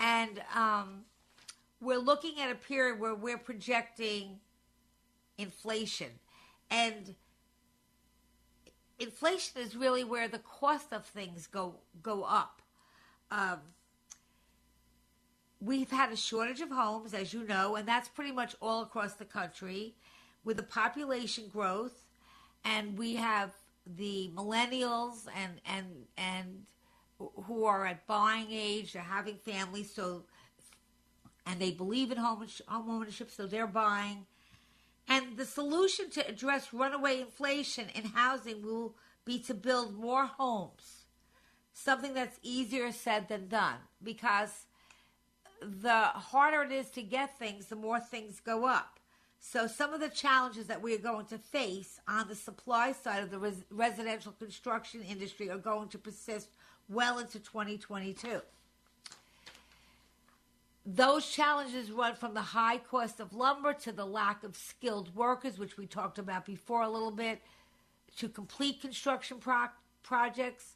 And 0.00 0.42
um, 0.54 1.04
we're 1.80 1.98
looking 1.98 2.40
at 2.40 2.50
a 2.50 2.54
period 2.54 3.00
where 3.00 3.14
we're 3.14 3.38
projecting 3.38 4.40
inflation. 5.38 6.10
And 6.70 7.14
inflation 8.98 9.62
is 9.62 9.74
really 9.74 10.04
where 10.04 10.28
the 10.28 10.38
cost 10.38 10.92
of 10.92 11.06
things 11.06 11.46
go 11.46 11.76
go 12.02 12.22
up. 12.22 12.62
Um, 13.30 13.58
we've 15.60 15.90
had 15.90 16.12
a 16.12 16.16
shortage 16.16 16.60
of 16.60 16.70
homes, 16.70 17.14
as 17.14 17.32
you 17.32 17.46
know, 17.46 17.76
and 17.76 17.86
that's 17.88 18.08
pretty 18.08 18.32
much 18.32 18.54
all 18.60 18.82
across 18.82 19.14
the 19.14 19.24
country, 19.24 19.94
with 20.44 20.56
the 20.56 20.62
population 20.62 21.44
growth, 21.48 22.04
and 22.64 22.98
we 22.98 23.14
have 23.14 23.52
the 23.86 24.30
millennials 24.34 25.26
and 25.36 25.60
and 25.64 25.86
and 26.16 26.66
who 27.18 27.64
are 27.64 27.86
at 27.86 28.06
buying 28.06 28.46
age, 28.50 28.94
they're 28.94 29.02
having 29.02 29.36
families, 29.36 29.92
so 29.94 30.24
and 31.50 31.60
they 31.60 31.72
believe 31.72 32.12
in 32.12 32.18
home 32.18 32.46
ownership, 32.68 33.30
so 33.30 33.46
they're 33.46 33.66
buying. 33.66 34.24
And 35.08 35.36
the 35.36 35.44
solution 35.44 36.08
to 36.10 36.28
address 36.28 36.72
runaway 36.72 37.20
inflation 37.20 37.86
in 37.94 38.04
housing 38.04 38.62
will 38.62 38.94
be 39.24 39.40
to 39.40 39.54
build 39.54 39.98
more 39.98 40.26
homes. 40.26 41.06
Something 41.72 42.14
that's 42.14 42.38
easier 42.42 42.92
said 42.92 43.28
than 43.28 43.48
done 43.48 43.78
because 44.02 44.66
the 45.60 46.02
harder 46.04 46.62
it 46.62 46.70
is 46.70 46.88
to 46.90 47.02
get 47.02 47.36
things, 47.38 47.66
the 47.66 47.76
more 47.76 47.98
things 47.98 48.38
go 48.38 48.66
up. 48.66 49.00
So, 49.40 49.66
some 49.66 49.94
of 49.94 50.00
the 50.00 50.10
challenges 50.10 50.66
that 50.66 50.82
we 50.82 50.94
are 50.94 50.98
going 50.98 51.24
to 51.26 51.38
face 51.38 51.98
on 52.06 52.28
the 52.28 52.34
supply 52.34 52.92
side 52.92 53.22
of 53.22 53.30
the 53.30 53.38
res- 53.38 53.64
residential 53.70 54.32
construction 54.32 55.02
industry 55.02 55.50
are 55.50 55.56
going 55.56 55.88
to 55.88 55.98
persist 55.98 56.50
well 56.90 57.18
into 57.18 57.40
2022. 57.40 58.42
Those 60.92 61.28
challenges 61.28 61.92
run 61.92 62.16
from 62.16 62.34
the 62.34 62.40
high 62.40 62.78
cost 62.78 63.20
of 63.20 63.32
lumber 63.32 63.72
to 63.74 63.92
the 63.92 64.04
lack 64.04 64.42
of 64.42 64.56
skilled 64.56 65.14
workers, 65.14 65.56
which 65.56 65.76
we 65.76 65.86
talked 65.86 66.18
about 66.18 66.44
before 66.44 66.82
a 66.82 66.88
little 66.88 67.12
bit, 67.12 67.40
to 68.16 68.28
complete 68.28 68.80
construction 68.80 69.38
pro- 69.38 69.68
projects. 70.02 70.74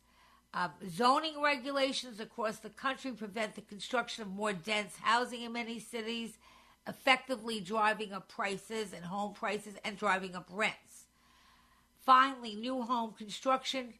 Uh, 0.52 0.68
zoning 0.88 1.42
regulations 1.42 2.20
across 2.20 2.58
the 2.58 2.70
country 2.70 3.10
prevent 3.10 3.56
the 3.56 3.60
construction 3.62 4.22
of 4.22 4.28
more 4.28 4.52
dense 4.52 4.94
housing 5.02 5.42
in 5.42 5.52
many 5.52 5.80
cities, 5.80 6.38
effectively 6.86 7.58
driving 7.58 8.12
up 8.12 8.28
prices 8.28 8.92
and 8.92 9.04
home 9.04 9.32
prices 9.32 9.74
and 9.84 9.98
driving 9.98 10.36
up 10.36 10.46
rents. 10.48 11.06
Finally, 12.06 12.54
new 12.54 12.82
home 12.82 13.12
construction 13.18 13.94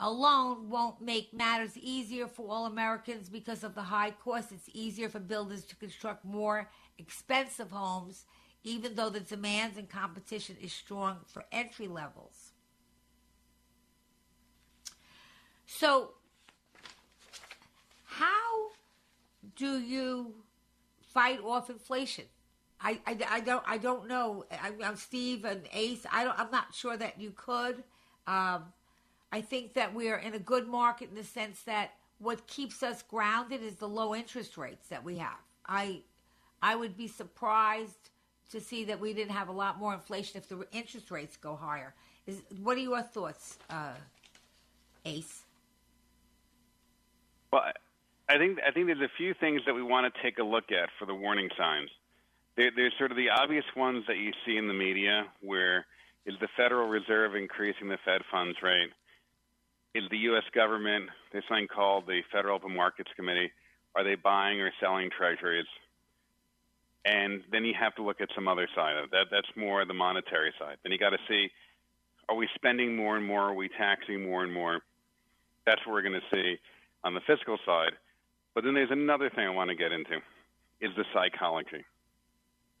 alone 0.00 0.68
won't 0.68 1.00
make 1.00 1.32
matters 1.32 1.76
easier 1.78 2.26
for 2.26 2.50
all 2.50 2.66
Americans 2.66 3.28
because 3.28 3.64
of 3.64 3.74
the 3.74 3.82
high 3.82 4.10
cost. 4.10 4.52
It's 4.52 4.68
easier 4.72 5.08
for 5.08 5.20
builders 5.20 5.64
to 5.66 5.76
construct 5.76 6.24
more 6.24 6.68
expensive 6.98 7.70
homes, 7.70 8.26
even 8.64 8.94
though 8.94 9.10
the 9.10 9.20
demands 9.20 9.78
and 9.78 9.88
competition 9.88 10.56
is 10.60 10.72
strong 10.72 11.18
for 11.26 11.44
entry 11.50 11.88
levels. 11.88 12.52
So, 15.66 16.12
how 18.04 18.70
do 19.56 19.80
you 19.80 20.34
fight 21.12 21.40
off 21.44 21.70
inflation? 21.70 22.24
I, 22.80 23.00
I, 23.06 23.18
I 23.30 23.40
don't 23.40 23.64
I 23.66 23.78
don't 23.78 24.06
know. 24.06 24.44
I, 24.50 24.72
am 24.82 24.96
Steve 24.96 25.44
and 25.44 25.62
Ace. 25.72 26.04
I 26.12 26.24
don't. 26.24 26.38
I'm 26.38 26.50
not 26.50 26.74
sure 26.74 26.96
that 26.96 27.20
you 27.20 27.32
could. 27.34 27.82
Um, 28.26 28.64
I 29.36 29.42
think 29.42 29.74
that 29.74 29.92
we 29.92 30.08
are 30.08 30.16
in 30.16 30.32
a 30.32 30.38
good 30.38 30.66
market 30.66 31.10
in 31.10 31.14
the 31.14 31.22
sense 31.22 31.60
that 31.64 31.90
what 32.20 32.46
keeps 32.46 32.82
us 32.82 33.02
grounded 33.02 33.62
is 33.62 33.74
the 33.74 33.86
low 33.86 34.14
interest 34.14 34.56
rates 34.56 34.88
that 34.88 35.04
we 35.04 35.18
have. 35.18 35.36
I 35.66 36.00
I 36.62 36.74
would 36.74 36.96
be 36.96 37.06
surprised 37.06 38.08
to 38.52 38.62
see 38.62 38.86
that 38.86 38.98
we 38.98 39.12
didn't 39.12 39.32
have 39.32 39.50
a 39.50 39.52
lot 39.52 39.78
more 39.78 39.92
inflation 39.92 40.38
if 40.38 40.48
the 40.48 40.66
interest 40.72 41.10
rates 41.10 41.36
go 41.36 41.54
higher. 41.54 41.92
Is 42.26 42.40
what 42.62 42.78
are 42.78 42.80
your 42.80 43.02
thoughts, 43.02 43.58
uh, 43.68 43.92
Ace? 45.04 45.42
Well, 47.52 47.64
I 48.30 48.38
think 48.38 48.58
I 48.66 48.72
think 48.72 48.86
there's 48.86 49.02
a 49.02 49.16
few 49.18 49.34
things 49.34 49.60
that 49.66 49.74
we 49.74 49.82
want 49.82 50.10
to 50.14 50.22
take 50.22 50.38
a 50.38 50.44
look 50.44 50.72
at 50.72 50.88
for 50.98 51.04
the 51.04 51.14
warning 51.14 51.50
signs. 51.58 51.90
There, 52.56 52.70
there's 52.74 52.94
sort 52.96 53.10
of 53.10 53.18
the 53.18 53.28
obvious 53.28 53.66
ones 53.76 54.04
that 54.08 54.16
you 54.16 54.32
see 54.46 54.56
in 54.56 54.66
the 54.66 54.72
media, 54.72 55.26
where 55.42 55.84
is 56.24 56.36
the 56.40 56.48
Federal 56.56 56.88
Reserve 56.88 57.34
increasing 57.34 57.88
the 57.88 57.98
Fed 58.02 58.22
funds 58.32 58.56
rate? 58.62 58.92
Is 59.96 60.04
the 60.10 60.18
U.S. 60.28 60.44
government, 60.54 61.08
there's 61.32 61.44
something 61.48 61.68
called 61.68 62.06
the 62.06 62.20
Federal 62.30 62.56
Open 62.56 62.76
Markets 62.76 63.10
Committee, 63.16 63.50
are 63.94 64.04
they 64.04 64.14
buying 64.14 64.60
or 64.60 64.70
selling 64.78 65.08
treasuries? 65.16 65.66
And 67.06 67.42
then 67.50 67.64
you 67.64 67.72
have 67.80 67.94
to 67.94 68.02
look 68.02 68.20
at 68.20 68.28
some 68.34 68.46
other 68.46 68.68
side 68.74 68.96
of 68.96 69.04
it. 69.04 69.10
that. 69.12 69.26
That's 69.30 69.48
more 69.56 69.84
the 69.86 69.94
monetary 69.94 70.52
side. 70.58 70.76
Then 70.82 70.92
you 70.92 70.98
got 70.98 71.10
to 71.10 71.18
see, 71.28 71.48
are 72.28 72.34
we 72.34 72.48
spending 72.54 72.94
more 72.94 73.16
and 73.16 73.24
more? 73.24 73.42
Are 73.42 73.54
we 73.54 73.68
taxing 73.68 74.22
more 74.22 74.42
and 74.42 74.52
more? 74.52 74.80
That's 75.64 75.80
what 75.86 75.94
we're 75.94 76.02
going 76.02 76.20
to 76.20 76.36
see 76.36 76.58
on 77.02 77.14
the 77.14 77.20
fiscal 77.26 77.56
side. 77.64 77.92
But 78.54 78.64
then 78.64 78.74
there's 78.74 78.90
another 78.90 79.30
thing 79.30 79.46
I 79.46 79.50
want 79.50 79.70
to 79.70 79.76
get 79.76 79.92
into, 79.92 80.16
is 80.80 80.90
the 80.96 81.04
psychology. 81.14 81.84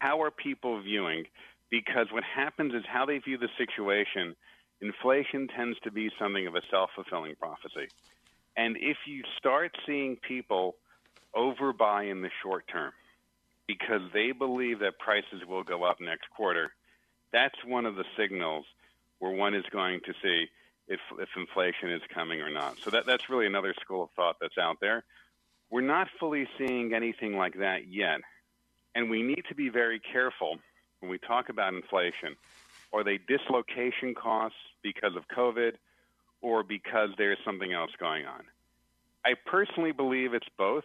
How 0.00 0.22
are 0.22 0.30
people 0.30 0.82
viewing? 0.82 1.24
Because 1.70 2.08
what 2.12 2.24
happens 2.24 2.74
is 2.74 2.82
how 2.86 3.06
they 3.06 3.18
view 3.18 3.38
the 3.38 3.48
situation– 3.56 4.36
inflation 4.80 5.48
tends 5.48 5.78
to 5.80 5.90
be 5.90 6.10
something 6.18 6.46
of 6.46 6.54
a 6.54 6.62
self 6.70 6.90
fulfilling 6.94 7.34
prophecy. 7.36 7.88
And 8.56 8.76
if 8.76 8.96
you 9.06 9.22
start 9.38 9.76
seeing 9.86 10.16
people 10.16 10.76
overbuy 11.34 12.10
in 12.10 12.22
the 12.22 12.30
short 12.42 12.66
term 12.68 12.92
because 13.66 14.00
they 14.14 14.32
believe 14.32 14.78
that 14.80 14.98
prices 14.98 15.44
will 15.46 15.62
go 15.62 15.84
up 15.84 16.00
next 16.00 16.30
quarter, 16.34 16.72
that's 17.32 17.56
one 17.66 17.84
of 17.84 17.96
the 17.96 18.04
signals 18.16 18.64
where 19.18 19.32
one 19.32 19.54
is 19.54 19.64
going 19.70 20.00
to 20.06 20.12
see 20.22 20.46
if, 20.88 21.00
if 21.18 21.28
inflation 21.36 21.90
is 21.90 22.02
coming 22.14 22.40
or 22.40 22.50
not. 22.50 22.76
So 22.84 22.90
that, 22.90 23.06
that's 23.06 23.28
really 23.28 23.46
another 23.46 23.74
school 23.80 24.04
of 24.04 24.10
thought 24.14 24.36
that's 24.40 24.58
out 24.58 24.78
there. 24.80 25.04
We're 25.70 25.80
not 25.80 26.08
fully 26.20 26.46
seeing 26.56 26.94
anything 26.94 27.36
like 27.36 27.58
that 27.58 27.88
yet. 27.88 28.20
And 28.94 29.10
we 29.10 29.22
need 29.22 29.44
to 29.48 29.54
be 29.54 29.68
very 29.68 30.00
careful 30.00 30.58
when 31.00 31.10
we 31.10 31.18
talk 31.18 31.48
about 31.48 31.74
inflation 31.74 32.36
are 32.96 33.04
they 33.04 33.18
dislocation 33.28 34.14
costs 34.14 34.58
because 34.82 35.16
of 35.16 35.24
COVID 35.36 35.72
or 36.40 36.62
because 36.62 37.10
there's 37.18 37.38
something 37.44 37.72
else 37.72 37.90
going 37.98 38.24
on? 38.24 38.42
I 39.24 39.34
personally 39.44 39.92
believe 39.92 40.34
it's 40.34 40.48
both. 40.56 40.84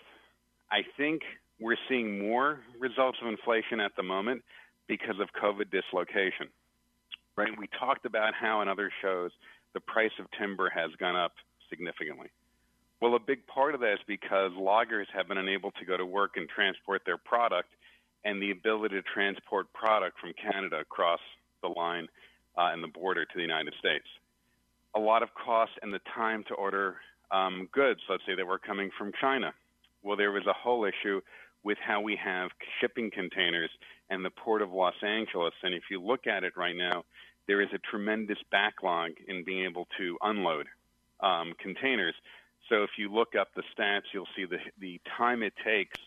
I 0.72 0.82
think 0.98 1.22
we're 1.60 1.78
seeing 1.88 2.20
more 2.20 2.60
results 2.80 3.20
of 3.22 3.28
inflation 3.28 3.80
at 3.80 3.96
the 3.96 4.04
moment 4.04 4.44
because 4.88 5.20
of 5.22 5.30
COVID 5.42 5.72
dislocation. 5.72 6.48
Right? 7.38 7.50
We 7.58 7.68
talked 7.80 8.06
about 8.06 8.34
how 8.34 8.62
in 8.62 8.68
other 8.68 8.92
shows 9.02 9.32
the 9.74 9.80
price 9.80 10.12
of 10.20 10.26
timber 10.38 10.70
has 10.70 10.92
gone 11.00 11.16
up 11.16 11.34
significantly. 11.70 12.28
Well, 13.02 13.16
a 13.16 13.20
big 13.20 13.48
part 13.48 13.74
of 13.74 13.82
that 13.82 13.94
is 13.94 14.00
because 14.06 14.52
loggers 14.58 15.08
have 15.16 15.28
been 15.28 15.38
unable 15.38 15.72
to 15.72 15.86
go 15.86 15.98
to 15.98 16.06
work 16.06 16.32
and 16.36 16.48
transport 16.50 17.02
their 17.06 17.18
product, 17.18 17.70
and 18.26 18.42
the 18.42 18.52
ability 18.52 18.96
to 18.96 19.02
transport 19.02 19.72
product 19.74 20.20
from 20.20 20.34
Canada 20.34 20.80
across 20.82 21.20
the 21.62 21.68
line 21.68 22.08
uh, 22.58 22.70
and 22.74 22.84
the 22.84 22.88
border 22.88 23.26
to 23.26 23.32
the 23.36 23.42
United 23.42 23.74
States. 23.80 24.06
A 24.96 25.00
lot 25.00 25.24
of 25.24 25.30
cost 25.34 25.72
and 25.82 25.94
the 25.94 26.02
time 26.14 26.44
to 26.48 26.54
order 26.54 26.98
um, 27.32 27.70
goods, 27.72 28.02
let's 28.10 28.24
say 28.26 28.36
that 28.36 28.46
were 28.46 28.60
coming 28.60 28.90
from 28.98 29.12
China. 29.20 29.54
Well, 30.04 30.18
there 30.18 30.32
was 30.32 30.46
a 30.48 30.54
whole 30.54 30.86
issue 30.86 31.22
with 31.64 31.78
how 31.86 32.02
we 32.02 32.18
have 32.18 32.50
shipping 32.80 33.12
containers 33.12 33.70
and 34.10 34.26
the 34.26 34.32
port 34.32 34.62
of 34.62 34.72
Los 34.72 34.96
Angeles. 35.02 35.54
And 35.64 35.74
if 35.74 35.84
you 35.90 36.02
look 36.02 36.28
at 36.28 36.44
it 36.44 36.58
right 36.58 36.76
now, 36.76 37.06
there 37.48 37.62
is 37.62 37.70
a 37.74 37.80
tremendous 37.90 38.38
backlog 38.52 39.12
in 39.28 39.44
being 39.44 39.66
able 39.66 39.88
to 39.98 40.18
unload 40.22 40.68
um, 41.22 41.54
containers. 41.60 42.16
So 42.70 42.84
if 42.84 42.92
you 42.98 43.14
look 43.14 43.36
up 43.40 43.50
the 43.56 43.64
stats, 43.78 44.04
you'll 44.14 44.28
see 44.36 44.46
the 44.46 44.58
the 44.80 45.00
time 45.18 45.44
it 45.44 45.54
takes 45.64 46.00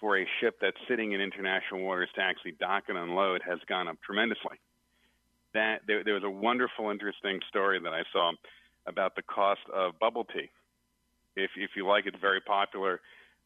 for 0.00 0.18
a 0.18 0.26
ship 0.40 0.56
that's 0.60 0.76
sitting 0.88 1.12
in 1.12 1.20
international 1.20 1.82
waters 1.82 2.08
to 2.14 2.22
actually 2.22 2.52
dock 2.52 2.84
and 2.88 2.96
unload 2.96 3.42
has 3.46 3.58
gone 3.68 3.86
up 3.86 3.96
tremendously 4.04 4.58
that 5.54 5.80
there, 5.86 6.04
there 6.04 6.14
was 6.14 6.24
a 6.24 6.30
wonderful, 6.30 6.90
interesting 6.90 7.40
story 7.48 7.80
that 7.82 7.92
I 7.92 8.02
saw 8.12 8.32
about 8.86 9.14
the 9.16 9.22
cost 9.22 9.60
of 9.74 9.98
bubble 9.98 10.24
tea. 10.24 10.50
If 11.36 11.50
if 11.56 11.70
you 11.76 11.86
like, 11.86 12.06
it, 12.06 12.14
it's 12.14 12.20
very 12.20 12.40
popular. 12.40 13.00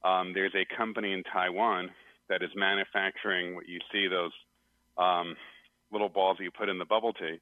Um, 0.05 0.33
there's 0.35 0.55
a 0.55 0.67
company 0.77 1.13
in 1.13 1.23
Taiwan 1.25 1.91
that 2.29 2.43
is 2.43 2.51
manufacturing 2.55 3.55
what 3.55 3.69
you 3.69 3.79
see 3.93 4.07
those 4.09 4.33
um, 4.99 5.37
little 5.93 6.09
balls 6.09 6.39
that 6.39 6.45
you 6.45 6.51
put 6.51 6.69
in 6.69 6.79
the 6.79 6.85
bubble 6.85 7.13
tea, 7.13 7.41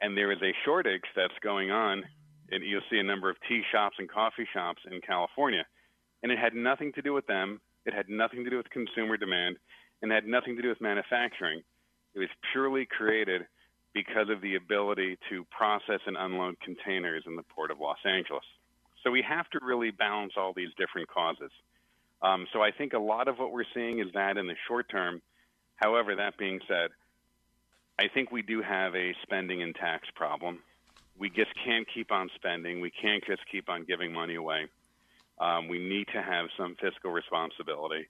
and 0.00 0.16
there 0.16 0.32
is 0.32 0.40
a 0.42 0.52
shortage 0.64 1.04
that's 1.16 1.38
going 1.42 1.70
on. 1.70 2.04
And 2.52 2.64
you'll 2.64 2.82
see 2.90 2.98
a 2.98 3.04
number 3.04 3.30
of 3.30 3.36
tea 3.48 3.62
shops 3.70 3.94
and 4.00 4.10
coffee 4.10 4.46
shops 4.52 4.82
in 4.90 5.00
California, 5.06 5.64
and 6.22 6.32
it 6.32 6.38
had 6.38 6.52
nothing 6.52 6.92
to 6.94 7.02
do 7.02 7.12
with 7.12 7.26
them. 7.28 7.60
It 7.86 7.94
had 7.94 8.08
nothing 8.08 8.42
to 8.42 8.50
do 8.50 8.56
with 8.56 8.68
consumer 8.70 9.16
demand, 9.16 9.56
and 10.02 10.10
it 10.10 10.14
had 10.16 10.26
nothing 10.26 10.56
to 10.56 10.62
do 10.62 10.68
with 10.68 10.80
manufacturing. 10.80 11.62
It 12.14 12.18
was 12.18 12.28
purely 12.52 12.86
created 12.86 13.42
because 13.92 14.28
of 14.28 14.40
the 14.40 14.54
ability 14.54 15.18
to 15.28 15.44
process 15.50 16.00
and 16.06 16.16
unload 16.16 16.60
containers 16.60 17.24
in 17.26 17.36
the 17.36 17.42
port 17.42 17.70
of 17.70 17.80
Los 17.80 17.98
Angeles. 18.04 18.44
So 19.02 19.10
we 19.10 19.22
have 19.22 19.48
to 19.50 19.58
really 19.62 19.90
balance 19.90 20.34
all 20.36 20.52
these 20.54 20.70
different 20.76 21.08
causes. 21.08 21.50
Um, 22.22 22.46
so 22.52 22.62
I 22.62 22.70
think 22.70 22.92
a 22.92 22.98
lot 22.98 23.28
of 23.28 23.38
what 23.38 23.50
we're 23.52 23.64
seeing 23.74 23.98
is 23.98 24.08
that 24.14 24.36
in 24.36 24.46
the 24.46 24.54
short 24.68 24.88
term. 24.90 25.22
However, 25.76 26.14
that 26.16 26.36
being 26.36 26.60
said, 26.68 26.90
I 27.98 28.08
think 28.08 28.30
we 28.30 28.42
do 28.42 28.62
have 28.62 28.94
a 28.94 29.14
spending 29.22 29.62
and 29.62 29.74
tax 29.74 30.08
problem. 30.14 30.60
we 31.20 31.28
just 31.28 31.50
can't 31.64 31.86
keep 31.92 32.10
on 32.10 32.30
spending. 32.34 32.80
We 32.80 32.90
can't 32.90 33.22
just 33.26 33.42
keep 33.52 33.68
on 33.68 33.84
giving 33.84 34.12
money 34.12 34.36
away. 34.36 34.66
Um, 35.38 35.68
we 35.68 35.78
need 35.78 36.08
to 36.14 36.22
have 36.22 36.46
some 36.56 36.76
fiscal 36.80 37.10
responsibility. 37.10 38.08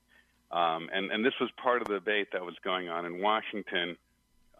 Um, 0.52 0.88
and, 0.92 1.10
and 1.10 1.24
this 1.24 1.34
was 1.40 1.50
part 1.62 1.82
of 1.82 1.88
the 1.88 1.94
debate 1.94 2.28
that 2.32 2.44
was 2.44 2.54
going 2.64 2.88
on 2.88 3.04
in 3.06 3.20
Washington 3.20 3.96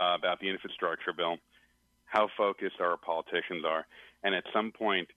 uh, 0.00 0.16
about 0.18 0.40
the 0.40 0.48
infrastructure 0.48 1.12
bill, 1.12 1.36
how 2.04 2.28
focused 2.36 2.80
our 2.80 2.96
politicians 2.96 3.64
are. 3.66 3.86
And 4.22 4.34
at 4.34 4.44
some 4.52 4.72
point, 4.72 5.08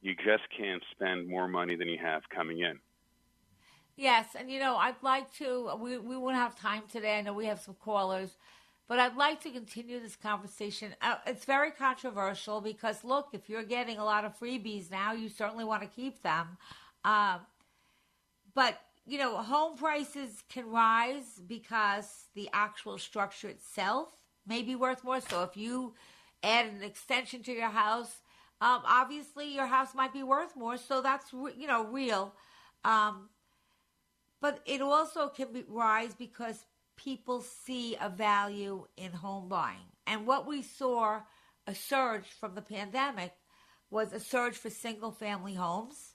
you 0.00 0.14
just 0.14 0.42
can't 0.56 0.82
spend 0.90 1.28
more 1.28 1.48
money 1.48 1.76
than 1.76 1.88
you 1.88 1.98
have 2.02 2.22
coming 2.34 2.60
in. 2.60 2.78
Yes, 3.96 4.26
and 4.38 4.50
you 4.50 4.58
know, 4.58 4.76
I'd 4.76 5.02
like 5.02 5.32
to. 5.34 5.70
We 5.78 5.98
we 5.98 6.16
won't 6.16 6.36
have 6.36 6.58
time 6.58 6.82
today. 6.90 7.18
I 7.18 7.22
know 7.22 7.34
we 7.34 7.46
have 7.46 7.60
some 7.60 7.74
callers, 7.74 8.36
but 8.88 8.98
I'd 8.98 9.16
like 9.16 9.42
to 9.42 9.50
continue 9.50 10.00
this 10.00 10.16
conversation. 10.16 10.94
Uh, 11.02 11.16
it's 11.26 11.44
very 11.44 11.70
controversial 11.70 12.60
because 12.60 13.04
look, 13.04 13.28
if 13.32 13.50
you're 13.50 13.62
getting 13.62 13.98
a 13.98 14.04
lot 14.04 14.24
of 14.24 14.38
freebies 14.38 14.90
now, 14.90 15.12
you 15.12 15.28
certainly 15.28 15.64
want 15.64 15.82
to 15.82 15.88
keep 15.88 16.22
them. 16.22 16.56
Uh, 17.04 17.38
but 18.54 18.80
you 19.06 19.18
know, 19.18 19.36
home 19.36 19.76
prices 19.76 20.42
can 20.48 20.70
rise 20.70 21.40
because 21.46 22.26
the 22.34 22.48
actual 22.52 22.96
structure 22.96 23.48
itself 23.48 24.08
may 24.46 24.62
be 24.62 24.74
worth 24.74 25.04
more. 25.04 25.20
So 25.20 25.42
if 25.42 25.56
you 25.56 25.94
add 26.42 26.66
an 26.66 26.82
extension 26.82 27.42
to 27.44 27.52
your 27.52 27.68
house, 27.68 28.20
um, 28.60 28.82
obviously 28.84 29.54
your 29.54 29.66
house 29.66 29.94
might 29.94 30.12
be 30.12 30.22
worth 30.22 30.56
more. 30.56 30.76
So 30.76 31.00
that's 31.00 31.32
you 31.32 31.66
know 31.66 31.84
real. 31.84 32.34
Um, 32.84 33.28
but 34.40 34.60
it 34.66 34.82
also 34.82 35.28
can 35.28 35.52
be, 35.52 35.64
rise 35.68 36.14
because 36.14 36.64
people 36.96 37.40
see 37.40 37.96
a 38.00 38.08
value 38.08 38.86
in 38.96 39.12
home 39.12 39.48
buying. 39.48 39.86
And 40.06 40.26
what 40.26 40.46
we 40.46 40.62
saw 40.62 41.20
a 41.66 41.74
surge 41.74 42.26
from 42.40 42.54
the 42.54 42.62
pandemic 42.62 43.32
was 43.90 44.12
a 44.12 44.20
surge 44.20 44.56
for 44.56 44.70
single 44.70 45.12
family 45.12 45.54
homes 45.54 46.14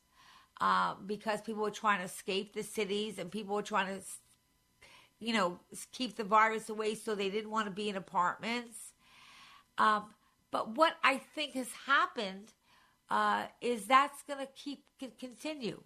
uh, 0.60 0.96
because 1.06 1.42
people 1.42 1.62
were 1.62 1.72
trying 1.72 2.00
to 2.00 2.06
escape 2.06 2.54
the 2.54 2.64
cities 2.64 3.18
and 3.18 3.32
people 3.32 3.56
were 3.56 3.62
trying 3.62 3.88
to, 3.88 4.06
you 5.20 5.34
know, 5.34 5.60
keep 5.92 6.16
the 6.16 6.24
virus 6.24 6.70
away 6.70 6.96
so 6.96 7.16
they 7.16 7.30
didn't 7.30 7.52
want 7.52 7.66
to 7.66 7.72
be 7.72 7.90
in 7.90 7.96
apartments. 7.96 8.94
Um, 9.78 10.06
but 10.52 10.76
what 10.76 10.96
I 11.04 11.18
think 11.18 11.54
has 11.54 11.70
happened 11.86 12.54
uh, 13.10 13.46
is 13.62 13.86
that's 13.86 14.22
going 14.24 14.40
to 14.40 14.52
keep 14.54 14.84
continue. 15.20 15.82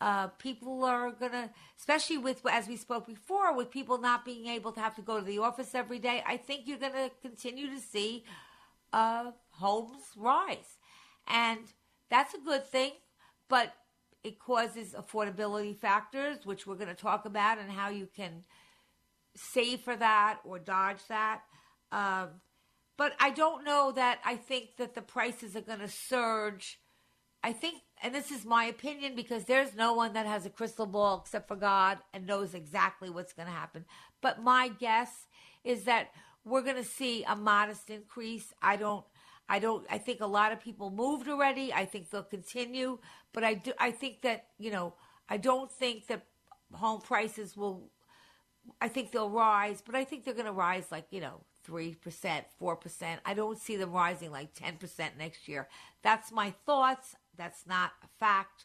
Uh, 0.00 0.28
people 0.28 0.84
are 0.84 1.10
going 1.10 1.32
to, 1.32 1.50
especially 1.76 2.18
with, 2.18 2.40
as 2.48 2.68
we 2.68 2.76
spoke 2.76 3.06
before, 3.06 3.54
with 3.54 3.70
people 3.70 3.98
not 3.98 4.24
being 4.24 4.46
able 4.46 4.70
to 4.70 4.80
have 4.80 4.94
to 4.94 5.02
go 5.02 5.18
to 5.18 5.24
the 5.24 5.38
office 5.38 5.74
every 5.74 5.98
day, 5.98 6.22
I 6.24 6.36
think 6.36 6.62
you're 6.66 6.78
going 6.78 6.92
to 6.92 7.10
continue 7.20 7.68
to 7.68 7.80
see 7.80 8.24
uh, 8.92 9.32
homes 9.50 10.04
rise. 10.16 10.78
And 11.26 11.60
that's 12.10 12.34
a 12.34 12.38
good 12.38 12.64
thing, 12.64 12.92
but 13.48 13.74
it 14.22 14.38
causes 14.38 14.94
affordability 14.94 15.76
factors, 15.76 16.38
which 16.44 16.66
we're 16.66 16.76
going 16.76 16.88
to 16.88 16.94
talk 16.94 17.24
about, 17.24 17.58
and 17.58 17.70
how 17.70 17.88
you 17.88 18.08
can 18.14 18.44
save 19.38 19.80
for 19.80 19.96
that 19.96 20.40
or 20.44 20.58
dodge 20.58 21.06
that. 21.08 21.42
Um, 21.92 22.28
but 22.96 23.12
I 23.20 23.30
don't 23.30 23.64
know 23.64 23.92
that 23.92 24.18
I 24.24 24.36
think 24.36 24.76
that 24.78 24.94
the 24.94 25.02
prices 25.02 25.56
are 25.56 25.60
going 25.60 25.78
to 25.78 25.88
surge. 25.88 26.80
I 27.42 27.52
think 27.52 27.82
and 28.02 28.14
this 28.14 28.30
is 28.30 28.44
my 28.44 28.64
opinion 28.64 29.14
because 29.16 29.44
there's 29.44 29.74
no 29.74 29.92
one 29.92 30.12
that 30.12 30.26
has 30.26 30.46
a 30.46 30.50
crystal 30.50 30.86
ball 30.86 31.20
except 31.24 31.48
for 31.48 31.56
God 31.56 31.98
and 32.12 32.26
knows 32.26 32.54
exactly 32.54 33.10
what's 33.10 33.32
going 33.32 33.46
to 33.46 33.54
happen. 33.54 33.84
But 34.20 34.42
my 34.42 34.68
guess 34.68 35.26
is 35.64 35.84
that 35.84 36.08
we're 36.44 36.62
going 36.62 36.76
to 36.76 36.84
see 36.84 37.24
a 37.24 37.36
modest 37.36 37.90
increase. 37.90 38.52
I 38.60 38.76
don't 38.76 39.04
I 39.48 39.58
don't 39.60 39.86
I 39.88 39.98
think 39.98 40.20
a 40.20 40.26
lot 40.26 40.52
of 40.52 40.60
people 40.60 40.90
moved 40.90 41.28
already. 41.28 41.72
I 41.72 41.84
think 41.84 42.10
they'll 42.10 42.22
continue, 42.22 42.98
but 43.32 43.44
I 43.44 43.54
do 43.54 43.72
I 43.78 43.92
think 43.92 44.22
that, 44.22 44.46
you 44.58 44.70
know, 44.70 44.94
I 45.28 45.36
don't 45.36 45.70
think 45.70 46.08
that 46.08 46.24
home 46.72 47.00
prices 47.00 47.56
will 47.56 47.90
I 48.80 48.88
think 48.88 49.12
they'll 49.12 49.30
rise, 49.30 49.82
but 49.84 49.94
I 49.94 50.04
think 50.04 50.24
they're 50.24 50.34
going 50.34 50.46
to 50.46 50.52
rise 50.52 50.86
like, 50.90 51.06
you 51.10 51.20
know, 51.20 51.40
3%, 51.68 51.96
4%. 52.60 53.18
I 53.24 53.34
don't 53.34 53.58
see 53.58 53.76
them 53.76 53.92
rising 53.92 54.30
like 54.30 54.54
10% 54.54 55.10
next 55.18 55.48
year. 55.48 55.68
That's 56.02 56.32
my 56.32 56.52
thoughts. 56.64 57.16
That's 57.36 57.66
not 57.66 57.92
a 58.02 58.08
fact. 58.18 58.64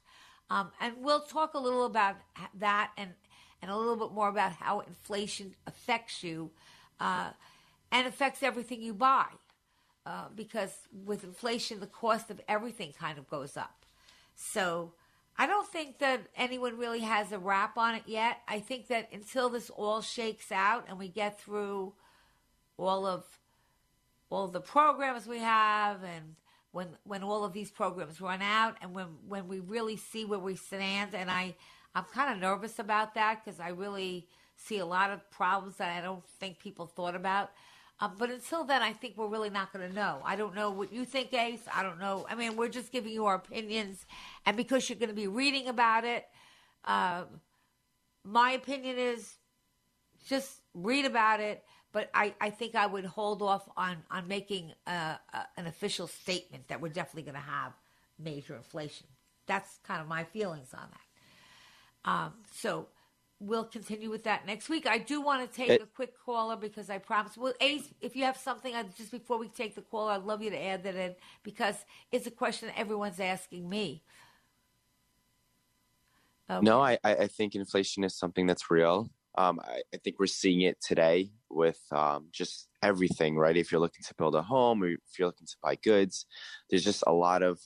Um, 0.49 0.71
and 0.79 0.93
we'll 0.99 1.21
talk 1.21 1.53
a 1.53 1.59
little 1.59 1.85
about 1.85 2.17
that 2.59 2.91
and, 2.97 3.11
and 3.61 3.71
a 3.71 3.77
little 3.77 3.95
bit 3.95 4.11
more 4.11 4.29
about 4.29 4.53
how 4.53 4.81
inflation 4.81 5.55
affects 5.67 6.23
you 6.23 6.51
uh, 6.99 7.31
and 7.91 8.07
affects 8.07 8.43
everything 8.43 8.81
you 8.81 8.93
buy. 8.93 9.25
Uh, 10.05 10.25
because 10.35 10.79
with 11.05 11.23
inflation, 11.23 11.79
the 11.79 11.87
cost 11.87 12.29
of 12.29 12.41
everything 12.47 12.93
kind 12.99 13.17
of 13.17 13.29
goes 13.29 13.55
up. 13.55 13.85
So 14.35 14.93
I 15.37 15.47
don't 15.47 15.67
think 15.67 15.99
that 15.99 16.27
anyone 16.35 16.77
really 16.77 16.99
has 16.99 17.31
a 17.31 17.39
wrap 17.39 17.77
on 17.77 17.95
it 17.95 18.03
yet. 18.05 18.37
I 18.47 18.59
think 18.59 18.87
that 18.87 19.09
until 19.11 19.49
this 19.49 19.69
all 19.69 20.01
shakes 20.01 20.51
out 20.51 20.85
and 20.87 20.99
we 20.99 21.07
get 21.07 21.39
through 21.39 21.93
all 22.77 23.05
of 23.05 23.23
all 24.29 24.47
the 24.47 24.61
programs 24.61 25.27
we 25.27 25.39
have 25.39 26.03
and 26.03 26.35
when 26.71 26.87
when 27.03 27.23
all 27.23 27.43
of 27.43 27.53
these 27.53 27.69
programs 27.71 28.19
run 28.19 28.41
out 28.41 28.77
and 28.81 28.93
when 28.93 29.07
when 29.27 29.47
we 29.47 29.59
really 29.59 29.95
see 29.95 30.25
where 30.25 30.39
we 30.39 30.55
stand 30.55 31.13
and 31.13 31.29
I 31.29 31.55
I'm 31.95 32.05
kind 32.05 32.33
of 32.33 32.39
nervous 32.39 32.79
about 32.79 33.13
that 33.15 33.43
because 33.43 33.59
I 33.59 33.69
really 33.69 34.27
see 34.55 34.79
a 34.79 34.85
lot 34.85 35.11
of 35.11 35.29
problems 35.29 35.77
that 35.77 35.95
I 35.97 36.01
don't 36.01 36.25
think 36.39 36.59
people 36.59 36.87
thought 36.87 37.15
about. 37.15 37.51
Um, 37.99 38.13
but 38.17 38.29
until 38.31 38.63
then, 38.63 38.81
I 38.81 38.91
think 38.91 39.17
we're 39.17 39.27
really 39.27 39.49
not 39.49 39.71
going 39.71 39.87
to 39.87 39.95
know. 39.95 40.19
I 40.25 40.35
don't 40.35 40.55
know 40.55 40.71
what 40.71 40.91
you 40.91 41.05
think, 41.05 41.33
Ace. 41.33 41.63
I 41.73 41.83
don't 41.83 41.99
know. 41.99 42.25
I 42.29 42.35
mean, 42.35 42.55
we're 42.55 42.67
just 42.67 42.91
giving 42.91 43.13
you 43.13 43.25
our 43.25 43.35
opinions, 43.35 44.05
and 44.45 44.57
because 44.57 44.89
you're 44.89 44.99
going 44.99 45.09
to 45.09 45.15
be 45.15 45.27
reading 45.27 45.67
about 45.67 46.03
it, 46.03 46.25
uh, 46.85 47.23
my 48.23 48.51
opinion 48.51 48.97
is 48.97 49.35
just 50.27 50.61
read 50.73 51.05
about 51.05 51.39
it 51.39 51.63
but 51.93 52.09
I, 52.13 52.33
I 52.41 52.49
think 52.49 52.75
I 52.75 52.87
would 52.87 53.05
hold 53.05 53.41
off 53.41 53.69
on, 53.77 53.97
on 54.11 54.27
making 54.27 54.73
a, 54.87 54.91
a, 54.91 55.19
an 55.55 55.67
official 55.67 56.07
statement 56.07 56.67
that 56.67 56.81
we're 56.81 56.89
definitely 56.89 57.31
going 57.31 57.35
to 57.35 57.51
have 57.51 57.71
major 58.19 58.55
inflation. 58.55 59.07
That's 59.45 59.79
kind 59.87 60.01
of 60.01 60.07
my 60.07 60.23
feelings 60.23 60.73
on 60.73 60.87
that. 60.89 62.09
Um, 62.11 62.33
so 62.51 62.87
we'll 63.47 63.65
continue 63.65 64.09
with 64.09 64.23
that 64.23 64.45
next 64.45 64.69
week. 64.69 64.87
I 64.87 64.97
do 64.97 65.21
want 65.21 65.49
to 65.49 65.55
take 65.55 65.69
it, 65.69 65.81
a 65.81 65.85
quick 65.85 66.13
caller 66.25 66.55
because 66.55 66.89
I 66.89 66.97
promised. 66.97 67.37
Well, 67.37 67.53
Ace, 67.61 67.93
if 68.01 68.15
you 68.15 68.23
have 68.23 68.37
something 68.37 68.73
uh, 68.73 68.83
just 68.97 69.11
before 69.11 69.37
we 69.37 69.47
take 69.47 69.75
the 69.75 69.81
call, 69.81 70.09
I'd 70.09 70.23
love 70.23 70.41
you 70.41 70.49
to 70.49 70.63
add 70.63 70.83
that 70.83 70.95
in 70.95 71.15
because 71.43 71.75
it's 72.11 72.27
a 72.27 72.31
question 72.31 72.69
everyone's 72.75 73.19
asking 73.19 73.69
me. 73.69 74.03
Okay. 76.49 76.63
No, 76.63 76.81
I, 76.81 76.97
I 77.03 77.27
think 77.27 77.55
inflation 77.55 78.03
is 78.03 78.15
something 78.15 78.45
that's 78.45 78.69
real. 78.69 79.09
Um, 79.35 79.59
I, 79.63 79.81
I, 79.93 79.97
think 79.97 80.19
we're 80.19 80.27
seeing 80.27 80.61
it 80.61 80.79
today 80.79 81.31
with 81.49 81.79
um, 81.91 82.27
just 82.31 82.67
everything, 82.83 83.35
right? 83.35 83.57
If 83.57 83.71
you're 83.71 83.81
looking 83.81 84.03
to 84.03 84.13
build 84.15 84.35
a 84.35 84.43
home 84.43 84.83
or 84.83 84.89
if 84.89 85.17
you're 85.17 85.27
looking 85.27 85.47
to 85.47 85.55
buy 85.63 85.75
goods, 85.75 86.27
there's 86.69 86.83
just 86.83 87.03
a 87.07 87.13
lot 87.13 87.41
of 87.41 87.59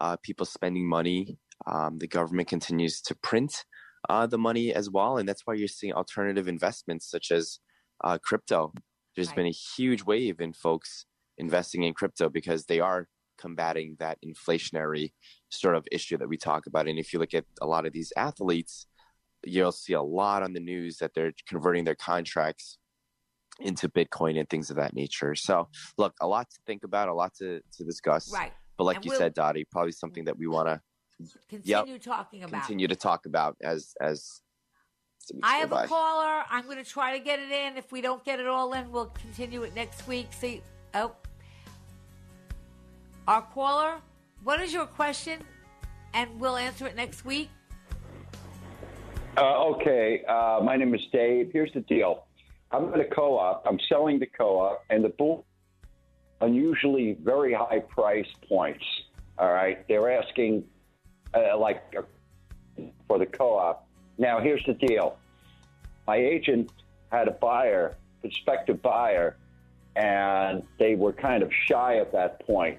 uh, 0.00 0.16
people 0.22 0.44
spending 0.44 0.86
money. 0.86 1.38
Um, 1.66 1.98
the 1.98 2.06
government 2.06 2.48
continues 2.48 3.00
to 3.02 3.14
print 3.14 3.64
uh, 4.08 4.26
the 4.26 4.38
money 4.38 4.72
as 4.74 4.90
well, 4.90 5.18
and 5.18 5.28
that's 5.28 5.42
why 5.44 5.54
you're 5.54 5.68
seeing 5.68 5.92
alternative 5.92 6.48
investments 6.48 7.10
such 7.10 7.30
as 7.30 7.58
uh, 8.04 8.18
crypto. 8.22 8.72
There's 9.14 9.28
right. 9.28 9.36
been 9.36 9.46
a 9.46 9.50
huge 9.76 10.04
wave 10.04 10.40
in 10.40 10.52
folks 10.52 11.06
investing 11.38 11.82
in 11.82 11.94
crypto 11.94 12.28
because 12.28 12.66
they 12.66 12.80
are 12.80 13.08
combating 13.38 13.96
that 13.98 14.18
inflationary 14.24 15.12
sort 15.50 15.76
of 15.76 15.86
issue 15.92 16.16
that 16.18 16.28
we 16.28 16.36
talk 16.36 16.66
about. 16.66 16.88
And 16.88 16.98
if 16.98 17.12
you 17.12 17.18
look 17.18 17.34
at 17.34 17.44
a 17.60 17.66
lot 17.66 17.86
of 17.86 17.92
these 17.92 18.12
athletes, 18.16 18.86
you'll 19.44 19.72
see 19.72 19.92
a 19.92 20.02
lot 20.02 20.42
on 20.42 20.52
the 20.52 20.60
news 20.60 20.98
that 20.98 21.12
they're 21.14 21.32
converting 21.46 21.84
their 21.84 21.94
contracts 21.94 22.78
into 23.60 23.88
Bitcoin 23.88 24.38
and 24.38 24.48
things 24.48 24.70
of 24.70 24.76
that 24.76 24.94
nature. 24.94 25.34
So, 25.34 25.68
look, 25.96 26.14
a 26.20 26.26
lot 26.26 26.50
to 26.50 26.58
think 26.66 26.84
about, 26.84 27.08
a 27.08 27.14
lot 27.14 27.34
to, 27.38 27.60
to 27.76 27.84
discuss. 27.84 28.32
Right. 28.32 28.52
But 28.76 28.84
like 28.84 28.96
and 28.96 29.04
you 29.06 29.10
we'll 29.12 29.18
said, 29.18 29.34
Dottie, 29.34 29.66
probably 29.70 29.92
something 29.92 30.24
that 30.24 30.38
we 30.38 30.46
want 30.46 30.68
to 30.68 30.80
continue 31.48 31.92
yep, 31.94 32.02
talking 32.02 32.44
about. 32.44 32.62
Continue 32.62 32.88
to 32.88 32.96
talk 32.96 33.26
about 33.26 33.56
as 33.62 33.94
as. 34.00 34.40
I 35.42 35.56
have 35.56 35.72
a 35.72 35.86
caller. 35.88 36.44
I'm 36.48 36.66
going 36.66 36.78
to 36.78 36.88
try 36.88 37.18
to 37.18 37.24
get 37.24 37.40
it 37.40 37.50
in. 37.50 37.76
If 37.76 37.90
we 37.90 38.00
don't 38.00 38.24
get 38.24 38.38
it 38.38 38.46
all 38.46 38.72
in, 38.74 38.92
we'll 38.92 39.06
continue 39.06 39.64
it 39.64 39.74
next 39.74 40.06
week. 40.06 40.28
See, 40.32 40.62
oh, 40.94 41.12
our 43.26 43.42
caller. 43.42 43.96
What 44.44 44.60
is 44.60 44.72
your 44.72 44.86
question? 44.86 45.40
And 46.14 46.38
we'll 46.38 46.56
answer 46.56 46.86
it 46.86 46.94
next 46.94 47.24
week. 47.24 47.50
Uh, 49.36 49.64
okay, 49.64 50.22
uh, 50.28 50.60
my 50.62 50.76
name 50.76 50.94
is 50.94 51.00
Dave. 51.12 51.50
Here's 51.52 51.72
the 51.72 51.80
deal. 51.80 52.24
I'm 52.70 52.92
at 52.94 53.00
a 53.00 53.04
co-op. 53.04 53.64
I'm 53.66 53.78
selling 53.88 54.18
the 54.18 54.26
co-op, 54.26 54.84
and 54.88 55.04
the 55.04 55.10
bull 55.10 55.44
unusually 56.40 57.16
very 57.22 57.52
high 57.52 57.80
price 57.80 58.28
points. 58.48 58.84
All 59.38 59.52
right, 59.52 59.86
they're 59.88 60.10
asking 60.10 60.64
uh, 61.36 61.58
like 61.58 61.94
for 63.08 63.18
the 63.18 63.26
co-op. 63.26 63.86
Now, 64.18 64.40
here's 64.40 64.64
the 64.64 64.74
deal. 64.74 65.18
My 66.06 66.16
agent 66.16 66.70
had 67.12 67.28
a 67.28 67.32
buyer, 67.32 67.96
prospective 68.20 68.80
buyer, 68.82 69.36
and 69.96 70.62
they 70.78 70.94
were 70.94 71.12
kind 71.12 71.42
of 71.42 71.50
shy 71.66 71.98
at 71.98 72.12
that 72.12 72.44
point. 72.46 72.78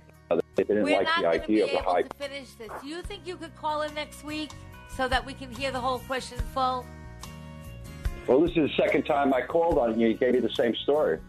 They 0.56 0.64
didn't 0.64 0.84
We're 0.84 0.98
like 0.98 1.06
not 1.06 1.34
the 1.34 1.40
to 1.40 1.48
be 1.48 1.64
idea 1.64 1.66
of 1.66 1.72
the 1.72 1.90
high. 1.90 2.02
to 2.02 2.16
finish 2.16 2.50
this. 2.54 2.70
Do 2.82 2.88
you 2.88 3.02
think 3.04 3.22
you 3.26 3.36
could 3.38 3.56
call 3.56 3.84
in 3.84 3.94
next 3.94 4.24
week 4.24 4.50
so 4.96 5.08
that 5.08 5.24
we 5.26 5.34
can 5.34 5.52
hear 5.52 5.72
the 5.72 5.80
whole 5.80 6.00
question 6.00 6.40
full? 6.54 6.86
Well, 8.26 8.42
this 8.42 8.52
is 8.52 8.56
the 8.56 8.72
second 8.76 9.04
time 9.04 9.34
I 9.34 9.42
called 9.42 9.78
on 9.78 10.00
you. 10.00 10.08
You 10.10 10.14
gave 10.16 10.34
me 10.34 10.40
the 10.40 10.50
same 10.50 10.76
story. 10.76 11.20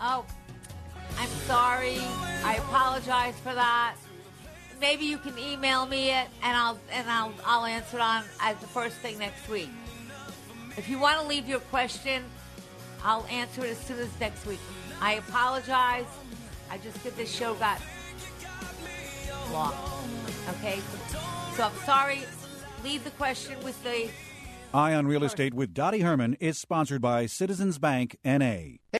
Oh, 0.00 0.24
I'm 1.18 1.28
sorry. 1.46 1.98
I 2.42 2.56
apologize 2.56 3.38
for 3.40 3.54
that. 3.54 3.96
Maybe 4.84 5.06
you 5.06 5.16
can 5.16 5.38
email 5.38 5.86
me 5.86 6.10
it, 6.10 6.26
and 6.42 6.54
I'll 6.54 6.78
and 6.92 7.08
I'll 7.08 7.32
I'll 7.46 7.64
answer 7.64 7.96
it 7.96 8.02
on 8.02 8.22
as 8.38 8.58
the 8.58 8.66
first 8.66 8.96
thing 8.96 9.18
next 9.18 9.48
week. 9.48 9.70
If 10.76 10.90
you 10.90 10.98
want 10.98 11.18
to 11.22 11.26
leave 11.26 11.48
your 11.48 11.60
question, 11.60 12.22
I'll 13.02 13.24
answer 13.30 13.64
it 13.64 13.70
as 13.70 13.78
soon 13.78 13.98
as 13.98 14.10
next 14.20 14.44
week. 14.44 14.58
I 15.00 15.14
apologize. 15.14 16.04
I 16.70 16.76
just 16.76 17.02
did 17.02 17.16
this 17.16 17.34
show 17.34 17.54
got 17.54 17.80
long. 19.50 19.72
Okay, 20.50 20.80
so 21.56 21.62
I'm 21.62 21.86
sorry. 21.86 22.20
Leave 22.84 23.04
the 23.04 23.10
question 23.12 23.56
with 23.64 23.82
the 23.84 24.10
Eye 24.74 24.92
on 24.92 25.06
Real 25.06 25.24
Estate 25.24 25.54
with 25.54 25.72
Dottie 25.72 26.00
Herman 26.00 26.36
is 26.40 26.58
sponsored 26.58 27.00
by 27.00 27.24
Citizens 27.24 27.78
Bank 27.78 28.18
NA. 28.22 28.98